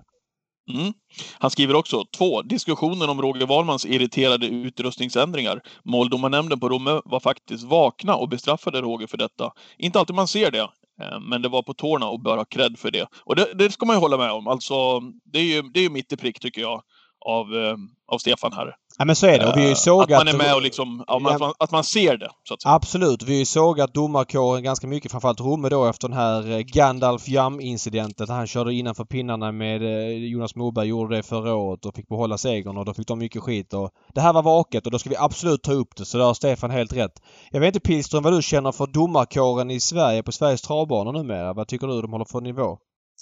Mm. 0.74 0.94
Han 1.40 1.52
skriver 1.52 1.76
också 1.76 2.06
två. 2.18 2.42
Diskussionen 2.42 3.10
om 3.10 3.22
Roger 3.22 3.48
Wahlmans 3.48 3.86
irriterade 3.86 4.48
utrustningsändringar. 4.48 5.62
Måldomarnämnden 5.84 6.60
på 6.60 6.70
Romme 6.70 7.02
var 7.06 7.20
faktiskt 7.20 7.64
vakna 7.64 8.16
och 8.16 8.30
bestraffade 8.30 8.82
Roger 8.82 9.08
för 9.08 9.18
detta. 9.18 9.52
Inte 9.78 10.00
alltid 10.00 10.16
man 10.16 10.28
ser 10.28 10.52
det, 10.52 10.60
eh, 11.02 11.20
men 11.30 11.42
det 11.42 11.50
var 11.50 11.64
på 11.64 11.74
tårna 11.74 12.10
och 12.10 12.22
bör 12.22 12.38
ha 12.38 12.46
cred 12.46 12.80
för 12.80 12.92
det. 12.92 13.08
Och 13.26 13.36
det, 13.36 13.54
det 13.54 13.72
ska 13.72 13.86
man 13.86 13.96
ju 13.96 14.00
hålla 14.00 14.18
med 14.18 14.32
om. 14.32 14.48
Alltså, 14.48 15.00
det 15.34 15.40
är 15.40 15.44
ju, 15.44 15.62
det 15.62 15.80
är 15.80 15.84
ju 15.84 15.90
mitt 15.90 16.14
i 16.14 16.18
prick, 16.18 16.40
tycker 16.40 16.62
jag, 16.62 16.82
av, 17.26 17.46
eh, 17.46 17.76
av 18.08 18.18
Stefan 18.18 18.54
här. 18.54 18.76
Ja 18.98 19.06
men 19.06 19.16
så 19.16 19.28
är 19.28 19.40
det 19.40 19.46
och 19.46 19.58
vi 19.58 19.62
har 19.62 19.68
ju 19.68 19.72
Eh, 19.72 19.76
sågat... 19.76 20.12
Att 20.12 20.26
man 20.26 20.36
är 20.36 20.38
med 20.38 20.56
och 20.56 20.62
liksom, 20.62 21.04
ja, 21.08 21.20
man, 21.20 21.30
Ja. 21.32 21.36
att, 21.36 21.40
man, 21.42 21.54
att 21.60 21.72
man 21.72 21.84
ser 21.84 22.18
det, 22.18 22.30
så 22.44 22.54
att 22.54 22.62
säga. 22.62 22.74
Absolut. 22.74 23.24
Vi 23.24 23.34
har 23.34 23.40
ju 23.40 23.46
sågat 23.46 23.94
domarkåren 23.94 24.64
ganska 24.64 24.88
mycket. 24.88 25.12
Framförallt 25.12 25.40
Romme 25.40 25.70
då 25.70 25.86
efter 25.86 26.08
den 26.08 26.18
här 26.18 26.52
eh, 26.52 26.60
Gandalf 26.60 27.28
Jam-incidentet. 27.28 28.30
Han 28.30 28.48
körde 28.48 28.74
innanför 28.74 29.06
pinnarna 29.06 29.52
med 29.52 29.82
Jonas 30.30 30.56
Moberg 30.56 30.88
gjorde 30.88 31.16
det 31.16 31.24
förra 31.24 31.56
året 31.56 31.86
och 31.86 31.96
fick 31.96 32.08
behålla 32.08 32.38
segern 32.38 32.78
och 32.78 32.86
då 32.86 32.94
fick 32.94 33.08
de 33.08 33.20
mycket 33.20 33.42
skit. 33.42 33.74
Och 33.74 33.92
det 34.14 34.22
här 34.22 34.34
var 34.34 34.44
vaket 34.44 34.86
och 34.86 34.92
då 34.92 35.00
ska 35.00 35.10
vi 35.10 35.16
absolut 35.18 35.64
ta 35.64 35.72
upp 35.72 35.96
det. 35.96 36.06
Så 36.06 36.18
där 36.18 36.26
har 36.26 36.34
Stefan 36.34 36.72
helt 36.72 36.94
rätt. 36.94 37.22
Jag 37.52 37.60
vet 37.60 37.76
inte 37.76 37.88
Pilström 37.88 38.24
vad 38.24 38.34
du 38.34 38.42
känner 38.42 38.72
för 38.72 38.88
domarkåren 38.88 39.72
i 39.72 39.80
Sverige 39.80 40.24
på 40.24 40.32
Sveriges 40.32 40.62
travbanor 40.62 41.14
numera. 41.14 41.54
Vad 41.54 41.68
tycker 41.68 41.88
du 41.88 42.02
de 42.02 42.12
håller 42.12 42.26
för 42.26 42.42
nivå? 42.42 42.78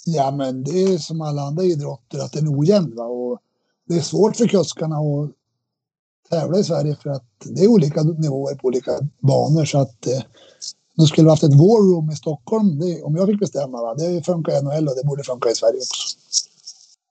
Ja, 0.06 0.30
men 0.30 0.64
det 0.64 0.82
är 0.82 0.98
som 0.98 1.20
alla 1.20 1.42
andra 1.42 1.62
idrotter 1.64 2.18
att 2.18 2.32
den 2.32 2.46
är 2.46 2.60
ojämn. 2.60 2.96
Va? 2.96 3.04
Och 3.04 3.38
det 3.88 3.94
är 3.94 4.00
svårt 4.00 4.36
för 4.36 4.46
kuskarna 4.46 4.96
att 4.96 5.30
tävla 6.30 6.58
i 6.58 6.64
Sverige 6.64 6.96
för 7.02 7.10
att 7.10 7.24
det 7.44 7.64
är 7.64 7.68
olika 7.68 8.02
nivåer 8.02 8.54
på 8.54 8.66
olika 8.66 8.92
banor. 9.18 9.64
Så 9.64 9.78
att 9.78 10.06
eh, 10.06 10.22
de 10.96 11.06
skulle 11.06 11.24
vi 11.24 11.30
haft 11.30 11.42
ett 11.42 11.54
war 11.54 11.94
room 11.94 12.10
i 12.10 12.16
Stockholm, 12.16 12.78
det, 12.78 13.02
om 13.02 13.16
jag 13.16 13.26
fick 13.28 13.40
bestämma. 13.40 13.82
Va? 13.82 13.94
Det 13.94 14.22
funkar 14.26 14.52
i 14.52 14.62
NHL 14.62 14.88
och 14.88 14.94
det 14.96 15.06
borde 15.06 15.22
funka 15.22 15.50
i 15.50 15.54
Sverige 15.54 15.78
också. 15.78 16.18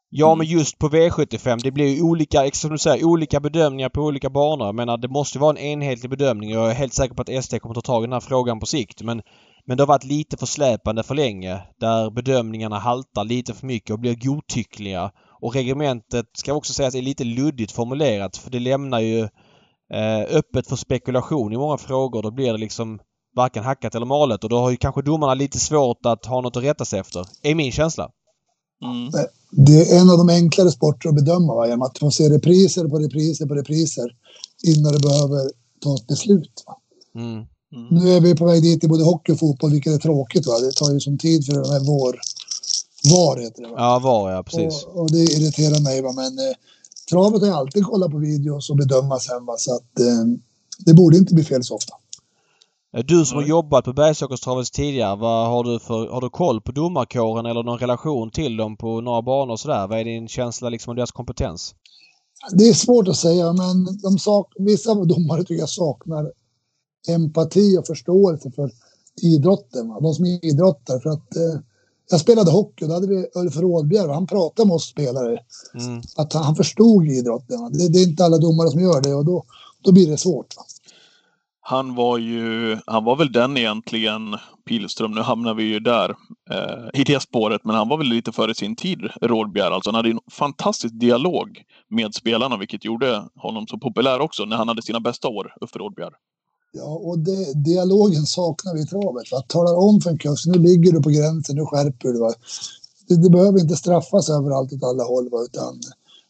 Ja 0.10 0.36
men 0.36 0.48
just 0.48 0.80
på 0.80 0.90
V75 0.90 1.60
det 1.64 1.72
blir 1.72 1.96
ju 1.96 2.02
olika, 2.02 2.52
som 2.54 2.72
du 2.72 2.78
säger, 2.78 3.06
olika 3.06 3.40
bedömningar 3.40 3.90
på 3.90 4.02
olika 4.02 4.30
banor. 4.30 4.66
Jag 4.66 4.76
menar 4.76 4.98
det 4.98 5.08
måste 5.08 5.38
ju 5.38 5.42
vara 5.42 5.58
en 5.58 5.58
enhetlig 5.58 6.10
bedömning. 6.10 6.52
Jag 6.52 6.70
är 6.72 6.74
helt 6.74 6.94
säker 6.94 7.16
på 7.16 7.22
att 7.22 7.44
SD 7.46 7.60
kommer 7.62 7.76
ta 7.76 7.82
tag 7.82 8.04
i 8.04 8.06
den 8.06 8.14
här 8.14 8.20
frågan 8.20 8.60
på 8.60 8.66
sikt. 8.66 9.02
Men, 9.02 9.22
men 9.66 9.78
det 9.78 9.84
har 9.84 9.88
varit 9.88 10.04
lite 10.04 10.38
för 10.38 10.46
släpande 10.46 11.04
för 11.04 11.16
länge. 11.16 11.62
Där 11.80 12.10
bedömningarna 12.10 12.80
haltar 12.80 13.24
lite 13.24 13.54
för 13.54 13.68
mycket 13.68 13.92
och 13.92 14.00
blir 14.00 14.16
godtyckliga. 14.16 15.12
Och 15.42 15.54
reglementet 15.54 16.26
ska 16.38 16.54
också 16.54 16.74
sägas 16.74 16.96
är 16.96 17.02
lite 17.02 17.24
luddigt 17.24 17.72
formulerat 17.72 18.38
för 18.38 18.52
det 18.52 18.60
lämnar 18.60 19.00
ju 19.00 19.20
eh, 19.94 20.22
öppet 20.30 20.68
för 20.68 20.76
spekulation 20.76 21.54
i 21.54 21.58
många 21.58 21.78
frågor. 21.78 22.24
Då 22.24 22.32
blir 22.32 22.52
det 22.52 22.58
liksom 22.58 23.00
varken 23.36 23.64
hackat 23.64 23.96
eller 23.96 24.06
malet 24.06 24.44
och 24.44 24.50
då 24.50 24.58
har 24.60 24.72
ju 24.72 24.78
kanske 24.78 25.02
domarna 25.02 25.34
lite 25.34 25.60
svårt 25.60 26.06
att 26.06 26.26
ha 26.26 26.42
något 26.42 26.58
att 26.58 26.64
rätta 26.64 26.86
sig 26.86 27.00
efter. 27.00 27.26
Är 27.44 27.56
min 27.56 27.72
känsla. 27.72 28.10
Mm. 28.84 29.12
Det 29.52 29.92
är 29.92 30.02
en 30.02 30.10
av 30.10 30.18
de 30.18 30.30
enklare 30.30 30.72
sporter 30.72 31.10
att 31.10 31.16
bedöma 31.16 31.56
va? 31.56 31.68
genom 31.68 31.82
att 31.82 31.98
få 31.98 32.12
se 32.12 32.30
repriser 32.30 32.88
på 32.88 33.00
repriser 33.00 33.46
på 33.46 33.56
repriser 33.56 34.10
innan 34.64 34.94
det 34.94 35.00
behöver 35.00 35.52
tas 35.84 36.02
ett 36.02 36.08
beslut. 36.08 36.64
Va? 36.68 36.78
Mm. 37.16 37.46
Mm. 37.76 37.88
Nu 37.92 38.12
är 38.12 38.22
vi 38.22 38.36
på 38.36 38.46
väg 38.46 38.62
dit 38.62 38.84
i 38.84 38.88
både 38.88 39.04
hockey 39.04 39.32
och 39.32 39.40
fotboll, 39.40 39.72
vilket 39.72 39.94
är 39.94 39.98
tråkigt. 39.98 40.48
Va? 40.48 40.60
Det 40.60 40.72
tar 40.72 40.94
ju 40.94 41.00
som 41.00 41.18
tid 41.18 41.46
för 41.46 41.54
den 41.54 41.72
här 41.72 41.80
vår... 41.80 42.20
VAR 43.12 43.42
heter 43.42 43.62
det. 43.62 43.68
Va? 43.68 43.76
Ja, 43.78 44.00
var 44.00 44.32
ja 44.32 44.44
precis. 44.44 44.84
Och, 44.84 45.02
och 45.02 45.12
det 45.12 45.24
irriterar 45.24 45.84
mig. 45.84 46.02
Va? 46.02 46.12
Men 46.16 46.40
eh, 46.40 46.56
travet 47.10 47.42
har 47.42 47.48
jag 47.48 47.58
alltid 47.58 47.86
kollat 47.86 48.12
på 48.12 48.18
videos 48.18 48.70
och 48.70 48.76
bedöma 48.76 49.20
sen. 49.20 49.46
Va? 49.46 49.56
Så 49.58 49.76
att 49.76 50.00
eh, 50.00 50.26
det 50.86 50.94
borde 50.94 51.18
inte 51.18 51.34
bli 51.34 51.44
fel 51.44 51.64
så 51.64 51.76
ofta. 51.76 51.94
Du 53.06 53.26
som 53.26 53.38
har 53.38 53.44
jobbat 53.44 53.86
på 53.86 53.94
Bergsåkerstravet 53.94 54.74
tidigare, 54.74 55.16
vad 55.16 55.48
har 55.48 55.64
du 55.64 55.80
för, 55.80 56.08
har 56.08 56.22
du 56.22 56.30
koll 56.30 56.62
på 56.62 56.72
domarkåren 56.72 57.46
eller 57.46 57.64
någon 57.64 57.80
relation 57.80 58.32
till 58.32 58.58
dem 58.58 58.78
på 58.78 59.02
några 59.02 59.22
banor 59.22 59.52
och 59.52 59.60
sådär? 59.60 59.88
Vad 59.88 60.00
är 60.00 60.04
din 60.04 60.28
känsla 60.28 60.70
liksom 60.70 60.92
om 60.92 60.96
deras 60.96 61.12
kompetens? 61.12 61.76
Det 62.52 62.70
är 62.70 62.74
svårt 62.74 63.08
att 63.08 63.16
säga, 63.16 63.54
men 63.54 64.00
de 64.04 64.20
sak, 64.20 64.54
vissa 64.56 64.96
domare 64.96 65.42
tycker 65.42 65.60
jag 65.60 65.70
saknar 65.70 66.32
empati 67.08 67.78
och 67.78 67.88
förståelse 67.88 68.52
för 68.52 68.72
idrotten. 69.22 69.90
Va? 69.90 70.00
De 70.00 70.14
som 70.14 70.26
idrottar. 70.26 71.00
För 71.00 71.10
att, 71.10 71.36
eh, 71.36 71.60
jag 72.10 72.20
spelade 72.20 72.52
hockey 72.52 72.86
och 72.86 72.90
då 72.90 72.94
hade 72.94 73.08
vi 73.08 73.26
Ulf 73.36 73.58
Rådbjer 73.58 74.08
han 74.08 74.28
pratade 74.28 74.68
med 74.68 74.76
oss 74.76 74.86
spelare. 74.86 75.40
Mm. 75.74 76.02
Att 76.18 76.34
han, 76.34 76.44
han 76.44 76.56
förstod 76.56 77.08
idrotten. 77.08 77.72
Det, 77.72 77.90
det 77.90 78.00
är 78.00 78.08
inte 78.08 78.26
alla 78.26 78.38
domare 78.38 78.70
som 78.70 78.82
gör 78.82 79.02
det 79.02 79.14
och 79.14 79.26
då, 79.26 79.44
då 79.82 79.92
blir 79.92 80.08
det 80.08 80.18
svårt. 80.18 80.58
Va? 80.58 80.64
Han 81.70 81.96
var 81.96 82.18
ju, 82.18 82.78
han 82.86 83.04
var 83.04 83.16
väl 83.16 83.32
den 83.32 83.58
egentligen, 83.58 84.36
Pilström, 84.66 85.12
nu 85.12 85.22
hamnar 85.22 85.54
vi 85.54 85.64
ju 85.64 85.80
där 85.80 86.10
eh, 86.50 87.02
i 87.02 87.04
det 87.04 87.20
spåret, 87.20 87.62
men 87.64 87.76
han 87.76 87.90
var 87.90 87.98
väl 87.98 88.08
lite 88.08 88.32
före 88.32 88.56
sin 88.56 88.76
tid, 88.76 89.00
Rådbjer. 89.22 89.72
Alltså 89.72 89.90
han 89.90 89.96
hade 89.96 90.10
en 90.10 90.20
fantastisk 90.32 91.00
dialog 91.00 91.64
med 91.90 92.14
spelarna, 92.14 92.58
vilket 92.58 92.86
gjorde 92.86 93.24
honom 93.36 93.68
så 93.68 93.78
populär 93.80 94.20
också 94.20 94.46
när 94.46 94.58
han 94.58 94.68
hade 94.68 94.82
sina 94.82 95.00
bästa 95.00 95.28
år, 95.28 95.54
Uffe 95.62 95.80
Rådbjer. 95.80 96.12
Ja, 96.72 96.84
och 96.84 97.20
det, 97.20 97.54
dialogen 97.54 98.26
saknar 98.26 98.74
vi 98.74 98.82
i 98.82 98.86
travet. 98.86 99.32
Va? 99.32 99.42
Talar 99.48 99.76
om 99.76 100.02
för 100.02 100.10
en 100.10 100.18
kusk, 100.18 100.46
nu 100.46 100.60
ligger 100.60 100.92
du 100.92 101.02
på 101.02 101.10
gränsen, 101.10 101.56
nu 101.56 101.66
skärper 101.66 102.10
du. 102.10 102.20
Va? 102.20 102.34
det, 103.08 103.16
det 103.16 103.30
behöver 103.30 103.60
inte 103.60 103.76
straffas 103.76 104.30
överallt 104.30 104.74
åt 104.74 104.84
alla 104.84 105.04
håll, 105.04 105.30
va, 105.30 105.44
utan 105.44 105.82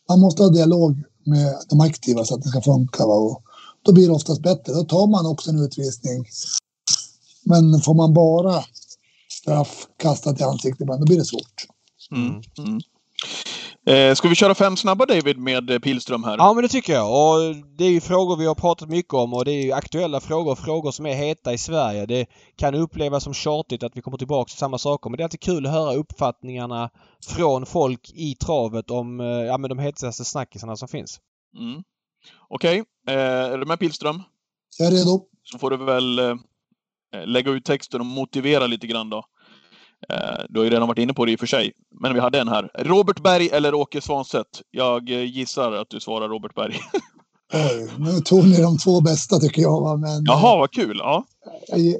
man 0.10 0.20
måste 0.20 0.44
ha 0.44 0.50
dialog 0.50 1.04
med 1.24 1.56
de 1.70 1.80
aktiva 1.80 2.26
så 2.26 2.36
att 2.36 2.44
det 2.44 2.50
ska 2.50 2.62
funka. 2.62 3.06
Va, 3.06 3.14
och 3.14 3.44
då 3.82 3.94
blir 3.94 4.08
det 4.08 4.14
oftast 4.14 4.42
bättre. 4.42 4.74
Då 4.74 4.84
tar 4.84 5.08
man 5.08 5.26
också 5.26 5.50
en 5.50 5.60
utvisning. 5.60 6.26
Men 7.44 7.82
får 7.82 7.94
man 7.94 8.14
bara 8.14 8.64
straff 9.30 9.88
kastat 9.98 10.40
i 10.40 10.44
ansiktet, 10.44 10.88
då 10.88 11.06
blir 11.06 11.18
det 11.18 11.26
svårt. 11.26 11.68
Mm. 12.12 12.42
Mm. 12.58 12.82
Eh, 13.88 14.16
ska 14.16 14.28
vi 14.30 14.36
köra 14.36 14.56
fem 14.56 14.78
snabba 14.78 15.06
David 15.06 15.38
med 15.38 15.84
Pilström 15.84 16.24
här? 16.24 16.38
Ja 16.38 16.54
men 16.54 16.64
det 16.64 16.70
tycker 16.70 16.94
jag. 16.94 17.08
Och 17.12 17.56
det 17.78 17.86
är 17.86 17.90
ju 17.90 18.02
frågor 18.02 18.38
vi 18.38 18.46
har 18.46 18.56
pratat 18.56 18.90
mycket 18.90 19.14
om 19.14 19.34
och 19.34 19.46
det 19.46 19.52
är 19.52 19.64
ju 19.64 19.72
aktuella 19.72 20.20
frågor. 20.20 20.56
Frågor 20.56 20.92
som 20.92 21.06
är 21.06 21.14
heta 21.16 21.54
i 21.54 21.58
Sverige. 21.58 22.06
Det 22.06 22.26
kan 22.56 22.76
upplevas 22.76 23.24
som 23.24 23.34
tjatigt 23.34 23.84
att 23.84 23.98
vi 23.98 24.02
kommer 24.02 24.18
tillbaka 24.18 24.50
till 24.50 24.58
samma 24.58 24.78
saker 24.78 25.10
men 25.10 25.18
det 25.18 25.22
är 25.22 25.26
alltid 25.26 25.40
kul 25.40 25.66
att 25.66 25.72
höra 25.72 25.94
uppfattningarna 25.94 26.90
från 27.28 27.66
folk 27.66 28.12
i 28.14 28.36
travet 28.36 28.92
om 28.92 29.20
ja, 29.20 29.58
men 29.58 29.70
de 29.70 29.80
hetaste 29.80 30.26
snackisarna 30.26 30.76
som 30.76 30.88
finns. 30.88 31.20
Mm. 31.58 31.84
Okej, 32.50 32.82
okay. 32.82 33.16
eh, 33.16 33.54
är 33.54 33.58
du 33.58 33.66
med 33.66 33.80
Pilström? 33.80 34.24
Jag 34.78 34.88
är 34.88 34.92
redo. 34.92 35.22
Så 35.44 35.58
får 35.58 35.70
du 35.72 35.78
väl 35.78 36.20
eh, 36.20 36.36
lägga 37.26 37.52
ut 37.52 37.66
texten 37.66 38.00
och 38.00 38.06
motivera 38.06 38.68
lite 38.68 38.88
grann 38.88 39.10
då. 39.10 39.24
Eh, 40.10 40.46
du 40.50 40.60
har 40.60 40.64
ju 40.66 40.70
redan 40.70 40.88
varit 40.88 40.98
inne 41.00 41.14
på 41.14 41.26
det 41.26 41.32
i 41.32 41.36
och 41.36 41.40
för 41.40 41.48
sig, 41.48 41.72
men 42.02 42.14
vi 42.14 42.20
hade 42.20 42.40
en 42.40 42.48
här. 42.48 42.72
Robert 42.80 43.24
Berg 43.24 43.50
eller 43.50 43.74
Åke 43.74 44.02
Svanstedt? 44.02 44.62
Jag 44.72 45.10
eh, 45.10 45.24
gissar 45.24 45.72
att 45.72 45.90
du 45.90 46.00
svarar 46.00 46.30
Robert 46.30 46.56
Berg. 46.56 46.76
Oj, 47.54 47.90
nu 47.98 48.20
tog 48.20 48.48
ni 48.48 48.62
de 48.62 48.78
två 48.78 49.02
bästa 49.02 49.40
tycker 49.40 49.62
jag. 49.62 49.82
Va? 49.82 49.98
Men, 49.98 50.26
Jaha, 50.26 50.58
vad 50.58 50.72
kul. 50.72 50.98
Ja. 50.98 51.26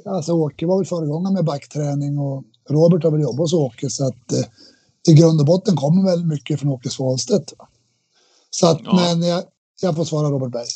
Alltså 0.04 0.32
Åke 0.32 0.66
var 0.66 0.78
väl 0.78 0.86
föregångare 0.86 1.32
med 1.32 1.44
backträning 1.44 2.18
och 2.18 2.44
Robert 2.70 3.04
har 3.04 3.10
väl 3.10 3.20
jobbat 3.20 3.38
hos 3.38 3.52
Åke 3.52 3.90
så 3.90 4.06
att 4.06 4.32
eh, 4.32 4.44
i 5.08 5.14
grund 5.14 5.40
och 5.40 5.46
botten 5.46 5.76
kommer 5.76 6.10
väl 6.10 6.24
mycket 6.24 6.60
från 6.60 6.70
Åke 6.70 6.90
Svanstedt. 6.90 7.52
Så 8.50 8.66
att, 8.66 8.80
ja. 8.84 8.94
men 8.94 9.22
jag, 9.22 9.44
jag 9.82 9.96
får 9.96 10.04
svara 10.04 10.28
Robert 10.28 10.52
Berg. 10.52 10.66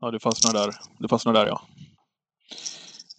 Ja, 0.00 0.10
du 0.10 0.20
fastnar 0.20 0.52
där. 0.52 0.74
Du 0.98 1.08
fastnar 1.08 1.32
där 1.32 1.46
ja. 1.46 1.60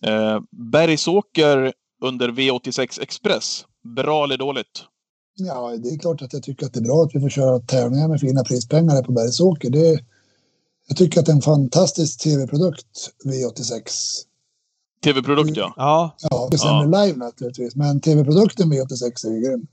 Eh, 0.10 0.40
Bergsåker 0.52 1.74
under 2.02 2.30
V86 2.30 3.02
Express. 3.02 3.66
Bra 3.96 4.24
eller 4.24 4.38
dåligt? 4.38 4.84
Ja, 5.36 5.78
det 5.78 5.90
är 5.90 5.98
klart 5.98 6.22
att 6.22 6.34
jag 6.34 6.44
tycker 6.44 6.66
att 6.66 6.74
det 6.74 6.80
är 6.80 6.84
bra 6.84 7.04
att 7.04 7.16
vi 7.16 7.20
får 7.20 7.30
köra 7.30 7.60
tävlingar 7.60 8.08
med 8.08 8.20
fina 8.20 8.44
prispengar 8.44 8.96
här 8.96 9.04
på 9.04 9.12
Bergsåker. 9.12 9.70
Det, 9.70 10.00
jag 10.88 10.98
tycker 10.98 11.20
att 11.20 11.26
det 11.26 11.32
är 11.32 11.36
en 11.36 11.42
fantastisk 11.42 12.24
tv-produkt, 12.24 13.10
V86. 13.26 13.82
TV-produkt, 15.04 15.58
ja. 15.58 15.74
Ja. 15.78 16.16
Ja, 16.20 16.48
det 16.52 16.56
är 16.56 16.58
sämre 16.58 16.98
ja. 16.98 17.06
live 17.06 17.18
naturligtvis, 17.18 17.76
men 17.76 18.02
tv-produkten 18.02 18.74
V86 18.74 19.28
är 19.28 19.32
ju 19.32 19.42
grym. 19.42 19.68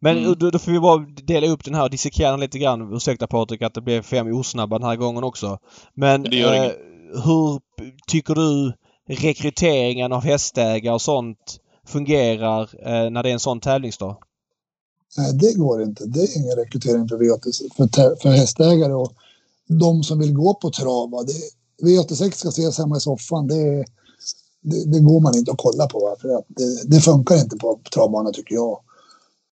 Men 0.00 0.18
mm. 0.18 0.34
då, 0.38 0.50
då, 0.50 0.58
får 0.58 0.72
vi 0.72 0.80
bara 0.80 1.06
dela 1.24 1.46
upp 1.46 1.64
den 1.64 1.74
här 1.74 1.82
och 1.82 1.90
dissekera 1.90 2.30
den 2.30 2.40
lite 2.40 2.58
grann. 2.58 2.94
Ursäkta 2.94 3.26
Patrik 3.26 3.62
att 3.62 3.74
det 3.74 3.80
blev 3.80 4.02
fem 4.02 4.26
osnabba 4.26 4.78
den 4.78 4.88
här 4.88 4.96
gången 4.96 5.24
också. 5.24 5.58
Men 5.94 6.26
eh, 6.26 6.70
hur 7.24 7.60
tycker 8.06 8.34
du 8.34 8.72
rekryteringen 9.08 10.12
av 10.12 10.24
hästägare 10.24 10.94
och 10.94 11.02
sånt 11.02 11.58
fungerar 11.86 12.62
eh, 12.62 13.10
när 13.10 13.22
det 13.22 13.28
är 13.28 13.32
en 13.32 13.40
sån 13.40 13.60
tävlingsdag? 13.60 14.16
Nej, 15.16 15.32
det 15.32 15.54
går 15.54 15.82
inte. 15.82 16.06
Det 16.06 16.20
är 16.20 16.38
ingen 16.38 16.56
rekrytering 16.56 17.08
för, 17.08 17.18
V86, 17.18 17.76
för, 17.76 18.16
för 18.22 18.28
hästägare 18.28 18.92
och 18.92 19.12
de 19.68 20.02
som 20.02 20.18
vill 20.18 20.34
gå 20.34 20.54
på 20.54 20.70
trav. 20.70 21.10
V86 21.82 22.30
ska 22.30 22.48
ses 22.48 22.78
hemma 22.78 22.96
i 22.96 23.00
soffan. 23.00 23.46
Det, 23.46 23.84
det, 24.60 24.92
det, 24.92 25.00
går 25.00 25.20
man 25.20 25.36
inte 25.36 25.50
att 25.50 25.58
kolla 25.58 25.86
på. 25.86 26.16
För 26.20 26.28
att 26.28 26.44
det, 26.48 26.84
det 26.84 27.00
funkar 27.00 27.36
inte 27.36 27.56
på 27.56 27.80
travbana 27.94 28.30
tycker 28.30 28.54
jag. 28.54 28.80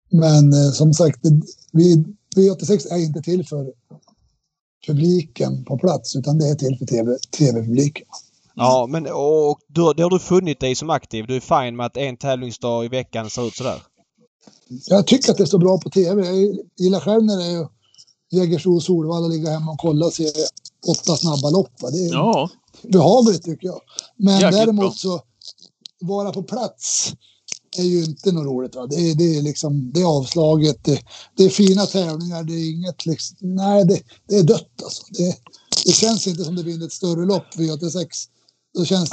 Men 0.09 0.53
eh, 0.53 0.71
som 0.71 0.93
sagt, 0.93 1.19
det, 1.23 1.41
vi, 1.71 2.05
V86 2.35 2.87
är 2.91 2.97
inte 2.97 3.21
till 3.21 3.47
för 3.47 3.73
publiken 4.87 5.65
på 5.65 5.77
plats 5.77 6.15
utan 6.15 6.37
det 6.37 6.49
är 6.49 6.55
till 6.55 6.77
för 6.77 6.85
TV, 6.85 7.17
TV-publiken. 7.37 8.05
Ja, 8.55 8.87
men 8.89 9.07
och 9.07 9.59
då, 9.67 9.93
då 9.93 10.03
har 10.03 10.09
du 10.09 10.19
funnit 10.19 10.59
dig 10.59 10.75
som 10.75 10.89
aktiv. 10.89 11.25
Du 11.27 11.35
är 11.35 11.39
fine 11.39 11.75
med 11.75 11.85
att 11.85 11.97
en 11.97 12.17
tävlingsdag 12.17 12.85
i 12.85 12.87
veckan 12.87 13.29
ser 13.29 13.47
ut 13.47 13.55
sådär? 13.55 13.81
Jag 14.87 15.07
tycker 15.07 15.31
att 15.31 15.37
det 15.37 15.47
står 15.47 15.59
bra 15.59 15.77
på 15.77 15.89
TV. 15.89 16.25
Jag 16.25 16.57
gillar 16.77 16.99
själv 16.99 17.23
när 17.23 17.37
det 17.37 17.45
är 17.45 17.67
Jägersro 18.31 18.75
och 18.75 18.83
Solvalla 18.83 19.27
ligga 19.27 19.49
hemma 19.49 19.71
och 19.71 19.79
kolla 19.79 20.05
och 20.05 20.13
se 20.13 20.31
åtta 20.87 21.15
snabba 21.15 21.49
lopp. 21.49 21.71
Det 21.91 22.05
är 22.05 22.13
ja. 22.13 22.49
behagligt 22.83 23.43
tycker 23.43 23.67
jag. 23.67 23.81
Men 24.17 24.39
Jäkligt 24.39 24.59
däremot 24.59 24.85
bra. 24.85 24.91
så 24.91 25.21
vara 26.01 26.31
på 26.31 26.43
plats 26.43 27.13
är 27.77 27.83
ju 27.83 28.03
inte 28.03 28.31
något 28.31 28.45
roligt. 28.45 28.75
Va? 28.75 28.87
Det, 28.87 28.95
är, 28.95 29.15
det, 29.15 29.37
är 29.37 29.41
liksom, 29.41 29.91
det 29.93 30.01
är 30.01 30.05
avslaget, 30.05 30.83
det, 30.83 31.01
det, 31.37 31.43
är 31.43 31.49
fina 31.49 31.85
tävlingar, 31.85 32.43
det 32.43 32.53
är 32.53 32.71
inget 32.71 33.05
liksom, 33.05 33.37
nej 33.41 33.85
det, 33.85 34.01
det 34.27 34.35
är 34.35 34.43
dött 34.43 34.83
alltså. 34.83 35.03
Det, 35.09 35.35
det 35.85 35.91
känns 35.91 36.27
inte 36.27 36.43
som 36.43 36.55
det 36.55 36.63
vinner 36.63 36.85
ett 36.85 36.93
större 36.93 37.25
lopp 37.25 37.55
V86 37.55 38.07
då 38.75 38.85
känns 38.85 39.09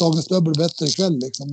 dagens 0.00 0.26
dubbel 0.26 0.54
bättre 0.54 0.86
ikväll 0.86 1.18
liksom 1.18 1.48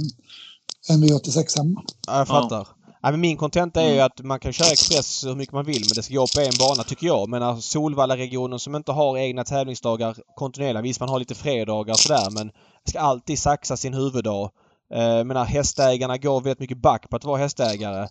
än 0.89 1.04
V86 1.04 1.58
hemma. 1.58 1.84
Ja, 2.08 2.18
jag 2.18 2.28
fattar. 2.28 2.68
Ja. 3.02 3.12
men 3.12 3.20
min 3.20 3.38
kontenta 3.38 3.82
är 3.82 3.88
ju 3.88 3.94
mm. 3.94 4.06
att 4.06 4.20
man 4.20 4.39
kan 4.39 4.54
köra 4.54 4.72
Express 4.72 5.26
hur 5.26 5.36
mycket 5.36 5.54
man 5.54 5.65
vill 5.65 5.82
men 5.82 5.96
det 5.96 6.04
ska 6.04 6.13
gå 6.13 6.28
på 6.36 6.42
en 6.42 6.52
bana 6.60 6.84
tycker 6.84 7.08
jag. 7.08 7.30
Men 7.30 7.44
alltså, 7.44 7.70
Solvalla-regionen 7.70 8.60
som 8.60 8.76
inte 8.76 8.92
har 8.92 9.18
egna 9.18 9.44
tävlingsdagar 9.44 10.15
kontinuerligt. 10.36 10.86
Visst 10.86 11.00
man 11.00 11.10
har 11.10 11.20
lite 11.20 11.36
fredagar 11.36 11.94
och 11.94 12.00
sådär 12.00 12.30
men 12.32 12.52
ska 12.86 13.00
alltid 13.00 13.39
saxa 13.39 13.78
sin 13.78 13.94
huvuddag. 13.94 14.52
Eh, 14.94 15.24
menar 15.24 15.46
hästägarna 15.46 16.18
går 16.18 16.42
väldigt 16.42 16.60
mycket 16.60 16.82
back 16.82 17.10
på 17.10 17.15
att 17.15 17.24
vara 17.24 17.38
hästägare 17.38 18.08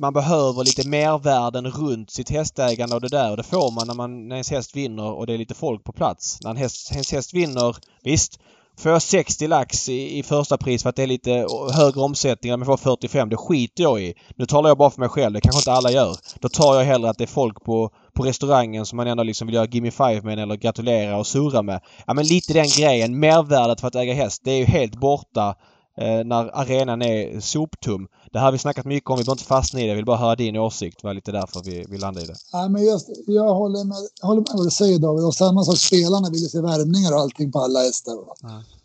man 0.00 0.12
behöver 0.12 0.64
lite 0.64 0.88
mervärden 0.88 1.66
runt 1.70 2.10
sitt 2.10 2.30
hästägande 2.30 2.94
och 2.94 3.00
det 3.00 3.08
där. 3.08 3.30
Och 3.30 3.36
det 3.36 3.42
får 3.42 3.70
man 3.70 3.86
när, 3.86 3.94
man 3.94 4.28
när 4.28 4.36
ens 4.36 4.50
häst 4.50 4.76
vinner 4.76 5.12
och 5.12 5.26
det 5.26 5.34
är 5.34 5.38
lite 5.38 5.54
folk 5.54 5.84
på 5.84 5.92
plats. 5.92 6.38
När 6.42 6.50
en 6.50 6.56
häst, 6.56 6.92
ens 6.92 7.12
häst 7.12 7.34
vinner, 7.34 7.76
visst, 8.02 8.38
Får 8.78 8.92
jag 8.92 9.02
60 9.02 9.46
lax 9.46 9.88
i, 9.88 10.18
i 10.18 10.22
första 10.22 10.58
pris 10.58 10.82
för 10.82 10.90
att 10.90 10.96
det 10.96 11.02
är 11.02 11.06
lite 11.06 11.46
högre 11.72 12.00
omsättning, 12.00 12.58
men 12.58 12.66
får 12.66 12.76
45, 12.76 13.28
det 13.28 13.36
skiter 13.36 13.82
jag 13.82 14.02
i. 14.02 14.14
Nu 14.36 14.46
talar 14.46 14.70
jag 14.70 14.78
bara 14.78 14.90
för 14.90 15.00
mig 15.00 15.08
själv, 15.08 15.32
det 15.32 15.40
kanske 15.40 15.60
inte 15.60 15.72
alla 15.72 15.90
gör. 15.90 16.16
Då 16.40 16.48
tar 16.48 16.74
jag 16.74 16.84
hellre 16.84 17.10
att 17.10 17.18
det 17.18 17.24
är 17.24 17.28
folk 17.28 17.64
på, 17.64 17.90
på 18.14 18.22
restaurangen 18.22 18.86
som 18.86 18.96
man 18.96 19.06
ändå 19.06 19.22
liksom 19.22 19.46
vill 19.46 19.54
göra 19.54 19.66
gimme 19.66 19.90
five 19.90 20.20
med 20.22 20.38
eller 20.38 20.56
gratulera 20.56 21.16
och 21.16 21.26
surra 21.26 21.62
med. 21.62 21.80
Ja 22.06 22.14
men 22.14 22.26
lite 22.26 22.52
den 22.52 22.68
grejen, 22.68 23.20
mervärdet 23.20 23.80
för 23.80 23.88
att 23.88 23.94
äga 23.94 24.14
häst, 24.14 24.42
det 24.44 24.50
är 24.50 24.58
ju 24.58 24.64
helt 24.64 24.94
borta 25.00 25.54
eh, 25.98 26.24
när 26.24 26.60
arenan 26.60 27.02
är 27.02 27.40
soptum. 27.40 28.08
Det 28.32 28.38
här 28.38 28.44
har 28.44 28.52
vi 28.52 28.58
snackat 28.58 28.86
mycket 28.86 29.10
om, 29.10 29.18
vi 29.18 29.24
behöver 29.24 29.32
inte 29.32 29.44
fastna 29.44 29.80
i 29.80 29.82
det. 29.82 29.88
Jag 29.88 29.96
vill 29.96 30.04
bara 30.04 30.16
höra 30.16 30.36
din 30.36 30.56
åsikt. 30.56 30.98
Det 31.02 31.06
var 31.06 31.14
lite 31.14 31.32
därför 31.32 31.62
vi, 31.64 31.84
vi 31.88 31.98
landade 31.98 32.24
i 32.26 32.28
det. 32.28 32.36
Ja, 32.52 32.68
men 32.68 32.84
just, 32.84 33.08
jag 33.26 33.54
håller 33.54 33.84
med, 33.84 33.96
håller 34.22 34.40
med 34.40 34.50
vad 34.52 34.66
du 34.66 34.70
säger 34.70 34.98
David. 34.98 35.24
Och 35.24 35.34
samma 35.34 35.64
sak, 35.64 35.78
spelarna 35.78 36.30
vill 36.30 36.50
se 36.50 36.60
värmningar 36.60 37.12
och 37.12 37.20
allting 37.20 37.52
på 37.52 37.58
alla 37.58 37.80
hästar. 37.80 38.12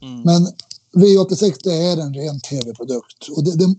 Mm. 0.02 0.22
Men 0.22 0.48
V86 0.96 1.54
det 1.64 1.74
är 1.74 1.98
en 1.98 2.14
ren 2.14 2.40
tv-produkt. 2.40 3.30
Och 3.36 3.44
det, 3.44 3.56
det, 3.56 3.76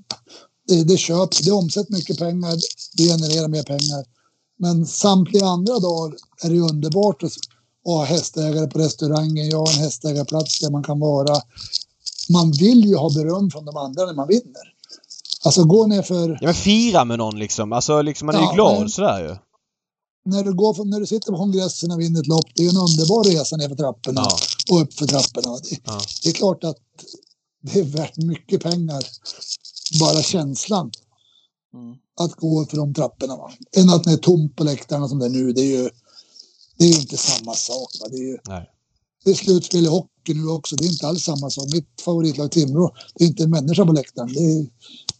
det, 0.69 0.85
det 0.85 0.97
köps, 0.97 1.39
det 1.39 1.53
omsätter 1.53 1.93
mycket 1.93 2.19
pengar, 2.19 2.57
det 2.97 3.03
genererar 3.03 3.49
mer 3.49 3.63
pengar. 3.63 4.05
Men 4.59 4.87
samtliga 4.87 5.47
andra 5.47 5.79
dagar 5.79 6.17
är 6.43 6.51
det 6.51 6.61
underbart 6.61 7.23
att 7.23 7.33
ha 7.85 8.05
hästägare 8.05 8.67
på 8.67 8.79
restaurangen. 8.79 9.49
Jag 9.49 9.59
har 9.59 9.73
en 9.73 9.83
hästägarplats 9.83 10.61
där 10.61 10.71
man 10.71 10.83
kan 10.83 11.01
vara 11.01 11.43
man 12.29 12.53
vill 12.53 12.85
ju 12.85 12.97
ha 12.97 13.11
beröm 13.15 13.51
från 13.51 13.65
de 13.65 13.77
andra 13.77 14.07
när 14.07 14.15
man 14.15 14.29
vinner. 14.29 14.75
Alltså 15.45 15.65
gå 15.65 15.87
ner 15.87 16.03
för... 16.03 16.31
Ja 16.31 16.47
men 16.47 16.55
fira 16.55 17.05
med 17.05 17.19
någon 17.19 17.39
liksom. 17.39 17.73
Alltså 17.73 18.03
liksom 18.03 18.27
man 18.27 18.35
är 18.35 18.41
ja, 18.41 18.51
ju 18.51 18.55
glad 18.55 18.81
men, 18.81 18.91
sådär 18.91 19.21
ju. 19.29 19.37
När 20.25 20.45
du, 20.45 20.55
går, 20.55 20.85
när 20.85 21.01
du 21.01 21.07
sitter 21.07 21.33
på 21.33 21.39
kongressen 21.39 21.91
och 21.91 22.01
vinner 22.01 22.21
ett 22.21 22.27
lopp, 22.27 22.47
det 22.55 22.67
är 22.67 22.71
en 22.71 22.77
underbar 22.77 23.25
resa 23.25 23.57
ner 23.57 23.69
för 23.69 23.77
trapporna 23.77 24.21
ja. 24.21 24.39
och 24.71 24.83
upp 24.83 24.95
för 24.95 25.07
trapporna. 25.07 25.59
Det, 25.59 25.81
ja. 25.85 26.01
det, 26.23 26.29
är 26.29 26.33
klart 26.33 26.65
att 26.65 26.77
det 27.63 27.81
är 27.81 27.85
värt 27.85 28.17
mycket 28.17 28.63
pengar, 28.63 29.03
bara 30.01 30.23
känslan. 30.23 30.91
Mm. 31.75 31.97
Att 32.21 32.35
gå 32.35 32.67
för 32.67 32.77
de 32.77 32.95
trapporna. 32.95 33.37
Va? 33.37 33.51
Än 33.77 33.91
att 33.91 34.05
det 34.05 34.13
är 34.13 34.17
tomt 34.17 34.57
på 34.57 34.65
läktarna 34.65 35.09
som 35.09 35.19
det 35.19 35.27
är 35.27 35.31
nu. 35.31 35.53
Det 35.53 35.61
är 35.61 35.83
ju 35.83 35.91
det 36.79 36.85
är 36.85 37.01
inte 37.01 37.17
samma 37.17 37.55
sak. 37.55 37.89
Va? 38.01 38.09
Det 38.11 38.17
är 38.17 38.23
ju, 38.23 38.39
Nej 38.49 38.71
det 39.29 39.33
är 39.33 39.37
slutspel 39.37 39.85
i 39.85 39.89
hockey 39.89 40.35
nu 40.35 40.49
också. 40.49 40.77
Det 40.77 40.85
är 40.85 40.89
inte 40.89 41.07
alls 41.07 41.23
samma 41.23 41.51
sak. 41.51 41.65
Mitt 41.73 42.03
favoritlag 42.05 42.51
Timrå, 42.51 42.95
det 43.15 43.25
är 43.25 43.29
inte 43.29 43.43
en 43.43 43.51
människa 43.51 43.87
på 43.87 43.93
läktaren. 43.93 44.33
Det 44.33 44.41
är, 44.41 44.67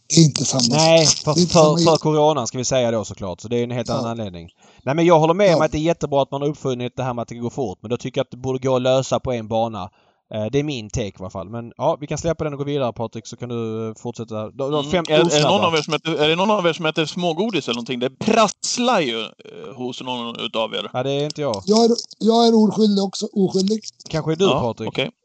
det 0.07 0.21
är 0.21 0.25
inte 0.25 0.45
samma 0.45 0.75
Nej, 0.75 1.05
för, 1.05 1.33
för, 1.33 1.45
för, 1.45 1.83
för 1.83 1.97
coronan 1.97 2.47
ska 2.47 2.57
vi 2.57 2.65
säga 2.65 2.91
då 2.91 3.05
såklart. 3.05 3.41
Så 3.41 3.47
det 3.47 3.57
är 3.57 3.63
en 3.63 3.71
helt 3.71 3.87
ja. 3.87 3.93
annan 3.93 4.11
anledning. 4.11 4.49
Nej 4.83 4.95
men 4.95 5.05
jag 5.05 5.19
håller 5.19 5.33
med 5.33 5.49
ja. 5.49 5.55
om 5.55 5.61
att 5.61 5.71
det 5.71 5.77
är 5.77 5.81
jättebra 5.81 6.21
att 6.21 6.31
man 6.31 6.41
har 6.41 6.49
uppfunnit 6.49 6.93
det 6.95 7.03
här 7.03 7.13
med 7.13 7.21
att 7.21 7.27
det 7.27 7.35
går 7.35 7.49
fort. 7.49 7.77
Men 7.81 7.89
då 7.89 7.97
tycker 7.97 8.19
jag 8.19 8.23
att 8.23 8.31
det 8.31 8.37
borde 8.37 8.59
gå 8.59 8.75
att 8.75 8.81
lösa 8.81 9.19
på 9.19 9.31
en 9.31 9.47
bana. 9.47 9.89
Eh, 10.33 10.45
det 10.51 10.59
är 10.59 10.63
min 10.63 10.89
take 10.89 11.07
i 11.07 11.13
alla 11.19 11.29
fall. 11.29 11.49
Men 11.49 11.73
ja, 11.77 11.97
vi 12.01 12.07
kan 12.07 12.17
släppa 12.17 12.43
den 12.43 12.53
och 12.53 12.59
gå 12.59 12.65
vidare 12.65 12.93
Patrik 12.93 13.27
så 13.27 13.37
kan 13.37 13.49
du 13.49 13.87
eh, 13.87 13.93
fortsätta. 13.93 14.49
De, 14.49 14.71
de 14.71 14.83
fem 14.83 15.05
mm. 15.09 15.21
är, 15.21 15.35
är, 15.35 15.39
det 15.39 15.49
någon 15.49 15.65
av 15.65 15.75
er 15.75 15.81
som 15.81 15.93
äter, 15.93 16.15
är 16.15 16.29
det 16.29 16.35
någon 16.35 16.51
av 16.51 16.67
er 16.67 16.73
som 16.73 16.85
äter 16.85 17.05
smågodis 17.05 17.67
eller 17.67 17.75
någonting? 17.75 17.99
Det 17.99 18.09
prasslar 18.09 18.99
ju 18.99 19.21
eh, 19.21 19.75
hos 19.75 20.01
någon 20.01 20.39
utav 20.39 20.73
er. 20.73 20.89
Ja, 20.93 21.03
det 21.03 21.11
är 21.11 21.25
inte 21.25 21.41
jag. 21.41 21.63
Jag 21.65 21.85
är, 21.85 21.91
jag 22.19 22.47
är 22.47 22.55
oskyldig 22.55 23.03
också. 23.03 23.27
Oskyldig. 23.33 23.81
Kanske 24.09 24.31
är 24.31 24.35
du 24.35 24.45
ja, 24.45 24.61
Patrik? 24.61 24.89
Okay. 24.89 25.09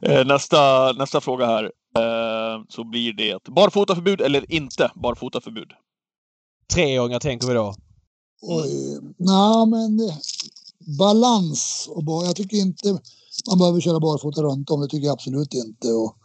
Eh, 0.00 0.26
nästa, 0.26 0.92
nästa 0.92 1.20
fråga 1.20 1.46
här. 1.46 1.64
Eh, 1.98 2.62
så 2.68 2.84
blir 2.84 3.12
det 3.12 3.44
barfotaförbud 3.44 4.20
eller 4.20 4.52
inte 4.52 4.90
barfotaförbud? 4.94 5.72
Treåringar 6.74 7.20
tänker 7.20 7.48
vi 7.48 7.54
då. 7.54 7.74
Oj, 8.42 9.00
nej 9.16 9.66
men 9.66 10.10
balans 10.86 11.88
och 11.88 12.04
bara, 12.04 12.26
jag 12.26 12.36
tycker 12.36 12.56
inte 12.56 12.98
man 13.48 13.58
behöver 13.58 13.80
köra 13.80 14.00
barfota 14.00 14.42
runt 14.42 14.70
om. 14.70 14.80
Det 14.80 14.88
tycker 14.88 15.06
jag 15.06 15.12
absolut 15.12 15.54
inte. 15.54 15.88
Och, 15.92 16.16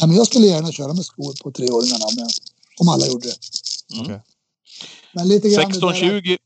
nej, 0.00 0.08
men 0.08 0.16
jag 0.16 0.26
skulle 0.26 0.46
gärna 0.46 0.72
köra 0.72 0.92
med 0.92 1.04
skor 1.04 1.42
på 1.42 1.52
treåringarna 1.52 2.04
men, 2.16 2.28
om 2.80 2.88
alla 2.88 3.06
gjorde 3.06 3.28
det. 3.28 4.00
Mm. 4.00 4.20
Men 5.14 5.28
lite 5.28 5.48
grann 5.48 5.72
det 5.72 5.80
där- 5.80 5.92
16-20. 5.92 6.36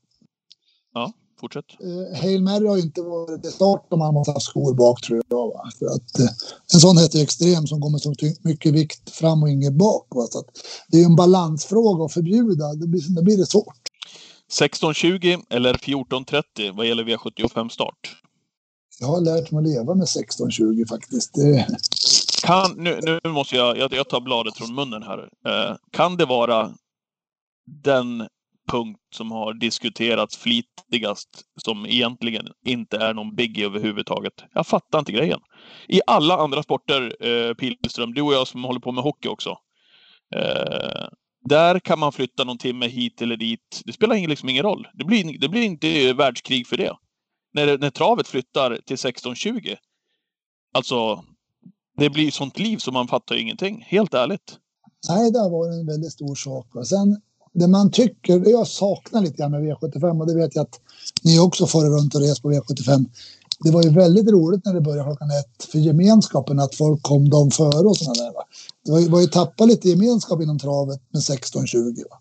Ja, 0.93 1.13
fortsätt. 1.39 1.65
Eh, 1.81 2.21
Hail 2.21 2.43
Mary 2.43 2.67
har 2.67 2.75
ju 2.75 2.81
inte 2.81 3.01
varit 3.01 3.45
i 3.45 3.51
start 3.51 3.87
om 3.91 3.99
man 3.99 4.13
måste 4.13 4.31
ha 4.31 4.39
skor 4.39 4.73
bak 4.73 5.01
tror 5.01 5.21
jag. 5.29 5.47
Va? 5.47 5.69
För 5.79 5.85
att, 5.85 6.19
eh, 6.19 6.29
en 6.73 6.79
sån 6.79 6.97
heter 6.97 7.21
extrem 7.23 7.67
som 7.67 7.79
går 7.79 7.89
med 7.89 8.01
så 8.01 8.13
mycket 8.41 8.73
vikt 8.73 9.09
fram 9.09 9.43
och 9.43 9.49
inget 9.49 9.73
bak. 9.73 10.07
Va? 10.09 10.27
Så 10.31 10.39
att, 10.39 10.45
det 10.87 10.97
är 10.97 11.01
ju 11.01 11.05
en 11.05 11.15
balansfråga 11.15 12.05
att 12.05 12.13
förbjuda. 12.13 12.73
Det 12.73 12.87
blir, 12.87 13.15
det 13.15 13.21
blir 13.21 13.37
det 13.37 13.45
svårt. 13.45 13.81
16-20 14.51 15.43
eller 15.49 15.73
14-30 15.73 16.43
vad 16.77 16.85
gäller 16.85 17.03
V75 17.03 17.69
start? 17.69 18.15
Jag 18.99 19.07
har 19.07 19.21
lärt 19.21 19.51
mig 19.51 19.59
att 19.59 19.67
leva 19.67 19.95
med 19.95 20.07
16-20 20.07 20.87
faktiskt. 20.87 21.33
Det, 21.33 21.67
Kan, 22.43 22.71
nu, 22.77 23.19
nu 23.23 23.29
måste 23.29 23.55
jag, 23.55 23.77
jag, 23.77 23.93
jag 23.93 24.09
tar 24.09 24.21
bladet 24.21 24.57
från 24.57 24.75
munnen 24.75 25.03
här. 25.03 25.29
Eh, 25.47 25.75
kan 25.91 26.17
det 26.17 26.25
vara 26.25 26.71
den 27.83 28.27
punkt 28.71 28.99
som 29.15 29.31
har 29.31 29.53
diskuterats 29.53 30.37
flitigast 30.37 31.29
som 31.61 31.85
egentligen 31.85 32.47
inte 32.65 32.97
är 32.97 33.13
någon 33.13 33.35
biggie 33.35 33.65
överhuvudtaget? 33.65 34.33
Jag 34.53 34.67
fattar 34.67 34.99
inte 34.99 35.11
grejen. 35.11 35.39
I 35.87 36.01
alla 36.07 36.37
andra 36.37 36.63
sporter, 36.63 37.25
eh, 37.27 37.53
Pilström, 37.53 38.13
du 38.13 38.21
och 38.21 38.33
jag 38.33 38.47
som 38.47 38.63
håller 38.63 38.79
på 38.79 38.91
med 38.91 39.03
hockey 39.03 39.27
också. 39.27 39.57
Eh, 40.35 41.07
där 41.45 41.79
kan 41.79 41.99
man 41.99 42.11
flytta 42.11 42.43
någon 42.43 42.57
timme 42.57 42.87
hit 42.87 43.21
eller 43.21 43.37
dit. 43.37 43.81
Det 43.85 43.93
spelar 43.93 44.15
ingen- 44.15 44.29
liksom 44.29 44.49
ingen 44.49 44.63
roll. 44.63 44.87
Det 44.93 45.05
blir, 45.05 45.39
det 45.39 45.49
blir 45.49 45.61
inte 45.61 46.13
världskrig 46.13 46.67
för 46.67 46.77
det. 46.77 46.93
När, 47.53 47.77
när 47.77 47.89
travet 47.89 48.27
flyttar 48.27 48.79
till 48.85 48.95
16-20. 48.95 49.75
Alltså, 50.73 51.23
det 51.97 52.09
blir 52.09 52.31
sånt 52.31 52.59
liv 52.59 52.77
som 52.77 52.93
man 52.93 53.07
fattar 53.07 53.35
ingenting. 53.35 53.85
Helt 53.87 54.13
ärligt. 54.13 54.57
nej, 55.09 55.31
det 55.31 55.39
har 55.39 55.49
varit 55.49 55.73
en 55.73 55.85
väldigt 55.87 56.11
stor 56.11 56.35
sak. 56.35 56.75
Och 56.75 56.87
Sen 56.87 57.21
det 57.53 57.67
man 57.67 57.91
tycker, 57.91 58.39
det 58.39 58.49
jag 58.49 58.67
saknar 58.67 59.21
lite 59.21 59.37
grann 59.37 59.51
med 59.51 59.61
V75 59.61 60.19
och 60.21 60.27
det 60.27 60.35
vet 60.35 60.55
jag 60.55 60.61
att 60.63 60.79
ni 61.23 61.39
också 61.39 61.67
får 61.67 61.85
runt 61.85 62.15
och 62.15 62.21
res 62.21 62.39
på 62.41 62.51
V75. 62.51 63.05
Det 63.59 63.71
var 63.71 63.83
ju 63.83 63.89
väldigt 63.89 64.27
roligt 64.29 64.65
när 64.65 64.73
det 64.73 64.81
började 64.81 65.03
klockan 65.03 65.29
ett 65.29 65.63
för 65.71 65.77
gemenskapen 65.79 66.59
att 66.59 66.75
folk 66.75 67.01
kom 67.03 67.29
de 67.29 67.51
före 67.51 67.87
och 67.87 67.97
sådana 67.97 68.23
där. 68.23 68.33
Va? 68.33 68.43
Det 68.85 68.91
var 68.91 68.99
ju, 68.99 69.09
var 69.09 69.21
ju 69.21 69.27
tappat 69.27 69.67
lite 69.67 69.89
gemenskap 69.89 70.41
inom 70.41 70.59
travet 70.59 71.01
med 71.13 71.21
16-20. 71.21 72.03
Va? 72.09 72.17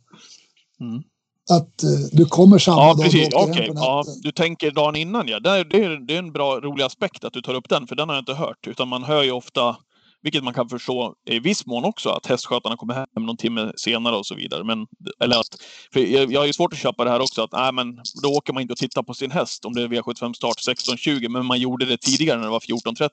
Mm. 0.81 1.03
Att 1.51 1.83
eh, 1.83 1.91
du 2.13 2.25
kommer 2.25 2.59
samma 2.59 2.83
Ja, 2.83 2.87
dag 2.87 2.99
och 2.99 3.05
precis. 3.05 3.29
Okej. 3.35 3.69
på 3.69 3.75
Ja, 3.75 4.05
du 4.23 4.33
tänker 4.33 4.71
dagen 4.71 4.97
innan, 4.97 5.29
ja. 5.29 5.41
Det 5.41 5.51
är, 5.51 5.65
det, 5.65 5.85
är, 5.85 6.07
det 6.07 6.15
är 6.15 6.19
en 6.19 6.33
bra, 6.33 6.61
rolig 6.61 6.85
aspekt 6.85 7.25
att 7.25 7.33
du 7.33 7.43
tar 7.43 7.55
upp 7.55 7.69
den, 7.69 7.87
för 7.87 7.97
den 7.97 8.09
har 8.09 8.17
jag 8.17 8.23
inte 8.23 8.35
hört. 8.35 8.67
Utan 8.67 8.89
man 8.89 9.05
hör 9.05 9.23
ju 9.23 9.31
ofta, 9.31 9.77
vilket 10.25 10.45
man 10.45 10.55
kan 10.55 10.69
förstå 10.69 11.15
i 11.25 11.39
viss 11.39 11.67
mån 11.67 11.85
också, 11.85 12.09
att 12.09 12.27
hästskötarna 12.27 12.77
kommer 12.77 12.95
hem 12.95 13.07
någon 13.21 13.37
timme 13.37 13.73
senare 13.77 14.17
och 14.17 14.27
så 14.27 14.35
vidare. 14.35 14.65
Men, 14.65 14.87
eller 15.21 15.41
att, 15.41 15.63
för 15.93 16.01
jag, 16.01 16.33
jag 16.33 16.41
har 16.41 16.47
ju 16.47 16.53
svårt 16.53 16.73
att 16.73 16.79
köpa 16.79 17.05
det 17.05 17.11
här 17.11 17.21
också, 17.21 17.43
att 17.43 17.53
nej, 17.53 17.73
men 17.73 18.01
då 18.23 18.29
åker 18.29 18.53
man 18.53 18.63
inte 18.63 18.73
och 18.73 18.79
tittar 18.79 19.03
på 19.03 19.15
sin 19.15 19.31
häst 19.31 19.65
om 19.65 19.73
det 19.73 19.83
är 19.83 19.89
V75 19.89 20.33
start 20.33 20.57
16.20, 20.57 21.29
men 21.29 21.47
man 21.47 21.61
gjorde 21.61 21.87
det 21.87 21.97
tidigare 21.97 22.39
när 22.39 22.45
det 22.45 22.51
var 22.51 22.61
14.30. 22.61 23.09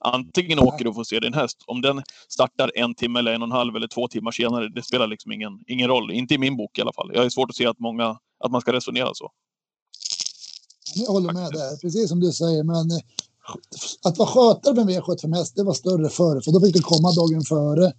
Antingen 0.00 0.58
åker 0.58 0.84
du 0.84 0.90
och 0.90 0.96
får 0.96 1.04
se 1.04 1.20
din 1.20 1.34
häst. 1.34 1.58
Om 1.66 1.80
den 1.82 2.02
startar 2.28 2.70
en 2.74 2.94
timme 2.94 3.18
eller 3.18 3.32
en 3.32 3.42
och 3.42 3.48
en 3.48 3.52
halv 3.52 3.76
eller 3.76 3.88
två 3.88 4.08
timmar 4.08 4.30
senare, 4.30 4.68
det 4.68 4.82
spelar 4.82 5.06
liksom 5.06 5.32
ingen, 5.32 5.52
ingen 5.66 5.88
roll. 5.88 6.10
Inte 6.10 6.34
i 6.34 6.38
min 6.38 6.56
bok 6.56 6.78
i 6.78 6.80
alla 6.80 6.92
fall. 6.92 7.10
Jag 7.14 7.22
har 7.22 7.30
svårt 7.30 7.50
att 7.50 7.56
se 7.56 7.66
att, 7.66 7.78
många, 7.78 8.18
att 8.44 8.50
man 8.50 8.60
ska 8.60 8.72
resonera 8.72 9.10
så. 9.14 9.30
Jag 10.94 11.12
håller 11.12 11.32
med 11.32 11.50
där, 11.52 11.80
precis 11.80 12.08
som 12.08 12.20
du 12.20 12.32
säger. 12.32 12.64
Men 12.64 13.00
att 14.04 14.18
vara 14.18 14.28
skötare 14.28 14.74
med 14.74 14.82
en 14.96 15.02
V75 15.02 15.34
häst, 15.36 15.52
det 15.56 15.62
var 15.62 15.74
större 15.74 16.08
förr. 16.08 16.40
För 16.40 16.52
då 16.52 16.60
fick 16.60 16.74
du 16.74 16.80
komma 16.82 17.12
dagen 17.12 17.42
före, 17.42 17.92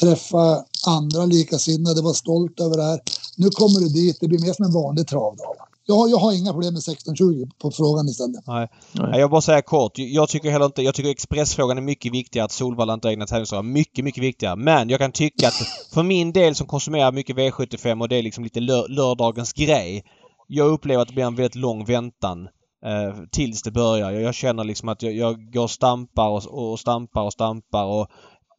träffa 0.00 0.64
andra 0.86 1.24
likasinnade, 1.26 2.02
vara 2.02 2.14
stolt 2.14 2.60
över 2.60 2.76
det 2.76 2.82
här. 2.82 3.00
Nu 3.36 3.50
kommer 3.50 3.80
du 3.80 3.88
dit, 3.88 4.16
det 4.20 4.28
blir 4.28 4.38
mer 4.46 4.52
som 4.52 4.64
en 4.64 4.72
vanlig 4.72 5.06
travdag. 5.06 5.46
Jag, 5.88 5.94
har- 5.94 6.08
jag 6.08 6.16
har 6.16 6.32
inga 6.32 6.52
problem 6.52 6.72
med 6.74 6.82
16-20 6.82 7.50
på 7.62 7.70
frågan 7.70 8.08
istället. 8.08 8.46
Nej. 8.46 8.68
Nej. 8.92 9.20
Jag 9.20 9.30
bara 9.30 9.40
säga 9.40 9.62
kort. 9.62 9.92
Jag 9.96 10.28
tycker 10.28 10.50
heller 10.50 10.66
inte... 10.66 10.82
Jag 10.82 10.94
tycker 10.94 11.10
expressfrågan 11.10 11.78
är 11.78 11.82
mycket 11.82 12.12
viktigare. 12.12 12.44
Att 12.44 12.52
Solvalla 12.52 12.94
inte 12.94 13.08
har 13.08 13.12
egna 13.12 13.26
tävlingsdagar. 13.26 13.62
Mycket, 13.62 14.04
mycket 14.04 14.22
viktigare. 14.22 14.56
Men 14.56 14.88
jag 14.88 15.00
kan 15.00 15.12
tycka 15.12 15.48
att 15.48 15.54
för 15.94 16.02
min 16.02 16.32
del 16.32 16.54
som 16.54 16.66
konsumerar 16.66 17.12
mycket 17.12 17.36
V75 17.36 18.00
och 18.00 18.08
det 18.08 18.16
är 18.16 18.22
liksom 18.22 18.44
lite 18.44 18.60
lör, 18.60 18.88
lördagens 18.88 19.52
grej. 19.52 20.04
Jag 20.48 20.68
upplever 20.68 21.02
att 21.02 21.08
det 21.08 21.14
blir 21.14 21.24
en 21.24 21.34
väldigt 21.34 21.54
lång 21.54 21.84
väntan 21.84 22.48
eh, 22.84 23.14
tills 23.32 23.62
det 23.62 23.70
börjar. 23.70 24.10
Jag, 24.10 24.22
jag 24.22 24.34
känner 24.34 24.64
liksom 24.64 24.88
att 24.88 25.02
jag, 25.02 25.12
jag 25.12 25.52
går 25.52 25.62
och 25.62 25.70
stampar 25.70 26.28
och, 26.28 26.70
och 26.70 26.80
stampar 26.80 27.22
och 27.22 27.32
stampar 27.32 27.84
och 27.84 28.06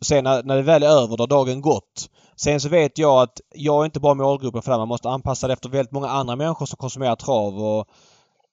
sen 0.02 0.24
när, 0.24 0.44
när 0.44 0.56
det 0.56 0.62
väl 0.62 0.84
är 0.84 0.88
över 0.88 1.18
då 1.18 1.24
har 1.24 1.28
dagen 1.28 1.62
gått. 1.62 2.10
Sen 2.36 2.62
så 2.62 2.70
vet 2.70 2.98
jag 2.98 3.22
att 3.22 3.42
jag 3.56 3.82
är 3.82 3.86
inte 3.86 4.00
bara 4.00 4.14
målgruppen 4.14 4.62
för 4.62 4.72
det 4.72 4.74
här. 4.74 4.80
Man 4.80 4.88
måste 4.88 5.10
anpassa 5.10 5.48
det 5.48 5.54
efter 5.54 5.70
väldigt 5.70 5.92
många 5.92 6.10
andra 6.10 6.36
människor 6.36 6.66
som 6.66 6.78
konsumerar 6.78 7.16
trav 7.16 7.64
och 7.64 7.88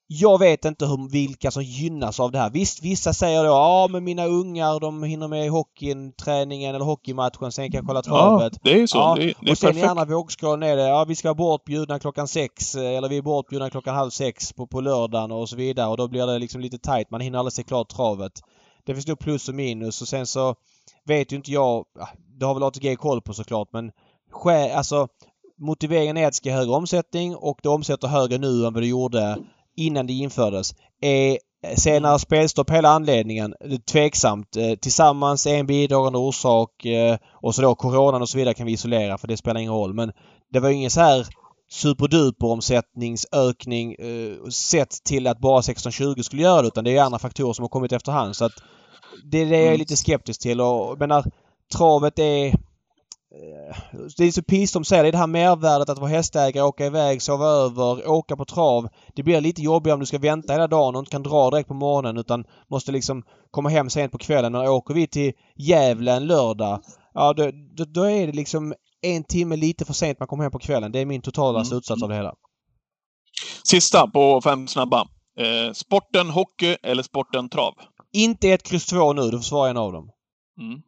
jag 0.06 0.38
vet 0.38 0.64
inte 0.64 0.86
hur, 0.86 1.10
vilka 1.10 1.50
som 1.50 1.62
gynnas 1.62 2.20
av 2.20 2.32
det 2.32 2.38
här. 2.38 2.50
Visst, 2.50 2.82
vissa 2.82 3.12
säger 3.12 3.44
då 3.44 3.48
ja 3.48 3.88
men 3.90 4.04
mina 4.04 4.26
ungar 4.26 4.80
de 4.80 5.02
hinner 5.02 5.28
med 5.28 5.50
hockeyn, 5.50 6.12
träningen 6.12 6.74
eller 6.74 6.84
hockeymatchen, 6.84 7.52
sen 7.52 7.70
kan 7.70 7.78
jag 7.78 7.86
kolla 7.86 8.02
travet. 8.02 8.52
Ja, 8.62 8.70
det 8.70 8.82
är 8.82 8.86
så. 8.86 8.98
Ja, 8.98 9.14
det, 9.18 9.22
det 9.24 9.48
är 9.48 9.50
och 9.50 9.58
sen 9.58 9.78
i 9.78 9.82
andra 9.82 10.04
vågskålen 10.04 10.62
är 10.62 10.76
det, 10.76 10.82
ja 10.82 11.04
vi 11.04 11.14
ska 11.14 11.28
vara 11.28 11.34
bortbjudna 11.34 11.98
klockan 11.98 12.28
sex 12.28 12.74
eh, 12.74 12.96
eller 12.96 13.08
vi 13.08 13.16
är 13.16 13.22
bortbjudna 13.22 13.70
klockan 13.70 13.94
halv 13.94 14.10
sex 14.10 14.52
på, 14.52 14.66
på 14.66 14.80
lördagen 14.80 15.32
och 15.32 15.48
så 15.48 15.56
vidare 15.56 15.88
och 15.88 15.96
då 15.96 16.08
blir 16.08 16.26
det 16.26 16.38
liksom 16.38 16.60
lite 16.60 16.78
tight. 16.78 17.10
Man 17.10 17.20
hinner 17.20 17.38
aldrig 17.38 17.52
se 17.52 17.62
klart 17.62 17.88
travet. 17.88 18.32
Det 18.86 18.94
finns 18.94 19.06
nog 19.06 19.18
plus 19.18 19.48
och 19.48 19.54
minus 19.54 20.02
och 20.02 20.08
sen 20.08 20.26
så 20.26 20.54
vet 21.04 21.32
ju 21.32 21.36
inte 21.36 21.52
jag, 21.52 21.84
ja, 21.98 22.08
det 22.38 22.46
har 22.46 22.54
väl 22.54 22.62
ATG 22.62 22.96
koll 22.96 23.22
på 23.22 23.32
såklart 23.32 23.68
men 23.72 23.92
alltså 24.74 25.08
motiveringen 25.58 26.16
är 26.16 26.26
att 26.26 26.32
det 26.32 26.36
ska 26.36 26.52
högre 26.52 26.72
omsättning 26.72 27.36
och 27.36 27.58
det 27.62 27.68
omsätter 27.68 28.08
högre 28.08 28.38
nu 28.38 28.66
än 28.66 28.72
vad 28.72 28.82
det 28.82 28.86
gjorde 28.86 29.38
innan 29.76 30.06
det 30.06 30.12
infördes. 30.12 30.74
Är 31.00 31.38
senare 31.76 32.18
spelstopp 32.18 32.70
hela 32.70 32.88
anledningen? 32.88 33.54
Tveksamt. 33.92 34.56
Eh, 34.56 34.74
Tillsammans 34.74 35.46
är 35.46 35.54
en 35.54 35.66
bidragande 35.66 36.18
orsak 36.18 36.84
eh, 36.84 37.16
och 37.32 37.54
så 37.54 37.62
då 37.62 37.74
coronan 37.74 38.22
och 38.22 38.28
så 38.28 38.38
vidare 38.38 38.54
kan 38.54 38.66
vi 38.66 38.72
isolera 38.72 39.18
för 39.18 39.28
det 39.28 39.36
spelar 39.36 39.60
ingen 39.60 39.72
roll. 39.72 39.94
Men 39.94 40.12
det 40.52 40.60
var 40.60 40.68
ju 40.68 40.74
ingen 40.74 40.90
så 40.90 41.00
här 41.00 41.26
superduper 41.70 42.46
omsättningsökning 42.46 43.94
eh, 43.94 44.48
sett 44.50 45.04
till 45.04 45.26
att 45.26 45.38
bara 45.38 45.58
1620 45.58 46.22
skulle 46.22 46.42
göra 46.42 46.62
det 46.62 46.68
utan 46.68 46.84
det 46.84 46.96
är 46.96 47.02
andra 47.02 47.18
faktorer 47.18 47.52
som 47.52 47.62
har 47.62 47.68
kommit 47.68 47.92
efterhand. 47.92 48.36
Så 48.36 48.44
att 48.44 48.52
det 49.24 49.38
är 49.38 49.46
det 49.46 49.56
jag 49.56 49.62
är 49.62 49.66
Mm. 49.66 49.78
lite 49.78 49.96
skeptisk 49.96 50.40
till 50.42 50.60
och 50.60 50.98
menar 50.98 51.24
travet 51.76 52.18
är 52.18 52.54
det 54.16 54.24
är 54.24 54.30
så 54.30 54.42
Pilström 54.42 54.84
säger, 54.84 55.02
det 55.02 55.08
är 55.08 55.12
det 55.12 55.18
här 55.18 55.26
mervärdet 55.26 55.88
att 55.88 55.98
vara 55.98 56.10
hästägare, 56.10 56.64
åka 56.64 56.86
iväg, 56.86 57.22
sova 57.22 57.46
över, 57.46 58.08
åka 58.08 58.36
på 58.36 58.44
trav. 58.44 58.88
Det 59.14 59.22
blir 59.22 59.40
lite 59.40 59.62
jobbigare 59.62 59.94
om 59.94 60.00
du 60.00 60.06
ska 60.06 60.18
vänta 60.18 60.52
hela 60.52 60.66
dagen 60.66 60.94
och 60.94 60.98
inte 60.98 61.10
kan 61.10 61.22
dra 61.22 61.50
direkt 61.50 61.68
på 61.68 61.74
morgonen 61.74 62.16
utan 62.16 62.44
måste 62.70 62.92
liksom 62.92 63.22
komma 63.50 63.68
hem 63.68 63.90
sent 63.90 64.12
på 64.12 64.18
kvällen. 64.18 64.52
Men 64.52 64.68
åker 64.68 64.94
vi 64.94 65.06
till 65.06 65.32
Gävle 65.56 66.12
en 66.12 66.26
lördag, 66.26 66.80
ja 67.14 67.32
då, 67.32 67.50
då, 67.76 67.84
då 67.84 68.04
är 68.04 68.26
det 68.26 68.32
liksom 68.32 68.74
en 69.02 69.24
timme 69.24 69.56
lite 69.56 69.84
för 69.84 69.92
sent 69.92 70.18
man 70.18 70.28
kommer 70.28 70.44
hem 70.44 70.52
på 70.52 70.58
kvällen. 70.58 70.92
Det 70.92 71.00
är 71.00 71.06
min 71.06 71.22
totala 71.22 71.58
Mm. 71.58 71.64
slutsats 71.64 72.02
av 72.02 72.08
det 72.08 72.14
hela. 72.14 72.34
Sista 73.64 74.06
på 74.06 74.40
fem 74.44 74.68
snabba. 74.68 75.00
Eh, 75.38 75.72
sporten 75.72 76.30
hockey 76.30 76.76
eller 76.82 77.02
sporten 77.02 77.48
trav? 77.48 77.74
Inte 78.12 78.48
ett 78.48 78.62
kryss 78.62 78.86
två 78.86 79.12
nu, 79.12 79.22
du 79.22 79.30
får 79.30 79.38
svara 79.42 79.70
en 79.70 79.76
av 79.76 79.92
dem. 79.92 80.10
Mm. 80.60 80.80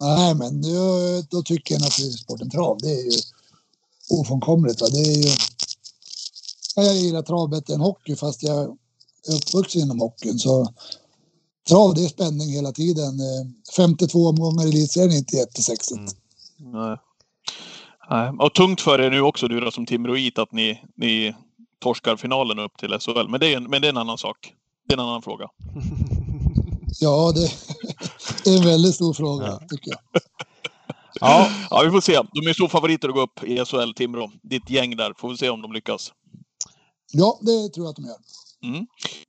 Nej, 0.00 0.34
men 0.34 0.62
då, 0.62 1.22
då 1.30 1.42
tycker 1.42 1.74
jag 1.74 1.82
naturligtvis 1.82 2.20
sporten 2.20 2.50
trav. 2.50 2.78
Det 2.80 2.90
är 2.90 3.04
ju 3.04 3.18
ofrånkomligt. 4.10 4.80
Va? 4.80 4.86
Det 4.88 4.98
är 4.98 5.22
ju... 5.22 5.28
Ja, 6.76 6.82
Jag 6.82 6.96
gillar 6.96 7.22
trav 7.22 7.48
bättre 7.48 7.74
än 7.74 7.80
hockey 7.80 8.16
fast 8.16 8.42
jag 8.42 8.62
är 8.62 8.68
uppvuxen 9.36 9.82
inom 9.82 10.00
hockeyn. 10.00 10.38
Så 10.38 10.74
trav, 11.68 11.94
det 11.94 12.04
är 12.04 12.08
spänning 12.08 12.48
hela 12.50 12.72
tiden. 12.72 13.20
Eh, 13.20 13.46
52 13.76 14.28
omgångar 14.28 14.66
i 14.66 14.68
elitserien 14.68 15.12
är 15.12 15.16
inte 15.16 15.36
jättesexigt. 15.36 16.00
Mm. 16.60 16.72
Nej. 16.72 16.96
Nej. 18.10 18.32
Och 18.38 18.54
tungt 18.54 18.80
för 18.80 19.00
er 19.00 19.10
nu 19.10 19.20
också, 19.20 19.48
du 19.48 19.60
då, 19.60 19.70
som 19.70 19.86
Timroit, 19.86 20.38
att 20.38 20.52
ni, 20.52 20.80
ni 20.96 21.34
torskar 21.78 22.16
finalen 22.16 22.58
upp 22.58 22.76
till 22.78 22.98
SHL. 23.00 23.28
Men 23.28 23.40
det, 23.40 23.52
är 23.52 23.56
en, 23.56 23.64
men 23.64 23.82
det 23.82 23.88
är 23.88 23.90
en 23.90 23.96
annan 23.96 24.18
sak. 24.18 24.52
Det 24.88 24.94
är 24.94 24.98
en 24.98 25.04
annan 25.04 25.22
fråga. 25.22 25.48
Ja, 27.00 27.32
det, 27.34 27.50
det 28.44 28.50
är 28.50 28.56
en 28.58 28.64
väldigt 28.64 28.94
stor 28.94 29.12
fråga 29.14 29.46
Ja. 29.46 29.60
tycker 29.70 29.90
jag. 29.90 29.98
Ja, 31.20 31.48
Ja, 31.70 31.82
vi 31.84 31.90
får 31.90 32.00
se. 32.00 32.12
De 32.12 32.48
är 32.48 32.52
storfavoriter 32.52 33.08
att 33.08 33.14
gå 33.14 33.20
upp 33.20 33.44
i 33.44 33.64
SHL, 33.64 33.92
Timrå. 33.96 34.30
Ditt 34.42 34.70
gäng 34.70 34.96
där. 34.96 35.12
Får 35.18 35.28
vi 35.30 35.36
se 35.36 35.50
om 35.50 35.62
de 35.62 35.72
lyckas. 35.72 36.12
Ja, 37.12 37.38
det 37.40 37.68
tror 37.74 37.86
jag 37.86 37.90
att 37.90 37.96
de 37.96 38.04
gör. 38.04 38.16
Mm. 38.74 38.86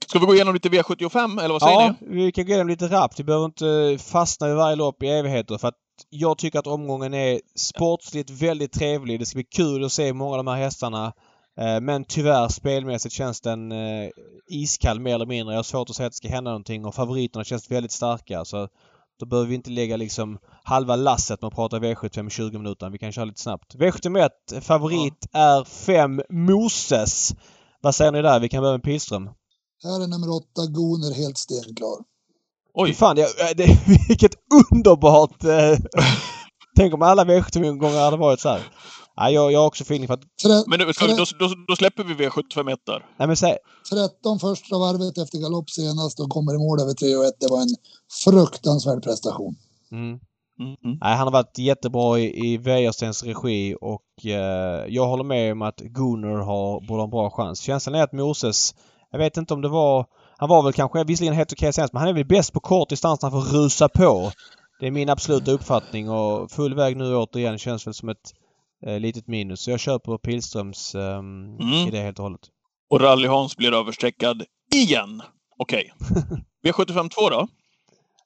Ska 0.08 0.20
vi 0.20 0.26
gå 0.26 0.36
igenom 0.36 0.54
lite 0.54 0.70
V75 0.70 1.39
eller 1.39 1.54
vad 1.54 1.62
säger 1.62 1.82
Ja, 1.82 1.96
ni? 2.02 2.08
vi 2.26 2.32
kan 2.32 2.46
gå 2.46 2.50
igenom 2.50 2.68
lite 2.68 2.88
rappt. 2.88 3.20
Vi 3.20 3.24
behöver 3.24 3.46
inte 3.46 3.98
fastna 4.04 4.50
i 4.50 4.54
varje 4.54 4.76
lopp 4.76 5.04
i 5.04 5.08
evigheter 5.08 5.58
för 5.58 5.68
att 5.68 5.76
jag 6.10 6.38
tycker 6.38 6.60
att 6.60 6.68
omgången 6.68 7.14
är 7.14 7.41
sportsligt 7.56 8.30
väldigt 8.30 8.72
trevlig. 8.74 9.20
Det 9.20 9.26
ska 9.26 9.36
bli 9.38 9.43
kul 9.43 9.84
att 9.86 9.91
se 9.91 10.14
många 10.14 10.32
av 10.32 10.38
de 10.38 10.48
här 10.48 10.56
hästarna. 10.64 11.14
Eh, 11.60 11.82
Men 11.82 12.06
tyvärr 12.06 12.47
spelmässigt 12.47 13.16
känns 13.16 13.41
den 13.41 13.72
eh, 13.72 14.10
iskall 14.49 14.99
mer 14.99 15.16
eller 15.16 15.26
mindre. 15.26 15.53
Jag 15.53 15.60
har 15.60 15.64
svårt 15.64 15.89
att 15.89 15.95
säga 15.95 16.08
att 16.08 16.14
det 16.14 16.18
ska 16.18 16.28
hända 16.28 16.51
någonting 16.51 16.86
och 16.86 16.95
favoriterna 16.95 17.43
känns 17.43 17.72
väldigt 17.72 17.91
starka. 17.91 18.45
Så 18.45 18.68
då 19.20 19.26
behöver 19.26 19.49
vi 19.49 19.56
inte 19.56 19.70
lägga 19.70 19.97
liksom 19.97 20.38
halva 20.64 20.95
lasset 20.95 21.41
med 21.41 21.47
att 21.47 21.56
prata 21.56 21.80
V75 21.80 22.28
i 22.28 22.30
20 22.30 22.58
minuter. 22.58 22.89
Vi 22.89 22.97
kan 22.97 23.12
köra 23.12 23.26
lite 23.26 23.41
snabbt. 23.41 23.76
V71 23.76 24.62
favorit 24.62 25.28
är 25.34 25.64
5 25.64 26.22
Moses. 26.30 27.36
Vad 27.82 27.95
säger 27.95 28.12
ni 28.12 28.22
där? 28.22 28.39
Vi 28.39 28.49
kan 28.49 28.62
börja 28.62 28.74
med 28.74 28.84
Pilström. 28.84 29.30
Här 29.84 30.03
är 30.03 30.08
nummer 30.08 30.30
åtta, 30.30 30.66
Goner, 30.72 31.16
helt 31.16 31.38
stenklar. 31.38 31.97
Oj, 32.74 32.93
fan, 32.93 33.18
jag, 33.18 33.28
äh, 33.28 33.56
det, 33.58 33.80
vilket 34.08 34.34
underbart... 34.72 35.43
Eh, 35.43 35.78
tänk 36.76 36.93
om 36.93 37.01
alla 37.01 37.24
V75-gånger 37.24 37.99
hade 37.99 38.18
varit 38.18 38.39
så 38.39 38.49
här. 38.49 38.62
Nej, 39.18 39.34
jag, 39.34 39.51
jag 39.51 39.59
har 39.59 39.68
också 39.68 39.84
feeling 39.84 40.07
för 40.07 40.13
att... 40.13 40.22
Tre, 40.43 40.63
men 40.68 40.80
nu, 40.80 40.86
då, 41.16 41.26
då, 41.39 41.47
då 41.68 41.76
släpper 41.76 42.03
vi 42.03 42.13
V75 42.13 42.74
1 42.74 42.80
där. 42.86 43.05
Nej 43.18 43.28
men 43.28 43.38
säg... 43.38 43.57
13 43.89 44.39
första 44.39 44.78
varvet 44.78 45.18
efter 45.18 45.38
galopp 45.38 45.70
senast 45.70 46.20
och 46.20 46.30
kommer 46.30 46.55
i 46.55 46.57
mål 46.57 46.82
över 46.82 46.93
3 46.93 47.16
och 47.16 47.26
1. 47.26 47.34
Det 47.39 47.47
var 47.47 47.61
en 47.61 47.76
fruktansvärd 48.24 49.03
prestation. 49.03 49.55
Mm. 49.91 50.20
Mm, 50.59 50.76
mm. 50.84 50.97
Nej, 51.01 51.16
han 51.16 51.28
har 51.28 51.32
varit 51.32 51.57
jättebra 51.57 52.20
i, 52.20 52.45
i 52.45 52.57
Wäjerstens 52.57 53.24
regi 53.24 53.76
och 53.82 54.26
eh, 54.26 54.86
jag 54.88 55.07
håller 55.07 55.24
med 55.24 55.51
om 55.51 55.61
att 55.61 55.80
Gunnar 55.80 56.38
har, 56.38 56.88
borde 56.88 56.99
ha 56.99 57.03
en 57.03 57.09
bra 57.09 57.30
chans. 57.30 57.59
Känslan 57.59 57.95
är 57.95 58.03
att 58.03 58.13
Moses, 58.13 58.76
jag 59.11 59.20
vet 59.20 59.38
inte 59.38 59.53
om 59.53 59.61
det 59.61 59.70
var... 59.70 60.05
Han 60.38 60.49
var 60.49 60.63
väl 60.63 60.74
kanske 60.74 61.03
visserligen 61.03 61.36
helt 61.36 61.53
okej 61.53 61.74
senast 61.74 61.93
men 61.93 61.99
han 61.99 62.09
är 62.09 62.13
väl 62.13 62.26
bäst 62.26 62.53
på 62.53 62.59
kort 62.59 62.89
distans 62.89 63.22
när 63.22 63.30
han 63.30 63.41
får 63.41 63.57
rusa 63.57 63.89
på. 63.89 64.32
Det 64.80 64.88
är 64.88 64.91
min 64.91 65.09
absoluta 65.09 65.51
uppfattning 65.51 66.09
och 66.09 66.51
full 66.51 66.76
väg 66.76 66.97
nu 66.97 67.16
återigen 67.16 67.57
känns 67.57 67.88
väl 67.88 67.93
som 67.93 68.09
ett 68.09 68.34
eh, 68.86 68.99
litet 68.99 69.27
minus. 69.27 69.61
Så 69.61 69.71
jag 69.71 69.79
köper 69.79 70.17
Pilströms 70.17 70.95
eh, 70.95 71.17
Mm. 71.17 71.88
idé 71.88 72.01
helt 72.01 72.19
och 72.19 72.23
hållet. 72.23 72.41
Och 72.89 73.01
Rally-Hans 73.01 73.57
blir 73.57 73.73
överstreckad 73.73 74.43
igen. 74.73 75.21
Okej. 75.57 75.91
V75 76.65 77.09
2 77.09 77.29
då? 77.29 77.47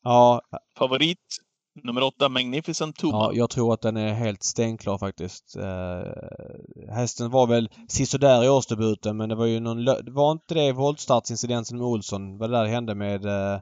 Ja, 0.03 0.41
Favorit 0.77 1.17
nummer 1.83 2.03
8, 2.03 2.29
Magnificent 2.29 2.95
Tuma. 2.95 3.11
Ja, 3.17 3.31
jag 3.33 3.49
tror 3.49 3.73
att 3.73 3.81
den 3.81 3.97
är 3.97 4.13
helt 4.13 4.43
stenklar 4.43 4.97
faktiskt. 4.97 5.55
Eh, 5.55 6.93
hästen 6.93 7.31
var 7.31 7.47
väl 7.47 7.69
sisådär 7.87 8.43
i 8.43 8.49
årsdebuten 8.49 9.17
men 9.17 9.29
det 9.29 9.35
var 9.35 9.45
ju 9.45 9.59
någon... 9.59 9.85
Var 10.13 10.31
inte 10.31 10.53
det 10.53 10.71
voltstartsincidenten 10.71 11.77
med 11.77 11.87
Olsson? 11.87 12.37
Vad 12.37 12.49
det 12.51 12.57
där 12.57 12.65
hände 12.65 12.95
med... 12.95 13.25
Eh, 13.25 13.59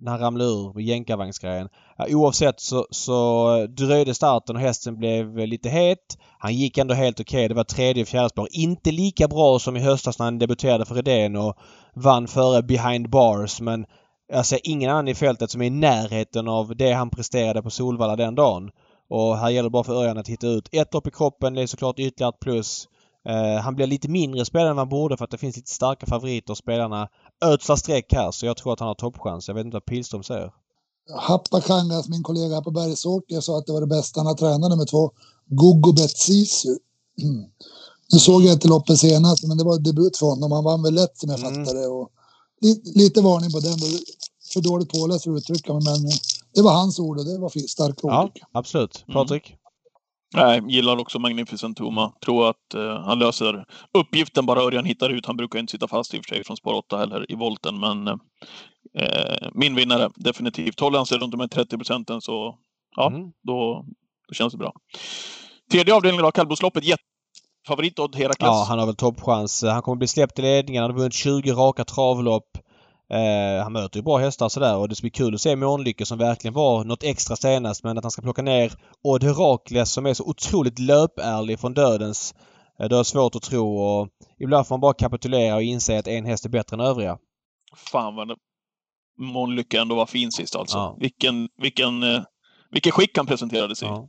när 0.00 0.10
han 0.10 0.20
ramlade 0.20 0.50
ur 0.50 0.72
med 0.74 0.84
jänkarvagnsgrejen. 0.84 1.68
Oavsett 2.08 2.60
så, 2.60 2.86
så 2.90 3.66
dröjde 3.66 4.14
starten 4.14 4.56
och 4.56 4.62
hästen 4.62 4.98
blev 4.98 5.38
lite 5.38 5.68
het. 5.68 6.18
Han 6.38 6.54
gick 6.54 6.78
ändå 6.78 6.94
helt 6.94 7.20
okej. 7.20 7.48
Det 7.48 7.54
var 7.54 7.64
tredje 7.64 8.02
och 8.02 8.08
fjärde 8.08 8.28
spår. 8.28 8.48
Inte 8.52 8.90
lika 8.90 9.28
bra 9.28 9.58
som 9.58 9.76
i 9.76 9.80
höstas 9.80 10.18
när 10.18 10.26
han 10.26 10.38
debuterade 10.38 10.84
för 10.84 10.94
Redén 10.94 11.36
och 11.36 11.56
vann 11.94 12.28
före 12.28 12.62
behind 12.62 13.10
bars 13.10 13.60
men 13.60 13.86
jag 14.32 14.46
ser 14.46 14.60
ingen 14.64 14.90
annan 14.90 15.08
i 15.08 15.14
fältet 15.14 15.50
som 15.50 15.62
är 15.62 15.66
i 15.66 15.70
närheten 15.70 16.48
av 16.48 16.76
det 16.76 16.92
han 16.92 17.10
presterade 17.10 17.62
på 17.62 17.70
Solvalla 17.70 18.16
den 18.16 18.34
dagen. 18.34 18.70
Och 19.10 19.38
här 19.38 19.50
gäller 19.50 19.68
det 19.68 19.70
bara 19.70 19.84
för 19.84 20.02
Örjan 20.02 20.18
att 20.18 20.28
hitta 20.28 20.46
ut 20.46 20.68
ett 20.72 20.94
lopp 20.94 21.06
i 21.06 21.10
kroppen. 21.10 21.54
Det 21.54 21.62
är 21.62 21.66
såklart 21.66 21.98
ytterligare 21.98 22.32
ett 22.34 22.40
plus. 22.40 22.88
Uh, 23.28 23.60
han 23.60 23.74
blir 23.74 23.86
lite 23.86 24.08
mindre 24.08 24.44
spelare 24.44 24.70
än 24.70 24.76
vad 24.76 24.80
han 24.80 24.88
borde 24.88 25.16
för 25.16 25.24
att 25.24 25.30
det 25.30 25.38
finns 25.38 25.56
lite 25.56 25.70
starka 25.70 26.06
favoriter. 26.06 26.54
Spelarna 26.54 27.08
ödslar 27.40 27.76
streck 27.76 28.12
här 28.12 28.30
så 28.30 28.46
jag 28.46 28.56
tror 28.56 28.72
att 28.72 28.80
han 28.80 28.88
har 28.88 28.94
toppchans. 28.94 29.48
Jag 29.48 29.54
vet 29.54 29.64
inte 29.64 29.74
vad 29.74 29.84
Pilström 29.84 30.22
säger. 30.22 30.52
Happakangas, 31.16 32.08
min 32.08 32.22
kollega 32.22 32.54
här 32.54 32.62
på 32.62 32.70
Bergsåker, 32.70 33.40
sa 33.40 33.58
att 33.58 33.66
det 33.66 33.72
var 33.72 33.80
det 33.80 33.86
bästa 33.86 34.20
han 34.20 34.26
har 34.26 34.34
tränat 34.34 34.70
nummer 34.70 34.84
två, 34.84 35.10
Gogo 35.46 35.92
Betsisu. 35.92 36.76
Mm. 37.22 37.44
Nu 38.12 38.18
såg 38.18 38.42
jag 38.42 38.52
inte 38.52 38.68
loppet 38.68 38.98
senast, 39.00 39.44
men 39.44 39.58
det 39.58 39.64
var 39.64 39.78
debut 39.78 40.16
för 40.16 40.26
honom. 40.26 40.52
Han 40.52 40.64
vann 40.64 40.82
väl 40.82 40.94
lätt 40.94 41.18
som 41.18 41.30
jag 41.30 41.38
Mm. 41.40 41.64
fattade 41.64 41.80
det. 41.80 41.86
Och 41.86 42.10
li, 42.60 42.82
lite 42.94 43.20
varning 43.20 43.50
på 43.52 43.60
den. 43.60 43.78
För 44.52 44.60
dåligt 44.60 44.92
påläst 44.92 45.24
för 45.24 45.30
att 45.30 45.38
uttrycka 45.38 45.72
mig, 45.72 45.82
men 45.84 46.10
det 46.54 46.62
var 46.62 46.72
hans 46.72 46.98
ord 46.98 47.18
och 47.18 47.24
det 47.24 47.38
var 47.38 47.68
starka 47.68 48.06
ord. 48.06 48.12
Ja, 48.12 48.30
absolut. 48.52 49.04
Mm. 49.08 49.14
Nej, 50.34 50.60
gillar 50.68 50.96
också 51.00 51.18
Magnificent 51.18 51.76
Tuma. 51.76 52.12
Tror 52.24 52.50
att 52.50 52.74
eh, 52.74 53.00
han 53.00 53.18
löser 53.18 53.64
uppgiften 53.92 54.46
bara 54.46 54.60
Örjan 54.62 54.84
hittar 54.84 55.10
ut. 55.10 55.26
Han 55.26 55.36
brukar 55.36 55.58
inte 55.58 55.70
sitta 55.70 55.88
fast 55.88 56.14
i 56.14 56.18
och 56.20 56.24
för 56.24 56.34
sig 56.34 56.44
från 56.44 56.56
spår 56.56 56.74
8 56.74 56.98
heller 56.98 57.32
i 57.32 57.34
volten, 57.34 57.80
men 57.80 58.08
eh, 58.08 59.48
min 59.52 59.74
vinnare 59.74 60.10
definitivt. 60.14 60.80
Håller 60.80 60.98
han 60.98 61.06
sig 61.06 61.18
runt 61.18 61.32
de 61.32 61.40
här 61.40 61.48
30 61.48 61.76
procenten 61.76 62.20
så 62.20 62.58
ja, 62.96 63.06
Mm. 63.08 63.32
då, 63.42 63.84
då 64.28 64.34
känns 64.34 64.52
det 64.52 64.58
bra. 64.58 64.72
Tredje 65.72 65.94
avdelningen 65.94 66.24
då, 66.24 66.30
kallblodsloppet. 66.30 66.84
Favorit 67.66 67.98
Odd 67.98 68.16
Herakles. 68.16 68.46
Ja, 68.46 68.66
han 68.68 68.78
har 68.78 68.86
väl 68.86 68.96
toppchans. 68.96 69.62
Han 69.62 69.82
kommer 69.82 69.96
bli 69.96 70.08
släppt 70.08 70.38
i 70.38 70.42
ledningen. 70.42 70.82
Han 70.82 70.90
har 70.90 70.98
vunnit 70.98 71.14
20 71.14 71.52
raka 71.52 71.84
travlopp. 71.84 72.58
Eh, 73.10 73.62
han 73.62 73.72
möter 73.72 73.98
ju 73.98 74.02
bra 74.02 74.18
hästar 74.18 74.48
sådär 74.48 74.76
och 74.76 74.88
det 74.88 74.94
ska 74.94 75.02
bli 75.02 75.10
kul 75.10 75.34
att 75.34 75.40
se 75.40 75.56
Månlycke 75.56 76.06
som 76.06 76.18
verkligen 76.18 76.54
var 76.54 76.84
något 76.84 77.02
extra 77.02 77.36
senast 77.36 77.84
men 77.84 77.98
att 77.98 78.04
han 78.04 78.10
ska 78.10 78.22
plocka 78.22 78.42
ner 78.42 78.72
Odd 79.02 79.24
Herakles 79.24 79.92
som 79.92 80.06
är 80.06 80.14
så 80.14 80.24
otroligt 80.24 80.78
löpärlig 80.78 81.60
från 81.60 81.74
dödens. 81.74 82.34
Eh, 82.80 82.88
det 82.88 82.96
är 82.96 83.02
svårt 83.02 83.34
att 83.34 83.42
tro 83.42 83.78
och 83.78 84.08
ibland 84.38 84.66
får 84.66 84.74
man 84.74 84.80
bara 84.80 84.94
kapitulera 84.94 85.54
och 85.54 85.62
inse 85.62 85.98
att 85.98 86.08
en 86.08 86.24
häst 86.24 86.44
är 86.44 86.48
bättre 86.48 86.74
än 86.74 86.80
övriga. 86.80 87.18
Fan 87.76 88.16
vad 88.16 88.38
Månlycke 89.18 89.80
ändå 89.80 89.94
var 89.94 90.06
fin 90.06 90.32
sist 90.32 90.56
alltså. 90.56 90.78
Ja. 90.78 90.96
Vilken, 91.00 91.48
vilken, 91.62 92.02
eh, 92.02 92.22
vilken 92.70 92.92
skick 92.92 93.16
han 93.16 93.26
presenterade 93.26 93.76
sig 93.76 93.88
i. 93.88 93.90
Ja. 93.90 94.08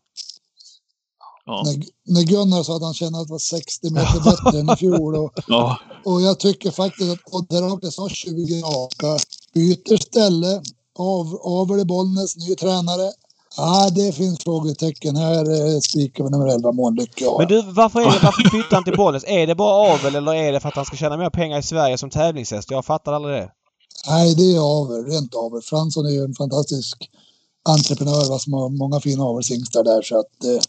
Ja. 1.49 1.63
När, 1.65 1.83
när 2.05 2.23
Gunnar 2.23 2.63
sa 2.63 2.75
att 2.75 2.81
han 2.83 2.93
kände 2.93 3.19
att 3.19 3.27
det 3.27 3.31
var 3.31 3.39
60 3.39 3.89
meter 3.89 4.19
bättre 4.19 4.59
än 4.59 4.69
i 4.69 4.75
fjol. 4.75 5.15
Och, 5.15 5.31
Ja. 5.47 5.77
och 6.05 6.21
jag 6.21 6.39
tycker 6.39 6.71
faktiskt 6.71 7.11
att 7.11 7.33
Odd 7.33 7.53
Herakles 7.53 7.97
har 7.97 8.09
20 8.09 8.61
raka. 8.61 9.23
Byter 9.53 9.97
ställe. 9.97 10.61
Av, 10.99 11.39
Avel 11.43 11.79
i 11.79 11.85
Bollnäs, 11.85 12.35
ny 12.37 12.55
tränare. 12.55 13.11
Ja, 13.57 13.89
det 13.95 14.11
finns 14.11 14.43
frågetecken. 14.43 15.15
Här 15.15 15.73
eh, 15.75 15.79
spikar 15.79 16.23
vi 16.23 16.29
nummer 16.29 16.47
11, 16.47 16.71
Månlycke. 16.71 17.23
Ja. 17.25 17.35
Men 17.39 17.47
du, 17.47 17.61
varför, 17.61 17.99
är 17.99 18.05
det, 18.05 18.19
varför 18.23 18.49
flyttar 18.49 18.75
han 18.75 18.83
till 18.83 18.97
Bollnäs? 18.97 19.23
Är 19.27 19.47
det 19.47 19.55
bara 19.55 19.93
avel 19.93 20.15
eller 20.15 20.33
är 20.33 20.51
det 20.51 20.59
för 20.59 20.69
att 20.69 20.75
han 20.75 20.85
ska 20.85 20.95
tjäna 20.95 21.17
mer 21.17 21.29
pengar 21.29 21.59
i 21.59 21.63
Sverige 21.63 21.97
som 21.97 22.09
tävlingshäst? 22.09 22.71
Jag 22.71 22.85
fattar 22.85 23.13
aldrig 23.13 23.35
det. 23.35 23.49
Nej, 24.07 24.35
det 24.35 24.55
är 24.55 24.81
avel. 24.81 25.05
Rent 25.05 25.35
avel. 25.35 25.61
Fransson 25.61 26.05
är 26.05 26.09
ju 26.09 26.23
en 26.23 26.33
fantastisk 26.33 27.09
entreprenör 27.69 28.29
va, 28.29 28.39
som 28.39 28.53
har 28.53 28.69
många 28.69 28.99
fina 28.99 29.23
avelshingstar 29.23 29.83
där. 29.83 30.01
Så 30.01 30.19
att, 30.19 30.43
eh, 30.45 30.61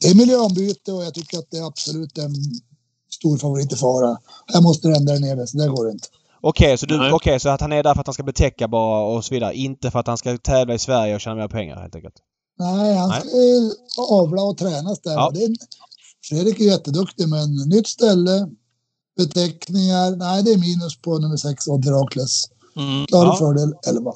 det 0.00 0.08
är 0.08 0.14
miljöombyte 0.14 0.92
och 0.92 1.04
jag 1.04 1.14
tycker 1.14 1.38
att 1.38 1.50
det 1.50 1.56
är 1.58 1.66
absolut 1.66 2.18
en 2.18 2.34
stor 3.10 3.38
favorit 3.38 3.72
i 3.72 3.76
fara. 3.76 4.18
Här 4.46 4.60
måste 4.60 4.88
det 4.88 4.96
ändra 4.96 5.14
ner 5.14 5.46
så 5.46 5.58
det 5.58 5.68
går 5.68 5.90
inte. 5.90 6.08
Okej, 6.40 6.78
så, 6.78 6.86
du, 6.86 6.98
Nej. 6.98 7.12
okej, 7.12 7.40
så 7.40 7.48
att 7.48 7.60
han 7.60 7.72
är 7.72 7.82
där 7.82 7.94
för 7.94 8.00
att 8.00 8.06
han 8.06 8.14
ska 8.14 8.22
betäcka 8.22 8.68
bara 8.68 9.16
och 9.16 9.24
så 9.24 9.34
vidare. 9.34 9.54
Inte 9.54 9.90
för 9.90 9.98
att 9.98 10.06
han 10.06 10.18
ska 10.18 10.38
tävla 10.38 10.74
i 10.74 10.78
Sverige 10.78 11.14
och 11.14 11.20
tjäna 11.20 11.36
mer 11.36 11.48
pengar 11.48 11.76
helt 11.76 11.94
enkelt. 11.96 12.14
Nej, 12.58 12.96
han 12.96 13.08
Nej. 13.08 13.20
ska 13.20 13.28
eh, 13.28 14.18
avla 14.20 14.42
och 14.42 14.58
tränas 14.58 15.00
där. 15.00 15.12
Ja. 15.12 15.30
Det 15.34 15.44
är, 15.44 15.56
Fredrik 16.28 16.60
är 16.60 16.64
jätteduktig, 16.64 17.28
men 17.28 17.56
nytt 17.68 17.86
ställe, 17.86 18.48
beteckningar. 19.16 20.16
Nej, 20.16 20.42
det 20.42 20.52
är 20.52 20.58
minus 20.58 20.96
på 21.02 21.18
nummer 21.18 21.36
6, 21.36 21.68
Odd 21.68 21.84
Herakles. 21.84 22.44
Mm. 22.76 23.06
Klar 23.06 23.24
Ja. 23.24 23.36
fördel 23.36 23.74
11. 23.86 24.12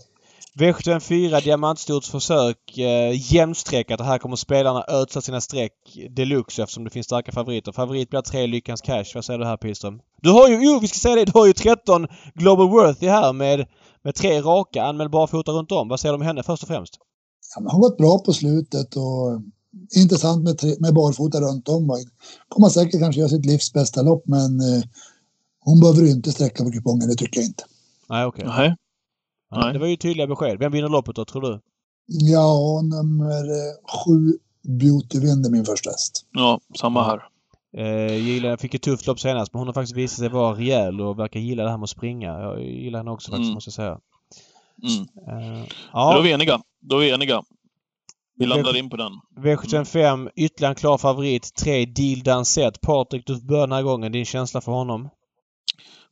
V74 0.58 1.44
diamantstort 1.44 2.04
försök. 2.04 2.78
Eh, 2.78 3.32
jämnstreckat 3.34 4.00
och 4.00 4.06
här 4.06 4.18
kommer 4.18 4.36
spelarna 4.36 4.84
ödsla 4.88 5.20
sina 5.20 5.40
streck 5.40 5.72
deluxe 6.10 6.62
eftersom 6.62 6.84
det 6.84 6.90
finns 6.90 7.06
starka 7.06 7.32
favoriter. 7.32 7.72
Favorit 7.72 8.10
blir 8.10 8.20
tre 8.20 8.46
Lyckans 8.46 8.80
Cash. 8.80 9.04
Vad 9.14 9.24
säger 9.24 9.38
du 9.38 9.44
här 9.44 9.56
Pilström? 9.56 10.00
Du 10.22 10.30
har 10.30 10.48
ju, 10.48 10.64
jo 10.64 10.78
vi 10.78 10.88
ska 10.88 10.98
säga 10.98 11.14
det, 11.14 11.24
du 11.24 11.32
har 11.34 11.46
ju 11.46 11.52
13 11.52 12.06
Global 12.34 12.68
Worthy 12.68 13.08
här 13.08 13.32
med, 13.32 13.66
med 14.02 14.14
tre 14.14 14.40
raka 14.40 14.82
anmäld 14.82 15.10
barfota 15.10 15.52
runt 15.52 15.72
om. 15.72 15.88
Vad 15.88 16.00
säger 16.00 16.12
du 16.12 16.16
om 16.16 16.26
henne 16.26 16.42
först 16.42 16.62
och 16.62 16.68
främst? 16.68 16.94
Ja, 17.54 17.60
men 17.60 17.70
hon 17.70 17.82
har 17.82 17.88
gått 17.88 17.98
bra 17.98 18.18
på 18.18 18.32
slutet 18.32 18.96
och 18.96 19.42
intressant 19.96 20.44
med, 20.44 20.58
tre, 20.58 20.74
med 20.80 20.94
barfota 20.94 21.40
runt 21.40 21.68
om. 21.68 22.04
Kommer 22.48 22.68
säkert 22.68 23.00
kanske 23.00 23.18
göra 23.18 23.28
sitt 23.28 23.46
livs 23.46 23.72
bästa 23.72 24.02
lopp, 24.02 24.22
men 24.26 24.60
eh, 24.60 24.82
hon 25.60 25.80
behöver 25.80 26.02
ju 26.02 26.10
inte 26.10 26.32
sträcka 26.32 26.64
på 26.64 26.72
kupongen, 26.72 27.08
det 27.08 27.14
tycker 27.14 27.40
jag 27.40 27.46
inte. 27.46 27.64
Nej, 28.08 28.26
okej. 28.26 28.44
Nej. 28.46 28.76
Ja, 29.50 29.60
Nej. 29.60 29.72
det 29.72 29.78
var 29.78 29.86
ju 29.86 29.96
tydliga 29.96 30.26
besked. 30.26 30.58
Vem 30.58 30.72
vinner 30.72 30.88
loppet 30.88 31.16
då, 31.16 31.24
tror 31.24 31.42
du? 31.42 31.60
Ja, 32.06 32.80
nummer 32.82 33.44
eh, 33.44 34.00
sju, 34.04 34.38
Beauty 34.78 35.20
vinner 35.20 35.50
min 35.50 35.64
första 35.64 35.90
häst. 35.90 36.26
Ja, 36.32 36.60
samma 36.80 37.04
här. 37.04 37.22
Eh, 37.76 38.16
gillar, 38.16 38.56
fick 38.56 38.74
ett 38.74 38.82
tufft 38.82 39.06
lopp 39.06 39.20
senast 39.20 39.52
men 39.52 39.58
hon 39.58 39.66
har 39.68 39.74
faktiskt 39.74 39.96
visat 39.96 40.18
sig 40.18 40.28
vara 40.28 40.54
rejäl 40.56 41.00
och 41.00 41.18
verkar 41.18 41.40
gilla 41.40 41.62
det 41.62 41.70
här 41.70 41.76
med 41.78 41.84
att 41.84 41.90
springa. 41.90 42.28
Jag 42.40 42.62
gillar 42.62 42.98
henne 42.98 43.10
också 43.10 43.30
faktiskt 43.30 43.46
Mm. 43.46 43.54
måste 43.54 43.68
jag 43.68 43.74
säga. 43.74 43.98
Mm. 44.82 45.00
Eh, 45.02 45.64
Då 45.92 45.98
är 45.98 46.16
ja, 46.16 46.20
vi 46.20 46.32
eniga. 46.32 46.60
Då 46.80 46.96
är 46.96 47.00
vi 47.00 47.10
eniga. 47.10 47.42
Vi 48.36 48.46
landar 48.46 48.76
in 48.76 48.90
på 48.90 48.96
den. 48.96 49.12
V75 49.36 50.30
ytterligare 50.36 50.72
en 50.72 50.76
klar 50.76 50.98
favorit. 50.98 51.54
3 51.54 51.86
Deal 51.86 52.22
Danset. 52.22 52.80
Patrik, 52.80 53.26
du 53.26 53.40
börjar 53.40 53.66
den 53.66 53.72
här 53.72 53.82
gången. 53.82 54.12
Din 54.12 54.24
känsla 54.24 54.60
för 54.60 54.72
honom? 54.72 55.08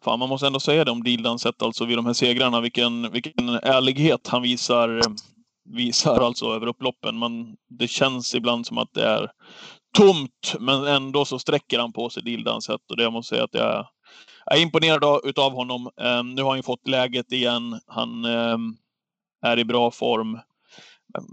Fan, 0.04 0.18
man 0.18 0.28
måste 0.28 0.46
ändå 0.46 0.60
säga 0.60 0.84
det 0.84 0.90
om 0.90 1.02
Dildan 1.02 1.38
sett 1.38 1.62
alltså 1.62 1.84
vid 1.84 1.98
de 1.98 2.06
här 2.06 2.12
segrarna. 2.12 2.60
Vilken, 2.60 3.12
vilken 3.12 3.48
ärlighet 3.48 4.28
han 4.28 4.42
visar, 4.42 4.96
eh, 4.96 5.12
visar 5.74 6.20
alltså 6.20 6.46
över 6.46 6.66
upploppen. 6.66 7.18
Man, 7.18 7.56
det 7.78 7.88
känns 7.88 8.34
ibland 8.34 8.66
som 8.66 8.78
att 8.78 8.94
det 8.94 9.04
är 9.04 9.30
tomt, 9.98 10.54
men 10.60 10.86
ändå 10.86 11.24
så 11.24 11.38
sträcker 11.38 11.78
han 11.78 11.92
på 11.92 12.10
sig 12.10 12.22
Dildan 12.22 12.62
sett 12.62 12.90
och 12.90 12.96
det 12.96 13.02
jag 13.02 13.12
måste 13.12 13.34
säga 13.34 13.44
att 13.44 13.54
jag 13.54 13.86
är 14.46 14.62
imponerad 14.62 15.20
utav 15.24 15.52
honom. 15.52 15.90
Eh, 16.00 16.24
nu 16.24 16.42
har 16.42 16.48
han 16.48 16.58
ju 16.58 16.62
fått 16.62 16.88
läget 16.88 17.32
igen. 17.32 17.80
Han 17.86 18.24
eh, 18.24 18.58
är 19.42 19.58
i 19.58 19.64
bra 19.64 19.90
form. 19.90 20.38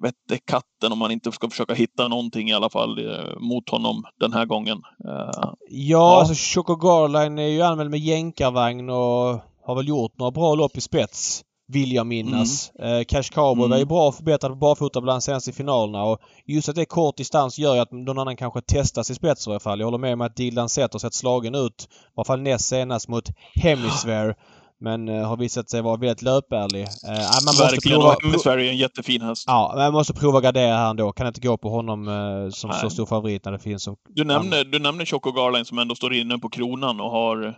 Vette 0.01 0.37
katten 0.45 0.91
om 0.91 0.99
man 0.99 1.11
inte 1.11 1.31
ska 1.31 1.49
försöka 1.49 1.73
hitta 1.73 2.07
någonting 2.07 2.49
i 2.49 2.53
alla 2.53 2.69
fall 2.69 2.99
uh, 2.99 3.39
mot 3.39 3.69
honom 3.69 4.03
den 4.19 4.33
här 4.33 4.45
gången. 4.45 4.77
Uh, 4.77 5.31
ja, 5.41 5.55
ja, 5.69 6.19
alltså 6.19 6.33
Choco 6.35 6.75
Garline 6.75 7.39
är 7.39 7.47
ju 7.47 7.61
anmäld 7.61 7.91
med 7.91 7.99
jänkarvagn 7.99 8.89
och 8.89 9.39
har 9.65 9.75
väl 9.75 9.87
gjort 9.87 10.17
några 10.17 10.31
bra 10.31 10.55
lopp 10.55 10.77
i 10.77 10.81
spets. 10.81 11.43
Vill 11.67 11.91
jag 11.91 12.07
minnas. 12.07 12.71
Mm. 12.79 12.97
Eh, 12.97 13.03
Cash 13.03 13.23
Cowboy 13.31 13.65
mm. 13.65 13.69
var 13.69 13.77
ju 13.77 13.85
bra 13.85 14.11
förbättrad 14.11 14.51
på 14.51 14.55
barfota 14.55 15.21
senast 15.21 15.47
i 15.47 15.51
finalerna 15.51 16.03
och 16.03 16.19
just 16.45 16.69
att 16.69 16.75
det 16.75 16.81
är 16.81 16.85
kort 16.85 17.17
distans 17.17 17.59
gör 17.59 17.75
ju 17.75 17.81
att 17.81 17.91
någon 17.91 18.19
annan 18.19 18.37
kanske 18.37 18.61
testas 18.61 19.09
i 19.09 19.15
spets 19.15 19.47
i 19.47 19.49
alla 19.49 19.59
fall. 19.59 19.79
Jag 19.79 19.87
håller 19.87 19.97
med 19.97 20.13
om 20.13 20.21
att 20.21 20.35
Dylan 20.35 20.69
Sett 20.69 20.93
har 20.93 20.99
sett 20.99 21.13
slagen 21.13 21.55
ut. 21.55 21.87
I 21.89 22.13
alla 22.15 22.25
fall 22.25 22.41
näst 22.41 22.65
senast 22.65 23.07
mot 23.07 23.29
Hemisphere. 23.55 24.35
Men 24.79 25.09
uh, 25.09 25.25
har 25.25 25.37
visat 25.37 25.69
sig 25.69 25.81
vara 25.81 25.97
väldigt 25.97 26.21
löpärlig. 26.21 26.81
Uh, 26.81 27.45
man 27.45 27.55
Verkligen. 27.59 27.99
Prova, 27.99 28.15
Hemisphere 28.23 28.65
är 28.65 28.69
en 28.69 28.77
jättefin 28.77 29.21
häst. 29.21 29.43
Ja, 29.47 29.73
man 29.75 29.93
måste 29.93 30.13
prova 30.13 30.41
gardera 30.41 30.77
här 30.77 30.89
ändå. 30.89 31.11
Kan 31.11 31.27
inte 31.27 31.41
gå 31.41 31.57
på 31.57 31.69
honom 31.69 32.07
uh, 32.07 32.49
som 32.49 32.69
Nej. 32.69 32.79
så 32.81 32.89
stor 32.89 33.05
favorit 33.05 33.45
när 33.45 33.51
det 33.51 33.59
finns 33.59 33.83
som... 33.83 33.95
Du 34.09 34.23
nämner, 34.23 34.63
du 34.63 34.79
nämner 34.79 35.05
Choco 35.05 35.31
Garland 35.31 35.67
som 35.67 35.79
ändå 35.79 35.95
står 35.95 36.13
inne 36.13 36.37
på 36.37 36.49
kronan 36.49 37.01
och 37.01 37.11
har, 37.11 37.57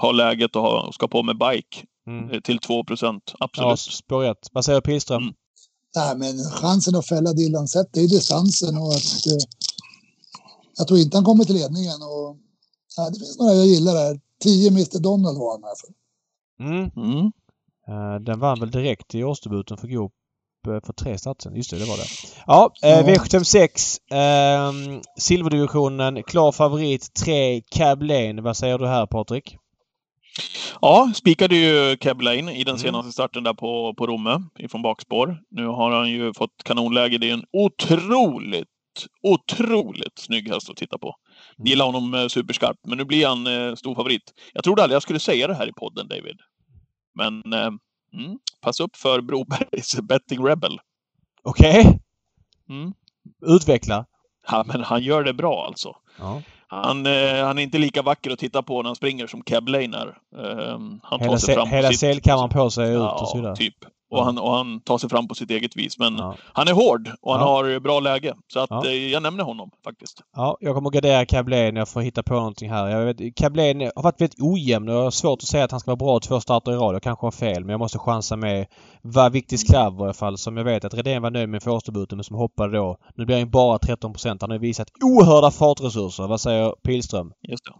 har 0.00 0.12
läget 0.12 0.56
och 0.56 0.62
har, 0.62 0.92
ska 0.92 1.08
på 1.08 1.22
med 1.22 1.38
bike. 1.38 1.86
Mm. 2.06 2.42
Till 2.42 2.58
2 2.58 2.84
procent. 2.84 3.34
Absolut. 3.40 3.70
Ja, 3.70 3.76
spår 3.76 4.20
rätt. 4.22 4.48
Vad 4.52 4.64
säger 4.64 4.80
Pilström? 4.80 5.22
Mm. 5.22 5.34
Nej, 5.96 6.16
men 6.16 6.44
chansen 6.50 6.94
att 6.94 7.06
fälla 7.06 7.32
Dylan 7.32 7.68
Sett, 7.68 7.92
det 7.92 8.00
är 8.00 8.08
distansen 8.08 8.76
och 8.76 8.92
att... 8.94 9.26
Eh, 9.26 9.44
jag 10.78 10.88
tror 10.88 11.00
inte 11.00 11.16
han 11.16 11.24
kommer 11.24 11.44
till 11.44 11.54
ledningen 11.54 12.02
och... 12.02 12.36
Ja, 12.96 13.10
det 13.10 13.18
finns 13.18 13.38
några 13.38 13.54
jag 13.54 13.66
gillar 13.66 13.94
där. 13.94 14.20
10 14.44 14.68
Mr 14.68 15.02
Donald 15.02 15.38
var 15.38 15.52
han 15.52 15.64
här 15.64 15.74
för. 15.80 15.92
Mm. 16.60 16.90
Mm. 16.96 17.32
Uh, 17.88 18.20
den 18.20 18.38
vann 18.38 18.60
väl 18.60 18.70
direkt 18.70 19.14
i 19.14 19.24
årsdebuten 19.24 19.76
för 19.76 19.88
Goop 19.88 20.12
uh, 20.68 20.80
för 20.86 20.92
tre 20.92 21.18
starter 21.18 21.50
Just 21.50 21.70
det, 21.70 21.78
det 21.78 21.84
var 21.84 21.96
det. 21.96 22.06
Ja, 22.46 22.70
uh, 22.84 22.90
ja. 22.90 23.02
V756. 23.02 23.98
Uh, 24.12 25.00
silverdivisionen. 25.18 26.22
Klar 26.22 26.52
favorit 26.52 27.14
3 27.24 27.62
Cab 27.70 28.02
Lane. 28.02 28.42
Vad 28.42 28.56
säger 28.56 28.78
du 28.78 28.86
här 28.86 29.06
Patrik? 29.06 29.56
Ja, 30.80 31.12
spikade 31.14 31.56
ju 31.56 31.96
Keb 32.00 32.20
Lane 32.20 32.52
i 32.52 32.64
den 32.64 32.74
mm. 32.74 32.78
senaste 32.78 33.12
starten 33.12 33.42
där 33.42 33.54
på, 33.54 33.94
på 33.94 34.06
Romme 34.06 34.42
ifrån 34.58 34.82
bakspår. 34.82 35.38
Nu 35.50 35.66
har 35.66 35.90
han 35.90 36.10
ju 36.10 36.34
fått 36.34 36.64
kanonläge. 36.64 37.18
Det 37.18 37.30
är 37.30 37.34
en 37.34 37.44
otroligt, 37.52 38.68
otroligt 39.22 40.18
snygg 40.18 40.48
häst 40.48 40.70
att 40.70 40.76
titta 40.76 40.98
på. 40.98 41.14
Mm. 41.58 41.66
Gillar 41.66 41.84
honom 41.84 42.14
eh, 42.14 42.26
superskarpt, 42.26 42.80
men 42.86 42.98
nu 42.98 43.04
blir 43.04 43.26
han 43.26 43.46
eh, 43.46 43.74
stor 43.74 43.94
favorit. 43.94 44.22
Jag 44.52 44.64
trodde 44.64 44.82
aldrig 44.82 44.94
jag 44.94 45.02
skulle 45.02 45.20
säga 45.20 45.46
det 45.46 45.54
här 45.54 45.68
i 45.68 45.72
podden, 45.72 46.08
David. 46.08 46.40
Men 47.14 47.52
eh, 47.52 47.70
mm, 48.12 48.38
pass 48.60 48.80
upp 48.80 48.96
för 48.96 49.20
Brobergs 49.20 50.00
Betting 50.02 50.46
Rebel. 50.46 50.80
Okej. 51.42 51.80
Okay. 51.80 51.98
Mm. 52.68 52.92
Utveckla. 53.46 54.06
Ja, 54.50 54.64
men 54.66 54.84
han 54.84 55.02
gör 55.02 55.24
det 55.24 55.34
bra 55.34 55.66
alltså. 55.66 55.96
Ja. 56.18 56.42
Han, 56.68 57.06
eh, 57.06 57.44
han 57.44 57.58
är 57.58 57.62
inte 57.62 57.78
lika 57.78 58.02
vacker 58.02 58.30
att 58.30 58.38
titta 58.38 58.62
på 58.62 58.82
när 58.82 58.88
han 58.88 58.96
springer 58.96 59.26
som 59.26 59.42
Keb 59.46 59.68
Lane 59.68 59.96
är. 59.96 60.18
Eh, 60.36 60.78
han 61.02 61.20
hela 61.20 61.32
tar 61.32 61.38
sig 61.38 61.54
fram 61.54 61.68
hela 61.68 61.92
selkammaren 61.92 62.50
på 62.50 62.70
sig 62.70 62.90
ut 62.90 62.94
ja, 62.94 63.18
och 63.20 63.28
så 63.28 63.36
vidare. 63.36 63.56
typ. 63.56 63.74
Och, 64.10 64.24
han, 64.24 64.38
och 64.38 64.50
han 64.50 64.80
tar 64.80 64.98
sig 64.98 65.10
fram 65.10 65.28
på 65.28 65.34
sitt 65.34 65.50
eget 65.50 65.76
vis. 65.76 65.98
Men 65.98 66.16
ja. 66.16 66.36
han 66.52 66.68
är 66.68 66.72
hård 66.72 67.10
och 67.20 67.32
han 67.32 67.42
ja. 67.42 67.48
har 67.48 67.80
bra 67.80 68.00
läge. 68.00 68.34
Så 68.52 68.60
att 68.60 68.70
ja. 68.70 68.86
Eh, 68.86 68.92
jag 68.92 69.22
nämner 69.22 69.44
honom 69.44 69.70
faktiskt. 69.84 70.22
Ja, 70.36 70.56
jag 70.60 70.74
kommer 70.74 70.88
att 70.88 70.94
gardera 70.94 71.26
Cablain. 71.26 71.76
Jag 71.76 71.88
får 71.88 72.00
hitta 72.00 72.22
på 72.22 72.34
någonting 72.34 72.70
här. 72.70 72.88
Jag 72.88 73.04
vet, 73.06 73.36
Cablain 73.36 73.80
har 73.80 74.02
varit 74.02 74.20
väldigt 74.20 74.40
ojämn 74.40 74.88
och 74.88 74.94
jag 74.94 75.02
har 75.02 75.10
svårt 75.10 75.42
att 75.42 75.48
säga 75.48 75.64
att 75.64 75.70
han 75.70 75.80
ska 75.80 75.90
vara 75.90 75.96
bra 75.96 76.20
två 76.20 76.40
starter 76.40 76.72
i 76.72 76.76
rad. 76.76 76.94
Jag 76.94 77.02
kanske 77.02 77.26
har 77.26 77.30
fel 77.30 77.64
men 77.64 77.70
jag 77.70 77.78
måste 77.78 77.98
chansa 77.98 78.36
med 78.36 78.66
Vaviktis 79.02 79.64
Klav 79.64 80.00
i 80.00 80.02
alla 80.02 80.12
fall 80.12 80.38
som 80.38 80.56
jag 80.56 80.64
vet 80.64 80.84
att 80.84 80.94
Redén 80.94 81.22
var 81.22 81.30
nöjd 81.30 81.48
med 81.48 81.62
för 81.62 81.70
årsdebuten 81.70 82.18
men 82.18 82.24
som 82.24 82.36
hoppade 82.36 82.76
då. 82.76 82.96
Nu 83.14 83.24
blir 83.24 83.38
han 83.38 83.50
bara 83.50 83.78
13 83.78 84.14
Han 84.40 84.50
har 84.50 84.58
visat 84.58 84.88
oerhörda 85.04 85.50
fartresurser. 85.50 86.26
Vad 86.26 86.40
säger 86.40 86.74
Pilström? 86.82 87.32
Just 87.48 87.64
det. 87.64 87.72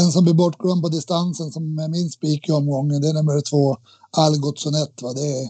En 0.00 0.12
som 0.12 0.24
blir 0.24 0.34
bortglömd 0.34 0.82
på 0.82 0.88
distansen 0.88 1.50
som 1.50 1.78
är 1.78 1.88
min 1.88 2.10
spik 2.10 2.48
i 2.48 2.52
omgången 2.52 3.00
det 3.00 3.08
är 3.08 3.14
nummer 3.14 3.40
två 3.50 3.76
Algotsson 4.16 4.74
1. 4.74 4.96
Det, 4.96 5.06
är, 5.06 5.48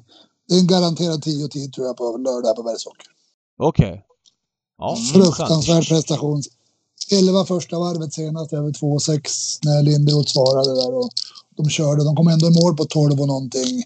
det 0.49 0.55
är 0.55 0.59
en 0.59 0.67
garanterad 0.67 1.23
10 1.23 1.49
tid 1.49 1.73
tror 1.73 1.87
jag 1.87 1.97
på 1.97 2.17
lördag 2.17 2.57
på 2.57 2.63
Bergsåker. 2.63 3.07
Okej. 3.59 3.89
Okay. 3.89 4.01
Ja, 4.79 4.97
Fruktansvärd 5.13 5.89
prestation. 5.89 6.43
11 7.13 7.45
första 7.45 7.79
varvet 7.79 8.15
senast 8.15 8.53
över 8.53 8.71
2,6 8.71 9.59
när 9.63 9.83
Linderoth 9.83 10.33
svarade 10.33 10.75
där 10.75 10.95
och 10.95 11.11
de 11.57 11.69
körde. 11.69 12.05
De 12.05 12.17
kom 12.17 12.29
ändå 12.29 12.47
i 12.47 12.63
mål 12.63 12.77
på 12.77 12.85
12 12.85 13.21
och 13.21 13.27
någonting. 13.27 13.83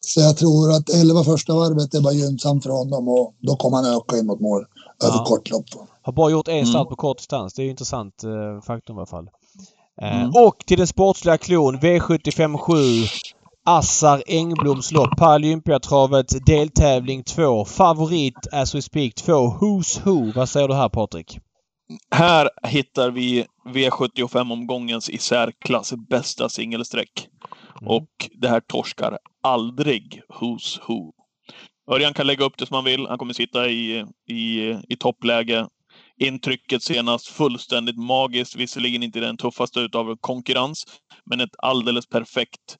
Så 0.00 0.20
jag 0.20 0.36
tror 0.36 0.72
att 0.72 0.90
11 0.90 1.24
första 1.24 1.54
varvet 1.54 1.94
är 1.94 2.00
bara 2.00 2.12
gynnsamt 2.12 2.62
för 2.62 2.70
honom 2.70 3.08
och 3.08 3.34
då 3.40 3.56
kommer 3.56 3.76
han 3.76 3.96
öka 3.96 4.18
in 4.18 4.26
mot 4.26 4.40
mål 4.40 4.66
över 5.04 5.16
ja. 5.16 5.24
kortlopp. 5.24 5.64
Har 6.02 6.12
bara 6.12 6.30
gjort 6.30 6.48
en 6.48 6.66
start 6.66 6.80
mm. 6.80 6.88
på 6.88 6.96
kort 6.96 7.18
distans. 7.18 7.54
Det 7.54 7.62
är 7.62 7.70
intressant 7.70 8.24
eh, 8.24 8.62
faktum 8.66 8.96
i 8.96 8.98
alla 8.98 9.06
fall. 9.06 9.30
Eh, 10.02 10.22
mm. 10.22 10.30
Och 10.46 10.56
till 10.66 10.78
den 10.78 10.86
sportsliga 10.86 11.38
klon 11.38 11.78
V75 11.78 12.58
7. 12.58 12.72
Assar 13.66 14.22
Engbloms 14.26 14.92
lopp. 14.92 15.16
Paralympiatravet 15.16 16.46
deltävling 16.46 17.24
2. 17.24 17.64
Favorit 17.64 18.46
as 18.52 18.74
we 18.74 18.82
speak 18.82 19.14
2. 19.14 19.32
Who's 19.32 20.00
Who. 20.04 20.32
Vad 20.32 20.48
säger 20.48 20.68
du 20.68 20.74
här 20.74 20.88
Patrik? 20.88 21.38
Här 22.10 22.50
hittar 22.66 23.10
vi 23.10 23.46
V75-omgångens 23.66 25.10
i 25.10 25.18
särklass 25.18 25.92
bästa 26.08 26.48
singelsträck. 26.48 27.28
Mm. 27.80 27.90
Och 27.90 28.08
det 28.40 28.48
här 28.48 28.60
torskar 28.60 29.18
aldrig 29.42 30.22
Who's 30.40 30.80
Who. 30.86 31.12
Örjan 31.90 32.14
kan 32.14 32.26
lägga 32.26 32.44
upp 32.44 32.58
det 32.58 32.66
som 32.66 32.74
han 32.74 32.84
vill. 32.84 33.06
Han 33.06 33.18
kommer 33.18 33.32
sitta 33.32 33.68
i, 33.68 34.04
i, 34.28 34.70
i 34.88 34.96
toppläge. 34.98 35.66
Intrycket 36.20 36.82
senast 36.82 37.26
fullständigt 37.26 37.98
magiskt. 37.98 38.56
Visserligen 38.56 39.02
inte 39.02 39.20
den 39.20 39.36
tuffaste 39.36 39.80
utav 39.80 40.16
konkurrens, 40.20 40.84
men 41.30 41.40
ett 41.40 41.54
alldeles 41.58 42.06
perfekt 42.06 42.78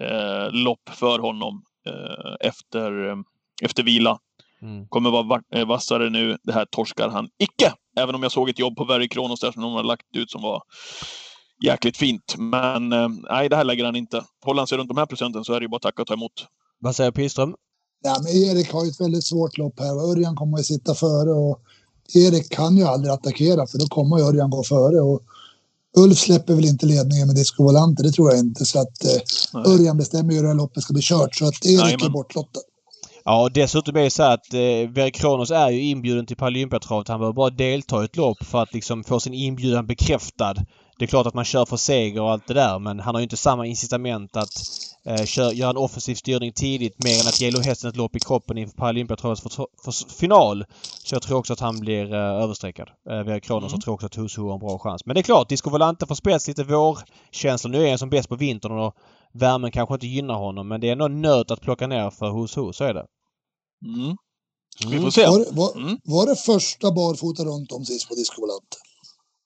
eh, 0.00 0.52
lopp 0.52 0.88
för 0.88 1.18
honom 1.18 1.62
eh, 1.86 2.48
efter, 2.48 3.08
eh, 3.08 3.16
efter 3.62 3.82
vila. 3.82 4.18
Mm. 4.62 4.88
Kommer 4.88 5.10
vara 5.10 5.40
eh, 5.54 5.66
vassare 5.66 6.10
nu. 6.10 6.36
Det 6.42 6.52
här 6.52 6.64
torskar 6.70 7.08
han 7.08 7.28
icke! 7.38 7.72
Även 7.96 8.14
om 8.14 8.22
jag 8.22 8.32
såg 8.32 8.48
ett 8.48 8.58
jobb 8.58 8.76
på 8.76 8.84
Very 8.84 9.08
Kronos 9.08 9.40
där 9.40 9.52
som 9.52 9.62
de 9.62 9.72
har 9.72 9.82
lagt 9.82 10.16
ut 10.16 10.30
som 10.30 10.42
var 10.42 10.62
jäkligt 11.64 11.96
fint. 11.96 12.34
Men 12.38 12.92
eh, 12.92 13.08
nej, 13.30 13.48
det 13.48 13.56
här 13.56 13.64
lägger 13.64 13.84
han 13.84 13.96
inte. 13.96 14.24
Håller 14.44 14.60
han 14.60 14.66
sig 14.66 14.78
runt 14.78 14.88
de 14.88 14.96
här 14.96 15.06
procenten 15.06 15.44
så 15.44 15.52
är 15.52 15.60
det 15.60 15.64
ju 15.64 15.68
bara 15.68 15.80
tacka 15.80 16.02
och 16.02 16.08
ta 16.08 16.14
emot. 16.14 16.46
Vad 16.80 16.96
säger 16.96 17.10
Piström? 17.10 17.54
Ja, 18.04 18.16
men 18.22 18.32
Erik 18.32 18.72
har 18.72 18.84
ju 18.84 18.90
ett 18.90 19.00
väldigt 19.00 19.24
svårt 19.24 19.58
lopp 19.58 19.80
här. 19.80 20.10
Örjan 20.10 20.36
kommer 20.36 20.58
att 20.58 20.66
sitta 20.66 20.94
före 20.94 21.30
och 21.30 21.60
Erik 22.14 22.52
kan 22.52 22.76
ju 22.76 22.84
aldrig 22.84 23.12
attackera 23.12 23.66
för 23.66 23.78
då 23.78 23.86
kommer 23.86 24.20
Örjan 24.20 24.50
gå 24.50 24.62
före. 24.62 25.00
Och 25.00 25.22
Ulf 25.96 26.18
släpper 26.18 26.54
väl 26.54 26.64
inte 26.64 26.86
ledningen 26.86 27.26
med 27.26 27.36
Disco 27.36 27.62
Volante, 27.62 28.02
det 28.02 28.12
tror 28.12 28.30
jag 28.30 28.38
inte. 28.38 28.64
Så 28.64 28.80
att 28.80 29.04
eh, 29.04 29.72
Örjan 29.72 29.96
bestämmer 29.96 30.30
ju 30.30 30.36
hur 30.36 30.42
det 30.42 30.48
här 30.48 30.56
loppet 30.56 30.82
ska 30.82 30.92
bli 30.92 31.02
kört. 31.02 31.34
Så 31.34 31.46
att 31.48 31.66
Erik 31.66 32.04
är 32.04 32.08
bortlottad. 32.08 32.60
Ja, 33.24 33.48
dessutom 33.54 33.96
är 33.96 34.00
det 34.00 34.10
så 34.10 34.22
att 34.22 34.54
eh, 34.54 34.90
Verk 34.94 35.14
Kronos 35.14 35.50
är 35.50 35.70
ju 35.70 35.82
inbjuden 35.82 36.26
till 36.26 36.36
Paralympiatravet. 36.36 37.08
Han 37.08 37.20
behöver 37.20 37.34
bara 37.34 37.50
delta 37.50 38.02
i 38.02 38.04
ett 38.04 38.16
lopp 38.16 38.44
för 38.44 38.62
att 38.62 38.74
liksom 38.74 39.04
få 39.04 39.20
sin 39.20 39.34
inbjudan 39.34 39.86
bekräftad. 39.86 40.54
Det 40.98 41.04
är 41.04 41.06
klart 41.06 41.26
att 41.26 41.34
man 41.34 41.44
kör 41.44 41.64
för 41.64 41.76
seger 41.76 42.20
och 42.20 42.30
allt 42.30 42.46
det 42.46 42.54
där 42.54 42.78
men 42.78 43.00
han 43.00 43.14
har 43.14 43.20
ju 43.20 43.22
inte 43.22 43.36
samma 43.36 43.66
incitament 43.66 44.36
att 44.36 44.62
eh, 45.04 45.24
kör, 45.24 45.52
göra 45.52 45.70
en 45.70 45.76
offensiv 45.76 46.14
styrning 46.14 46.52
tidigt 46.52 47.04
mer 47.04 47.20
än 47.20 47.28
att 47.28 47.40
ge 47.40 47.62
hästen 47.62 47.90
ett 47.90 47.96
lopp 47.96 48.16
i 48.16 48.20
kroppen 48.20 48.58
inför 48.58 48.76
Paralympiatravets 48.76 49.42
för, 49.42 49.66
för, 49.84 50.10
final. 50.18 50.64
Så 51.04 51.14
jag 51.14 51.22
tror 51.22 51.38
också 51.38 51.52
att 51.52 51.60
han 51.60 51.80
blir 51.80 52.14
eh, 52.14 52.42
överstreckad. 52.42 52.88
Eh, 53.10 53.22
via 53.22 53.40
Kronos 53.40 53.72
mm. 53.72 53.76
och 53.76 53.84
tror 53.84 53.94
också 53.94 54.06
att 54.06 54.18
Husu 54.18 54.42
har 54.42 54.54
en 54.54 54.60
bra 54.60 54.78
chans. 54.78 55.06
Men 55.06 55.14
det 55.14 55.20
är 55.20 55.22
klart, 55.22 55.48
Disco 55.48 55.70
Volante 55.70 56.06
får 56.06 56.14
spets 56.14 56.48
lite 56.48 56.64
vårkänsla. 56.64 57.70
Nu 57.70 57.84
är 57.84 57.88
han 57.88 57.98
som 57.98 58.10
bäst 58.10 58.28
på 58.28 58.36
vintern 58.36 58.72
och 58.72 58.94
värmen 59.32 59.70
kanske 59.70 59.94
inte 59.94 60.06
gynnar 60.06 60.34
honom 60.34 60.68
men 60.68 60.80
det 60.80 60.88
är 60.88 60.92
ändå 60.92 61.08
nöt 61.08 61.50
att 61.50 61.60
plocka 61.60 61.86
ner 61.86 62.10
för 62.10 62.40
Husu, 62.40 62.72
så 62.72 62.84
är 62.84 62.94
det. 62.94 63.06
Mm. 63.84 64.16
Mm. 64.84 64.90
Vi 64.90 65.00
får 65.00 65.10
se. 65.10 65.26
Var, 65.26 65.46
var, 65.52 65.76
mm. 65.76 65.98
var 66.04 66.26
det 66.26 66.36
första 66.36 66.92
barfota 66.92 67.44
runt 67.44 67.72
om 67.72 67.84
sist 67.84 68.08
på 68.08 68.14
Disco 68.14 68.40
Volante? 68.40 68.76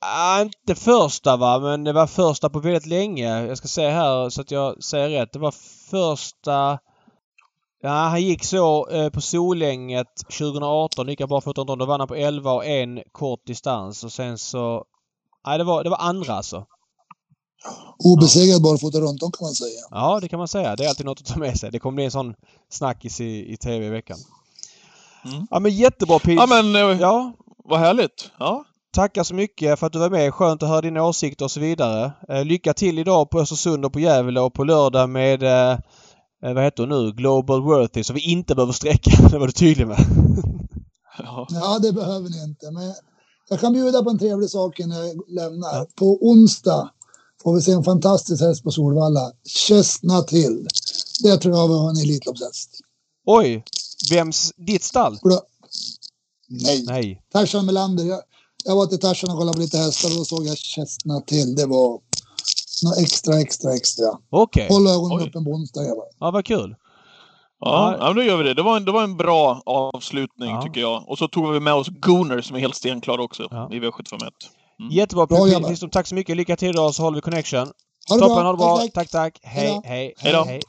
Ah, 0.00 0.42
inte 0.42 0.74
första 0.74 1.36
va, 1.36 1.58
men 1.58 1.84
det 1.84 1.92
var 1.92 2.06
första 2.06 2.50
på 2.50 2.60
väldigt 2.60 2.86
länge. 2.86 3.46
Jag 3.46 3.58
ska 3.58 3.68
säga 3.68 3.90
här 3.90 4.30
så 4.30 4.40
att 4.40 4.50
jag 4.50 4.84
säger 4.84 5.08
rätt. 5.08 5.32
Det 5.32 5.38
var 5.38 5.54
första... 5.90 6.78
Ja, 7.82 7.90
han 7.90 8.22
gick 8.22 8.44
så 8.44 8.88
eh, 8.88 9.10
på 9.10 9.20
Solänget 9.20 10.16
2018. 10.38 11.08
Gick 11.08 11.20
han 11.20 11.28
bara 11.28 11.40
för 11.40 11.76
Då 11.76 11.86
vann 11.86 12.00
han 12.00 12.08
på 12.08 12.14
11 12.14 12.52
och 12.52 12.66
en 12.66 13.02
kort 13.12 13.46
distans 13.46 14.04
och 14.04 14.12
sen 14.12 14.38
så... 14.38 14.84
Nej, 15.46 15.58
det 15.58 15.64
var, 15.64 15.84
det 15.84 15.90
var 15.90 15.98
andra 15.98 16.34
alltså. 16.34 16.66
Obesegrad 17.98 18.62
barfota 18.62 18.98
runt 18.98 19.22
om 19.22 19.32
kan 19.32 19.46
man 19.46 19.54
säga. 19.54 19.80
Ja, 19.90 20.18
det 20.20 20.28
kan 20.28 20.38
man 20.38 20.48
säga. 20.48 20.76
Det 20.76 20.84
är 20.84 20.88
alltid 20.88 21.06
något 21.06 21.20
att 21.20 21.26
ta 21.26 21.38
med 21.38 21.58
sig. 21.58 21.70
Det 21.70 21.78
kommer 21.78 21.94
bli 21.94 22.04
en 22.04 22.10
sån 22.10 22.34
snackis 22.68 23.20
i, 23.20 23.52
i 23.52 23.56
TV 23.56 23.86
i 23.86 23.90
veckan. 23.90 24.18
Mm. 25.24 25.46
Ja 25.50 25.58
men 25.58 25.72
jättebra 25.72 26.18
Pete. 26.18 26.32
Ja 26.32 26.46
men, 26.46 26.76
eh, 26.76 27.00
Ja, 27.00 27.32
vad 27.64 27.80
härligt. 27.80 28.30
Ja. 28.38 28.64
Tackar 28.92 29.24
så 29.24 29.34
mycket 29.34 29.78
för 29.78 29.86
att 29.86 29.92
du 29.92 29.98
var 29.98 30.10
med. 30.10 30.34
Skönt 30.34 30.62
att 30.62 30.68
höra 30.68 30.80
dina 30.80 31.04
åsikter 31.04 31.44
och 31.44 31.50
så 31.50 31.60
vidare. 31.60 32.12
Eh, 32.28 32.44
lycka 32.44 32.74
till 32.74 32.98
idag 32.98 33.30
på 33.30 33.40
Östersund 33.40 33.84
och 33.84 33.92
på 33.92 34.00
Gävle 34.00 34.40
och 34.40 34.54
på 34.54 34.64
lördag 34.64 35.10
med 35.10 35.42
eh, 35.42 35.78
eh, 36.44 36.54
vad 36.54 36.64
heter 36.64 36.82
hon 36.86 37.04
nu? 37.04 37.12
Global 37.12 37.62
Worthy 37.62 38.04
så 38.04 38.12
vi 38.12 38.20
inte 38.20 38.54
behöver 38.54 38.72
sträcka. 38.72 39.10
Det 39.30 39.38
var 39.38 39.46
du 39.46 39.52
tydlig 39.52 39.86
med. 39.86 39.98
ja. 41.18 41.46
Ja, 41.50 41.78
det 41.78 41.92
behöver 41.92 42.28
ni 42.28 42.42
inte. 42.42 42.70
Men 42.70 42.94
jag 43.48 43.60
kan 43.60 43.72
bjuda 43.72 44.02
på 44.02 44.10
en 44.10 44.18
trevlig 44.18 44.50
sak 44.50 44.80
innan 44.80 45.08
jag 45.08 45.22
lämnar. 45.28 45.84
På 45.84 46.18
onsdag 46.20 46.90
får 47.42 47.54
vi 47.54 47.62
se 47.62 47.72
en 47.72 47.84
fantastisk 47.84 48.42
häst 48.42 48.62
på 48.62 48.70
Solvalla. 48.70 49.32
Chestnut 49.44 50.30
Hill. 50.30 50.66
Det 51.22 51.36
tror 51.36 51.56
jag 51.56 51.68
var 51.68 51.90
en 51.90 51.96
Elitloppshäst. 51.96 52.70
Oj! 53.26 53.64
Vems... 54.10 54.52
Ditt 54.56 54.82
stall? 54.82 55.18
Nej. 56.48 56.84
Nej. 56.86 57.22
Tarzan 57.32 57.66
Melander. 57.66 58.04
Jag, 58.04 58.20
jag 58.64 58.76
var 58.76 58.86
till 58.86 59.00
Tarzan 59.00 59.30
och 59.30 59.38
kollade 59.38 59.56
på 59.56 59.60
lite 59.60 59.78
hästar 59.78 60.08
och 60.10 60.16
då 60.16 60.24
såg 60.24 60.46
jag 60.46 60.58
Chestnut 60.58 61.30
Hill. 61.30 61.54
Det 61.54 61.66
var 61.66 61.98
något 62.84 62.98
extra, 62.98 63.40
extra, 63.40 63.74
extra. 63.74 64.06
Okej. 64.30 64.66
Håll 64.70 64.86
ögonen 64.86 65.18
Oj. 65.18 65.28
öppen 65.28 65.44
på 65.44 65.50
onsdag 65.50 65.84
grabbar. 65.84 66.04
Ja, 66.20 66.30
vad 66.30 66.44
kul. 66.44 66.74
Ja, 67.60 67.92
Ja. 67.92 67.96
ja, 68.00 68.06
men 68.06 68.16
då 68.16 68.22
gör 68.22 68.36
vi 68.36 68.44
det. 68.44 68.54
Det 68.54 68.62
var 68.62 68.76
en, 68.76 68.84
det 68.84 68.92
var 68.92 69.02
en 69.02 69.16
bra 69.16 69.62
avslutning 69.66 70.50
Ja. 70.50 70.62
tycker 70.62 70.80
jag. 70.80 71.08
Och 71.08 71.18
så 71.18 71.28
tog 71.28 71.52
vi 71.52 71.60
med 71.60 71.74
oss 71.74 71.88
Gooner 71.88 72.40
som 72.40 72.56
är 72.56 72.60
helt 72.60 72.74
stenklar 72.76 73.18
också 73.18 73.48
Ja. 73.50 73.68
i 73.72 73.80
V751. 73.80 74.30
Jättebra 74.90 75.26
Bra. 75.26 75.44
Lindström. 75.44 75.90
Tack 75.90 76.06
så 76.06 76.14
mycket. 76.14 76.36
Lycka 76.36 76.56
till 76.56 76.68
idag 76.68 76.94
så 76.94 77.02
håller 77.02 77.14
vi 77.16 77.20
connection. 77.22 77.58
Ha 78.08 78.14
det 78.16 78.20
Toppen, 78.20 78.34
bra. 78.36 78.42
ha 78.44 78.52
det 78.52 78.56
bra. 78.56 78.78
Tack, 78.78 78.92
tack. 78.94 79.10
Tack. 79.10 79.38
Hej, 79.42 79.66
Hej 79.66 79.74
då. 79.74 79.88
hej, 79.88 80.14
Hej 80.18 80.32
då. 80.32 80.44
hej. 80.44 80.60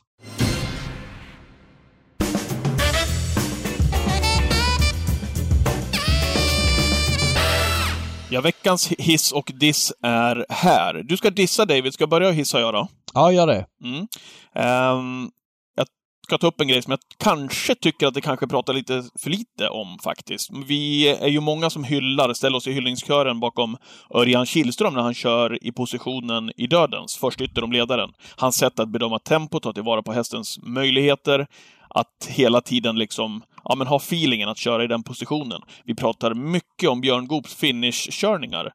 Ja, 8.34 8.42
veckans 8.42 8.88
hiss 8.88 9.32
och 9.32 9.52
diss 9.56 9.94
är 10.04 10.46
här. 10.50 10.94
Du 10.94 11.18
ska 11.18 11.30
dissa 11.30 11.66
David. 11.66 11.94
Ska 11.94 12.02
jag 12.02 12.10
börja 12.10 12.32
hissa 12.32 12.60
jag 12.60 12.74
då? 12.74 12.88
Ja, 13.14 13.32
gör 13.32 13.48
det. 13.48 13.66
Mm. 13.84 14.08
Ehm, 14.56 15.30
jag 15.76 15.88
ska 16.28 16.38
ta 16.38 16.48
upp 16.48 16.62
en 16.62 16.68
grej 16.68 16.82
som 16.82 16.92
jag 16.92 17.00
kanske 17.18 17.76
tycker 17.76 18.08
att 18.08 18.14
det 18.14 18.22
kanske 18.22 18.48
pratar 18.48 18.74
lite 18.74 19.04
för 19.20 19.30
lite 19.30 19.70
om 19.70 20.00
faktiskt. 20.04 20.50
Vi 20.66 21.08
är 21.08 21.28
ju 21.28 21.40
många 21.40 21.70
som 21.70 21.84
hyllar, 21.84 22.34
ställer 22.34 22.58
oss 22.58 22.68
i 22.68 22.72
hyllningskören 22.72 23.40
bakom 23.40 23.78
Örjan 24.16 24.46
Kihlström 24.46 24.94
när 24.94 25.02
han 25.02 25.14
kör 25.14 25.66
i 25.66 25.72
positionen 25.72 26.52
i 26.58 26.68
dödens, 26.68 27.18
först 27.18 27.42
ytter 27.42 27.64
om 27.64 27.72
ledaren. 27.72 28.10
Hans 28.38 28.56
sätt 28.56 28.80
att 28.80 28.90
bedöma 28.90 29.20
tempo, 29.20 29.60
ta 29.60 29.74
tillvara 29.74 30.04
på 30.04 30.14
hästens 30.14 30.60
möjligheter, 30.64 31.48
att 31.94 32.28
hela 32.30 32.62
tiden 32.62 32.96
liksom 32.96 33.44
ja, 33.64 33.76
men 33.76 33.88
ha 33.88 33.98
feelingen 33.98 34.50
att 34.50 34.58
köra 34.58 34.84
i 34.84 34.88
den 34.88 35.04
positionen. 35.04 35.62
Vi 35.86 35.96
pratar 35.96 36.34
mycket 36.34 36.89
om 36.89 37.02
Björn 37.02 37.28
Goops 37.28 37.56
finish-körningar. 37.56 38.74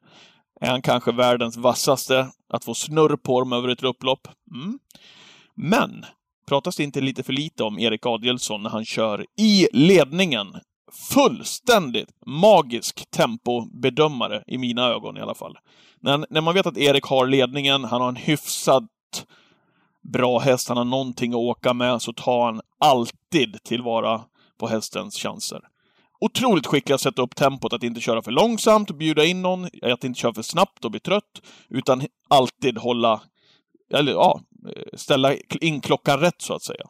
Är 0.61 0.69
han 0.69 0.81
kanske 0.81 1.11
världens 1.11 1.57
vassaste? 1.57 2.27
Att 2.53 2.63
få 2.63 2.73
snurr 2.73 3.15
på 3.15 3.39
dem 3.39 3.53
över 3.53 3.67
ett 3.67 3.83
upplopp? 3.83 4.27
Mm. 4.53 4.79
Men 5.55 6.05
pratas 6.47 6.75
det 6.75 6.83
inte 6.83 7.01
lite 7.01 7.23
för 7.23 7.33
lite 7.33 7.63
om 7.63 7.79
Erik 7.79 8.05
Adielsson 8.05 8.63
när 8.63 8.69
han 8.69 8.85
kör 8.85 9.25
i 9.39 9.67
ledningen? 9.73 10.47
Fullständigt 11.13 12.09
magisk 12.25 13.11
tempobedömare 13.11 14.43
i 14.47 14.57
mina 14.57 14.87
ögon 14.87 15.17
i 15.17 15.21
alla 15.21 15.35
fall. 15.35 15.57
När, 16.01 16.25
när 16.29 16.41
man 16.41 16.53
vet 16.53 16.65
att 16.65 16.77
Erik 16.77 17.03
har 17.03 17.27
ledningen, 17.27 17.83
han 17.83 18.01
har 18.01 18.09
en 18.09 18.15
hyfsat 18.15 18.83
bra 20.13 20.39
häst, 20.39 20.67
han 20.67 20.77
har 20.77 20.85
någonting 20.85 21.31
att 21.31 21.37
åka 21.37 21.73
med, 21.73 22.01
så 22.01 22.13
tar 22.13 22.45
han 22.45 22.61
alltid 22.79 23.63
tillvara 23.63 24.21
på 24.59 24.67
hästens 24.67 25.17
chanser. 25.17 25.59
Otroligt 26.19 26.65
skicklig 26.67 26.95
att 26.95 27.01
sätta 27.01 27.21
upp 27.21 27.35
tempot, 27.35 27.73
att 27.73 27.83
inte 27.83 28.01
köra 28.01 28.21
för 28.21 28.31
långsamt 28.31 28.89
och 28.89 28.95
bjuda 28.97 29.25
in 29.25 29.41
någon, 29.41 29.65
att 29.81 30.03
inte 30.03 30.19
köra 30.19 30.33
för 30.33 30.41
snabbt 30.41 30.85
och 30.85 30.91
bli 30.91 30.99
trött, 30.99 31.41
utan 31.69 32.03
alltid 32.29 32.77
hålla, 32.77 33.21
eller 33.93 34.11
ja, 34.11 34.41
ställa 34.93 35.33
in 35.61 35.81
klockan 35.81 36.19
rätt 36.19 36.41
så 36.41 36.53
att 36.53 36.63
säga. 36.63 36.85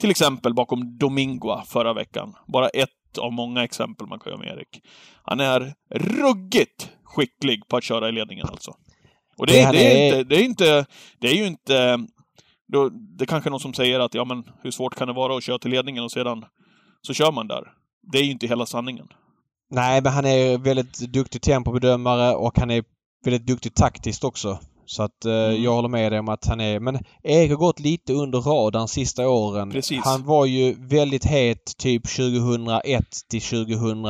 Till 0.00 0.10
exempel 0.10 0.54
bakom 0.54 0.98
Domingua 0.98 1.64
förra 1.66 1.92
veckan. 1.94 2.34
Bara 2.46 2.68
ett 2.68 3.18
av 3.20 3.32
många 3.32 3.64
exempel 3.64 4.06
man 4.06 4.18
kan 4.18 4.30
göra 4.32 4.40
med 4.40 4.48
Erik. 4.48 4.82
Han 5.22 5.40
är 5.40 5.74
ruggigt 5.94 6.90
skicklig 7.04 7.68
på 7.68 7.76
att 7.76 7.84
köra 7.84 8.08
i 8.08 8.12
ledningen 8.12 8.46
alltså. 8.50 8.74
Och 9.38 9.46
det, 9.46 9.52
Det 9.66 9.72
det, 9.72 9.78
är, 9.86 9.96
är- 9.96 10.06
inte, 10.06 10.24
det 10.24 10.36
är 10.40 10.44
inte, 10.44 10.86
det 11.20 11.28
är 11.28 11.34
ju 11.34 11.46
inte, 11.46 11.98
då, 12.72 12.88
det 12.88 13.24
är 13.24 13.26
kanske 13.26 13.50
någon 13.50 13.60
som 13.60 13.74
säger 13.74 14.00
att 14.00 14.14
ja 14.14 14.24
men 14.24 14.44
hur 14.62 14.70
svårt 14.70 14.94
kan 14.94 15.08
det 15.08 15.14
vara 15.14 15.36
att 15.36 15.42
köra 15.42 15.58
till 15.58 15.70
ledningen 15.70 16.04
och 16.04 16.10
sedan 16.12 16.44
så 17.02 17.14
kör 17.14 17.32
man 17.32 17.48
där. 17.48 17.62
Det 18.12 18.18
är 18.18 18.22
ju 18.22 18.30
inte 18.30 18.46
hela 18.46 18.66
sanningen. 18.66 19.06
Nej, 19.70 20.02
men 20.02 20.12
han 20.12 20.24
är 20.24 20.58
väldigt 20.58 20.98
duktig 20.98 21.42
tempobedömare 21.42 22.34
och 22.34 22.58
han 22.58 22.70
är 22.70 22.84
väldigt 23.24 23.46
duktig 23.46 23.74
taktiskt 23.74 24.24
också. 24.24 24.58
Så 24.86 25.02
att 25.02 25.24
eh, 25.24 25.32
Mm. 25.32 25.62
jag 25.62 25.72
håller 25.74 25.88
med 25.88 26.12
dig 26.12 26.18
om 26.18 26.28
att 26.28 26.46
han 26.46 26.60
är... 26.60 26.80
Men 26.80 26.98
Erik 27.22 27.50
har 27.50 27.56
gått 27.56 27.80
lite 27.80 28.12
under 28.12 28.40
radarn 28.40 28.88
sista 28.88 29.28
åren. 29.28 29.70
Precis. 29.70 30.04
Han 30.04 30.24
var 30.24 30.46
ju 30.46 30.74
väldigt 30.78 31.24
het 31.24 31.76
typ 31.78 32.02
2001 32.16 33.04
till 33.30 33.40
2000... 33.42 34.04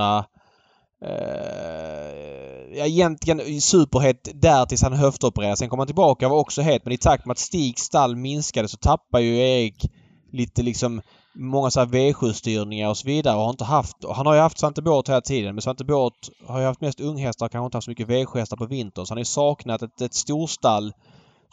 Uh, 1.05 2.78
ja, 2.78 2.86
egentligen 2.86 3.61
superhet 3.61 4.28
där 4.34 4.66
tills 4.66 4.82
han 4.82 4.92
höftopererade. 4.92 5.57
Sen 5.57 5.68
kom 5.68 5.78
han 5.78 5.88
tillbaka 5.88 6.26
och 6.26 6.32
var 6.32 6.38
också 6.38 6.62
het. 6.62 6.84
Men 6.84 6.92
i 6.92 6.99
takt 6.99 7.26
med 7.26 7.32
att 7.32 7.38
Stigs 7.38 7.82
stall 7.82 8.16
minskade 8.16 8.68
så 8.68 8.76
tappar 8.76 9.18
ju 9.18 9.38
Erik 9.38 9.90
lite 10.32 10.62
liksom 10.62 11.01
många 11.34 11.70
så 11.70 11.80
här 11.80 11.86
V7-styrningar 11.86 12.88
och 12.88 12.96
så 12.96 13.07
vidare 13.07 13.36
och 13.36 13.42
har 13.42 13.51
inte 13.51 13.64
haft... 13.64 14.05
och 14.05 14.14
Han 14.14 14.26
har 14.26 14.34
ju 14.34 14.40
haft 14.40 14.59
Svante 14.59 14.82
Båt 14.82 15.09
hela 15.09 15.20
tiden 15.20 15.55
men 15.55 15.62
Svante 15.62 15.84
Båt 15.84 16.12
har 16.46 16.61
ju 16.61 16.66
haft 16.66 16.80
mest 16.80 17.01
unghästar 17.01 17.46
och 17.46 17.53
kanske 17.53 17.64
inte 17.64 17.76
haft 17.76 17.84
så 17.84 17.90
mycket 17.90 18.09
V7-hästar 18.09 18.57
på 18.57 18.66
vintern. 18.66 19.07
Så 19.07 19.12
han 19.12 19.16
har 19.16 19.20
ju 19.20 19.24
saknat 19.24 19.82
ett, 19.82 20.01
ett 20.01 20.14
storstall 20.14 20.92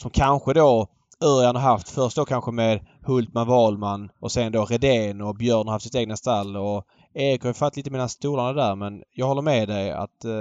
som 0.01 0.11
kanske 0.11 0.53
då 0.53 0.87
Örjan 1.23 1.55
har 1.55 1.63
haft. 1.63 1.89
Först 1.89 2.15
då 2.15 2.25
kanske 2.25 2.51
med 2.51 2.85
Hultman, 3.05 3.47
Wahlman 3.47 4.09
och 4.19 4.31
sen 4.31 4.51
då 4.51 4.65
Redén 4.65 5.21
och 5.21 5.35
Björn 5.35 5.67
har 5.67 5.73
haft 5.73 5.85
sitt 5.85 5.95
egna 5.95 6.15
stall 6.15 6.57
och 6.57 6.85
Erik 7.15 7.41
har 7.41 7.49
ju 7.49 7.53
fatt 7.53 7.77
lite 7.77 7.91
mellan 7.91 8.09
stolarna 8.09 8.53
där 8.53 8.75
men 8.75 9.01
jag 9.13 9.27
håller 9.27 9.41
med 9.41 9.67
dig 9.67 9.91
att 9.91 10.25
eh, 10.25 10.31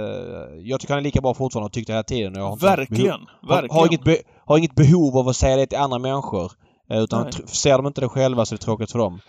jag 0.63 0.79
tycker 0.79 0.93
han 0.93 0.99
är 0.99 1.03
lika 1.03 1.21
bra 1.21 1.33
fortfarande 1.33 1.65
och 1.65 1.71
tyckte 1.73 1.91
hela 1.93 2.03
tiden. 2.03 2.33
och 2.35 2.39
Jag 2.41 2.49
har 2.49 2.57
Verkligen, 2.57 3.05
behov- 3.05 3.19
har, 3.41 3.47
verkligen. 3.55 3.75
har, 3.77 3.87
inget 3.87 4.03
be, 4.03 4.17
har 4.45 4.57
inget 4.57 4.75
behov 4.75 5.17
av 5.17 5.27
att 5.29 5.35
säga 5.35 5.55
det 5.55 5.65
till 5.67 5.77
andra 5.77 5.99
människor. 5.99 6.51
eh, 6.89 6.99
Utan 7.03 7.23
Nej. 7.23 7.31
ser 7.47 7.77
de 7.77 7.87
inte 7.87 8.01
det 8.01 8.09
själva 8.09 8.45
så 8.45 8.55
är 8.55 8.57
det 8.57 8.63
tråkigt 8.63 8.91
för 8.91 8.99
dem. 8.99 9.19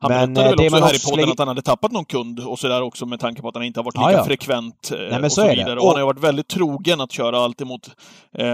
Han 0.00 0.10
Men, 0.12 0.34
berättade 0.34 0.64
eh, 0.66 0.70
väl 0.72 0.80
det 0.80 0.86
också 0.86 0.86
här 0.86 0.94
i 0.94 0.98
podden 1.10 1.16
lägger- 1.20 1.32
att 1.32 1.38
han 1.38 1.48
hade 1.48 1.62
tappat 1.62 1.92
någon 1.92 2.04
kund 2.04 2.40
och 2.40 2.58
sådär 2.58 2.82
också 2.82 3.06
med 3.06 3.20
tanke 3.20 3.42
på 3.42 3.48
att 3.48 3.54
han 3.54 3.64
inte 3.64 3.80
har 3.80 3.84
varit 3.84 3.96
lika 3.96 4.12
ja. 4.12 4.24
frekvent 4.24 4.90
eh, 4.92 4.98
men 5.10 5.24
och 5.24 5.32
så 5.32 5.40
så, 5.40 5.46
det. 5.48 5.54
vidare. 5.54 5.72
Och- 5.80 5.82
Och 5.82 5.86
han 5.88 5.94
har 5.94 6.00
ju 6.00 6.06
varit 6.06 6.24
väldigt 6.24 6.48
trogen 6.48 7.00
att 7.00 7.12
köra 7.12 7.38
alltid 7.38 7.66
mot 7.66 7.90
eh, 8.38 8.46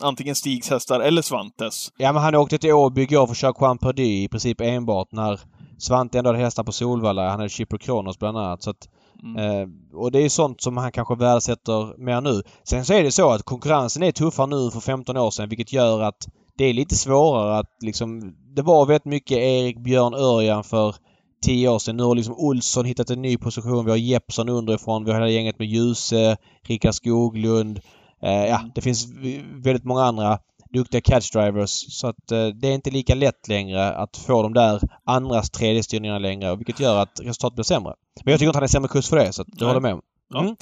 antingen 0.00 0.34
Stigs 0.34 0.70
hästar 0.70 1.00
eller 1.00 1.22
Svantes. 1.22 1.92
Ja 1.96 2.12
men 2.12 2.22
han 2.22 2.34
åkte 2.34 2.58
till 2.58 2.72
Åby 2.72 3.02
igår 3.02 3.26
för 3.26 3.32
att 3.32 3.38
köra 3.38 3.54
Juan 3.60 3.78
Perdy 3.78 4.22
i 4.24 4.28
princip 4.28 4.60
enbart 4.60 5.08
när 5.12 5.40
Svante 5.80 6.18
ändå 6.18 6.28
hade 6.28 6.38
hästar 6.42 6.64
på 6.64 6.72
Solvalla. 6.72 7.30
Han 7.30 7.38
hade 7.38 7.48
Chipper 7.48 7.78
Kronos 7.78 8.18
bland 8.18 8.38
annat. 8.38 8.62
Så 8.62 8.70
att, 8.70 8.88
Mm. 9.22 9.36
eh, 9.36 9.68
och 9.98 10.12
det 10.12 10.18
är 10.18 10.28
sånt 10.28 10.62
som 10.62 10.76
han 10.76 10.92
kanske 10.92 11.14
värdesätter 11.14 11.98
mer 11.98 12.20
nu. 12.20 12.42
Sen 12.64 12.84
så 12.84 12.92
är 12.94 13.02
det 13.02 13.12
så 13.12 13.30
att 13.30 13.42
konkurrensen 13.42 14.02
är 14.02 14.12
tuffare 14.12 14.46
nu 14.46 14.70
för 14.70 14.80
15 14.80 15.16
år 15.16 15.30
sedan 15.30 15.48
vilket 15.48 15.72
gör 15.72 16.00
att 16.00 16.28
det 16.56 16.64
är 16.64 16.72
lite 16.74 16.94
svårare 16.96 17.58
att 17.58 17.70
liksom... 17.82 18.34
Det 18.56 18.62
var 18.62 18.86
väldigt 18.86 19.04
mycket 19.04 19.38
Erik 19.38 19.78
Björn 19.84 20.14
Örjan 20.14 20.64
för 20.64 20.94
10 21.44 21.68
år 21.68 21.78
sedan. 21.78 21.96
Nu 21.96 22.02
har 22.02 22.14
liksom 22.14 22.34
Olsson 22.38 22.84
hittat 22.84 23.10
en 23.10 23.22
ny 23.22 23.36
position. 23.36 23.84
Vi 23.84 23.90
har 23.90 23.98
Jeppsson 23.98 24.48
underifrån. 24.48 25.04
Vi 25.04 25.10
har 25.10 25.18
hela 25.18 25.30
gänget 25.30 25.58
med 25.58 25.68
Ljuse, 25.68 26.36
Rickard 26.62 26.94
Skoglund. 26.94 27.80
Eh, 28.22 28.46
ja, 28.46 28.60
det 28.74 28.80
finns 28.80 29.06
väldigt 29.64 29.84
många 29.84 30.02
andra 30.02 30.38
duktiga 30.72 31.00
catch 31.00 31.30
drivers. 31.30 31.70
Så 31.70 32.06
att 32.06 32.30
eh, 32.32 32.46
det 32.46 32.68
är 32.68 32.74
inte 32.74 32.90
lika 32.90 33.14
lätt 33.14 33.48
längre 33.48 33.92
att 33.92 34.16
få 34.16 34.42
de 34.42 34.54
där 34.54 34.80
andras 35.04 35.50
tredje 35.50 35.82
styrningarna 35.82 36.18
längre. 36.18 36.56
Vilket 36.56 36.80
gör 36.80 37.02
att 37.02 37.20
resultatet 37.20 37.54
blir 37.54 37.64
sämre. 37.64 37.94
Men 38.24 38.30
jag 38.32 38.38
tycker 38.38 38.46
inte 38.46 38.50
att 38.50 38.54
han 38.54 38.62
är 38.62 38.68
sämre 38.68 38.88
kurs 38.88 39.08
för 39.08 39.16
det. 39.16 39.32
Så 39.32 39.42
att 39.42 39.48
jag 39.50 39.60
Nej. 39.60 39.68
håller 39.68 39.80
med. 39.80 39.92
om. 39.94 40.44
Mm. 40.44 40.56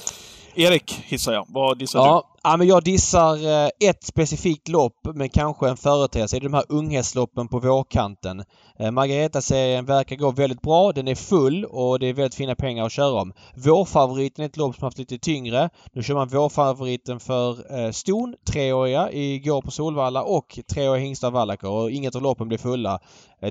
Erik 0.59 0.91
hissar 0.91 1.33
jag. 1.33 1.45
Vad 1.49 1.77
dissar 1.77 1.99
du? 1.99 2.05
Ja, 2.05 2.23
ja, 2.43 2.57
men 2.57 2.67
jag 2.67 2.83
dissar 2.83 3.47
eh, 3.47 3.69
ett 3.89 4.03
specifikt 4.03 4.67
lopp 4.67 4.93
men 5.13 5.29
kanske 5.29 5.69
en 5.69 5.77
företeelse. 5.77 6.35
Det 6.35 6.45
är 6.45 6.49
de 6.49 6.53
här 6.53 6.65
unghästloppen 6.69 7.47
på 7.47 7.59
vårkanten. 7.59 8.43
Eh, 8.79 8.91
Margareta-serien 8.91 9.85
verkar 9.85 10.15
gå 10.15 10.31
väldigt 10.31 10.61
bra. 10.61 10.91
Den 10.91 11.07
är 11.07 11.15
full 11.15 11.65
och 11.65 11.99
det 11.99 12.07
är 12.07 12.13
väldigt 12.13 12.35
fina 12.35 12.55
pengar 12.55 12.85
att 12.85 12.91
köra 12.91 13.21
om. 13.21 13.33
Vårfavoriten 13.55 14.43
är 14.43 14.49
ett 14.49 14.57
lopp 14.57 14.75
som 14.75 14.83
haft 14.83 14.97
lite 14.97 15.17
tyngre. 15.17 15.69
Nu 15.93 16.03
kör 16.03 16.13
man 16.13 16.27
vårfavoriten 16.27 17.19
för 17.19 17.79
eh, 17.79 17.91
Ston, 17.91 18.35
treåriga, 18.51 19.11
igår 19.11 19.61
på 19.61 19.71
Solvalla 19.71 20.23
och 20.23 20.59
treåriga 20.73 21.03
hingstar 21.03 21.31
Wallacker 21.31 21.69
och 21.69 21.91
inget 21.91 22.15
av 22.15 22.21
loppen 22.21 22.47
blev 22.47 22.57
fulla. 22.57 22.99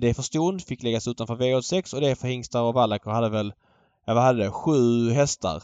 Det 0.00 0.08
är 0.08 0.14
för 0.14 0.22
Ston, 0.22 0.58
fick 0.58 0.82
läggas 0.82 1.08
utanför 1.08 1.36
V86 1.36 1.94
och 1.94 2.00
det 2.00 2.08
är 2.10 2.14
för 2.14 2.28
hingstar 2.28 2.62
och 2.62 2.74
Wallacker 2.74 3.10
hade 3.10 3.28
väl, 3.28 3.52
ja 4.06 4.14
vad 4.14 4.22
hade 4.22 4.44
det, 4.44 4.50
sju 4.50 5.10
hästar. 5.10 5.62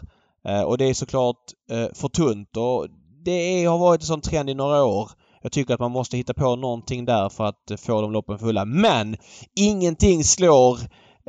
Eh, 0.49 0.62
och 0.62 0.78
det 0.78 0.84
är 0.84 0.95
såklart 0.95 1.36
eh, 1.70 1.86
för 1.95 2.09
tunt 2.09 2.57
och 2.57 2.86
det 3.24 3.64
har 3.64 3.78
varit 3.78 4.01
en 4.01 4.07
sån 4.07 4.20
trend 4.20 4.51
i 4.51 4.55
några 4.55 4.84
år. 4.84 5.11
Jag 5.42 5.53
tycker 5.53 5.74
att 5.74 5.80
man 5.80 5.90
måste 5.90 6.16
hitta 6.16 6.34
på 6.34 6.57
någonting 6.57 7.05
där 7.05 7.28
för 7.28 7.45
att 7.45 7.80
få 7.80 8.01
de 8.01 8.12
loppen 8.12 8.38
fulla. 8.38 8.64
Men 8.64 9.16
ingenting 9.57 10.24
slår 10.24 10.78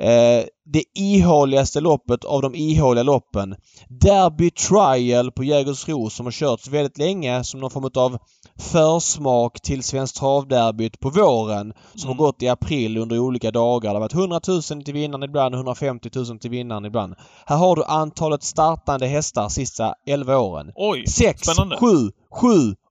eh, 0.01 0.45
det 0.65 0.83
ihåligaste 0.95 1.79
loppet 1.81 2.25
av 2.25 2.41
de 2.41 2.55
ihåliga 2.55 3.03
loppen. 3.03 3.55
Derby 3.89 4.51
Trial 4.51 5.31
på 5.31 5.43
Jägersro 5.43 6.09
som 6.09 6.25
har 6.25 6.31
körts 6.31 6.67
väldigt 6.67 6.97
länge 6.97 7.43
som 7.43 7.59
någon 7.59 7.71
form 7.71 7.89
av 7.95 8.17
försmak 8.59 9.61
till 9.61 9.83
Svenskt 9.83 10.17
Travderbyt 10.17 10.99
på 10.99 11.09
våren. 11.09 11.73
Som 11.95 12.09
Mm. 12.09 12.17
har 12.17 12.25
gått 12.25 12.41
i 12.43 12.47
april 12.47 12.97
under 12.97 13.19
olika 13.19 13.51
dagar. 13.51 13.89
Det 13.89 13.95
har 13.95 13.99
varit 13.99 14.13
100 14.13 14.41
000 14.47 14.83
till 14.83 14.93
vinnaren 14.93 15.23
ibland, 15.23 15.55
150 15.55 16.09
000 16.15 16.39
till 16.39 16.49
vinnaren 16.49 16.85
ibland. 16.85 17.15
Här 17.45 17.57
har 17.57 17.75
du 17.75 17.83
antalet 17.83 18.43
startande 18.43 19.07
hästar 19.07 19.49
sista 19.49 19.93
11 20.07 20.37
åren. 20.39 20.71
Oj, 20.75 21.07
6, 21.07 21.41
spännande. 21.41 21.77
7, 21.77 21.87
7, 22.31 22.47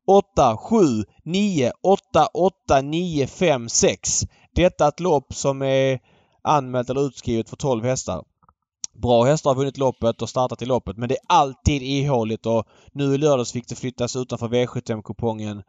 8, 0.07 0.57
7, 0.57 0.77
9, 1.25 1.73
8, 1.83 2.27
8, 2.35 2.81
9, 2.83 3.27
5, 3.27 3.69
6. 3.69 4.21
Detta 4.55 4.85
är 4.85 4.89
ett 4.89 5.01
lopp 5.01 5.35
som 5.35 5.63
är 5.63 5.99
anmält 6.45 6.90
eller 6.90 7.07
utskrivet 7.07 7.51
för 7.51 7.57
12 7.57 7.84
hästar. 7.84 8.24
Bra 8.92 9.24
hästar 9.24 9.51
har 9.51 9.57
vunnit 9.57 9.78
loppet 9.78 10.22
och 10.22 10.28
startat 10.28 10.62
i 10.62 10.66
loppet 10.66 10.97
men 10.97 11.09
det 11.09 11.14
är 11.14 11.20
alltid 11.26 11.82
ihåligt 11.82 12.47
och 12.47 12.64
nu 12.92 13.14
i 13.14 13.18
lördags 13.18 13.53
fick 13.53 13.68
det 13.68 13.74
flyttas 13.74 14.16
utanför 14.16 14.49
V75-kupongen 14.49 15.62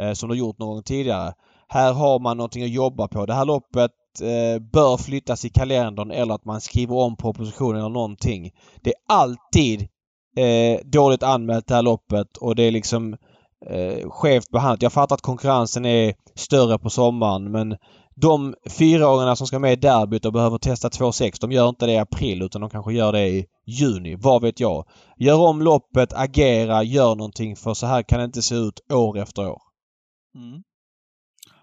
eh, 0.00 0.12
som 0.12 0.28
det 0.28 0.36
gjort 0.36 0.58
någon 0.58 0.68
gång 0.68 0.82
tidigare. 0.82 1.34
Här 1.68 1.92
har 1.92 2.18
man 2.18 2.36
någonting 2.36 2.64
att 2.64 2.70
jobba 2.70 3.08
på. 3.08 3.26
Det 3.26 3.34
här 3.34 3.44
loppet 3.44 3.90
eh, 4.22 4.62
bör 4.72 4.96
flyttas 4.96 5.44
i 5.44 5.48
kalendern 5.48 6.10
eller 6.10 6.34
att 6.34 6.44
man 6.44 6.60
skriver 6.60 6.94
om 6.94 7.16
propositionen 7.16 7.80
eller 7.80 7.88
någonting. 7.88 8.50
Det 8.82 8.90
är 8.90 9.14
alltid 9.14 9.88
eh, 10.36 10.80
dåligt 10.84 11.22
anmält 11.22 11.66
det 11.66 11.74
här 11.74 11.82
loppet 11.82 12.36
och 12.36 12.56
det 12.56 12.62
är 12.62 12.70
liksom 12.70 13.16
eh, 13.66 14.10
skevt 14.10 14.50
behandlat. 14.50 14.82
Jag 14.82 14.92
fattar 14.92 15.14
att 15.14 15.22
konkurrensen 15.22 15.84
är 15.84 16.14
större 16.34 16.78
på 16.78 16.90
sommaren 16.90 17.50
men 17.50 17.76
de 18.20 18.54
fyraåringarna 18.78 19.36
som 19.36 19.46
ska 19.46 19.58
med 19.58 19.72
i 19.72 19.76
derbyt 19.76 20.24
och 20.24 20.32
behöver 20.32 20.58
testa 20.58 20.88
2,6 20.88 21.36
de 21.40 21.52
gör 21.52 21.68
inte 21.68 21.86
det 21.86 21.92
i 21.92 21.98
april 21.98 22.42
utan 22.42 22.60
de 22.60 22.70
kanske 22.70 22.92
gör 22.92 23.12
det 23.12 23.28
i 23.28 23.46
juni. 23.66 24.16
Vad 24.16 24.42
vet 24.42 24.60
jag? 24.60 24.86
Gör 25.18 25.38
om 25.48 25.62
loppet, 25.62 26.12
agera, 26.12 26.82
gör 26.82 27.14
någonting 27.14 27.56
för 27.56 27.74
så 27.74 27.86
här 27.86 28.02
kan 28.02 28.18
det 28.18 28.24
inte 28.24 28.42
se 28.42 28.54
ut 28.54 28.80
år 28.92 29.18
efter 29.18 29.48
år. 29.50 29.62
Mm. 30.34 30.62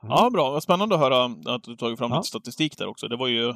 Ja, 0.01 0.29
bra. 0.33 0.51
Vad 0.51 0.63
spännande 0.63 0.95
att 0.95 1.01
höra 1.01 1.25
att 1.55 1.63
du 1.63 1.75
tagit 1.75 1.99
fram 1.99 2.11
Ja. 2.11 2.17
lite 2.17 2.27
statistik 2.27 2.77
där 2.77 2.87
också. 2.87 3.07
Det 3.07 3.17
var 3.17 3.27
ju 3.27 3.53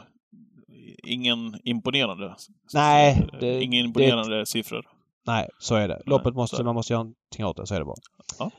ingen 1.03 1.59
imponerande... 1.63 2.35
Nej, 2.73 3.27
det- 3.39 3.63
Ingen 3.63 3.85
imponerande 3.85 4.45
siffror. 4.45 4.85
Nej, 5.27 5.49
så 5.59 5.75
är 5.75 5.87
det. 5.87 6.01
Loppet 6.05 6.35
måste, 6.35 6.63
man 6.63 6.75
måste 6.75 6.93
göra 6.93 7.03
någonting 7.03 7.45
åt 7.45 7.57
det. 7.57 7.67
Så 7.67 7.75
är 7.75 7.79
det 7.79 7.85
bara. 7.85 7.95
Ja. 8.39 8.51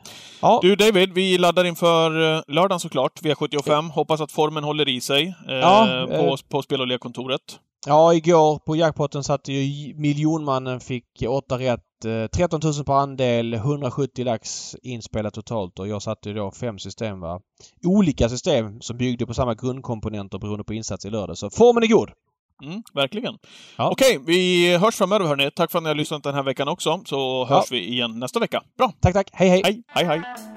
Ja. 0.42 0.58
Du 0.62 0.76
David, 0.76 1.12
vi 1.14 1.38
laddar 1.38 1.64
inför 1.64 2.36
eh, 2.36 2.42
lördagen 2.48 2.80
såklart, 2.80 3.20
V75. 3.22 3.90
Hoppas 3.90 4.20
att 4.20 4.32
formen 4.32 4.64
håller 4.64 4.88
i 4.88 5.00
sig 5.00 5.34
eh, 5.48 5.54
Ja, 5.54 6.06
på, 6.08 6.14
eh. 6.14 6.36
på 6.48 6.62
spel 6.62 6.80
och 6.80 6.86
lekkontoret. 6.86 7.40
Ja, 7.86 8.14
igår 8.14 8.58
på 8.58 8.76
jackpotten 8.76 9.24
satte 9.24 9.52
ju 9.52 9.94
miljonmannen 9.96 10.80
fick 10.80 11.04
8 11.28 11.58
rätt. 11.58 11.80
eh, 12.04 12.26
13 12.26 12.60
000 12.64 12.84
per 12.84 12.92
andel, 12.92 13.54
170 13.54 14.24
lax 14.24 14.76
inspelat 14.82 15.34
totalt 15.34 15.78
och 15.78 15.88
jag 15.88 16.02
satte 16.02 16.28
ju 16.28 16.34
då 16.34 16.50
fem 16.50 16.78
system 16.78 17.20
va. 17.20 17.40
Olika 17.86 18.28
system 18.28 18.80
som 18.80 18.96
byggde 18.96 19.26
på 19.26 19.34
samma 19.34 19.54
grundkomponenter 19.54 20.38
beroende 20.38 20.64
på 20.64 20.74
insats 20.74 21.04
i 21.04 21.10
lördag. 21.10 21.38
Så 21.38 21.50
formen 21.50 21.82
är 21.82 21.86
god! 21.86 22.10
Mm, 22.62 22.82
verkligen. 22.94 23.38
Ja. 23.76 23.90
Okej, 23.90 24.18
vi 24.26 24.76
hörs 24.76 24.94
framöver 24.96 25.26
hörni. 25.26 25.50
Tack 25.50 25.70
för 25.70 25.78
att 25.78 25.82
ni 25.82 25.88
har 25.88 25.94
lyssnat 25.94 26.22
den 26.22 26.34
här 26.34 26.42
veckan 26.42 26.68
också, 26.68 27.02
så 27.04 27.44
hörs 27.44 27.72
vi 27.72 27.88
igen 27.88 28.18
nästa 28.18 28.40
vecka. 28.40 28.62
Bra! 28.78 28.92
Tack, 29.00 29.12
tack! 29.12 29.28
Hej, 29.32 29.48
hej! 29.48 29.62
Hej, 29.64 29.82
hej, 29.88 30.04
hej! 30.04 30.51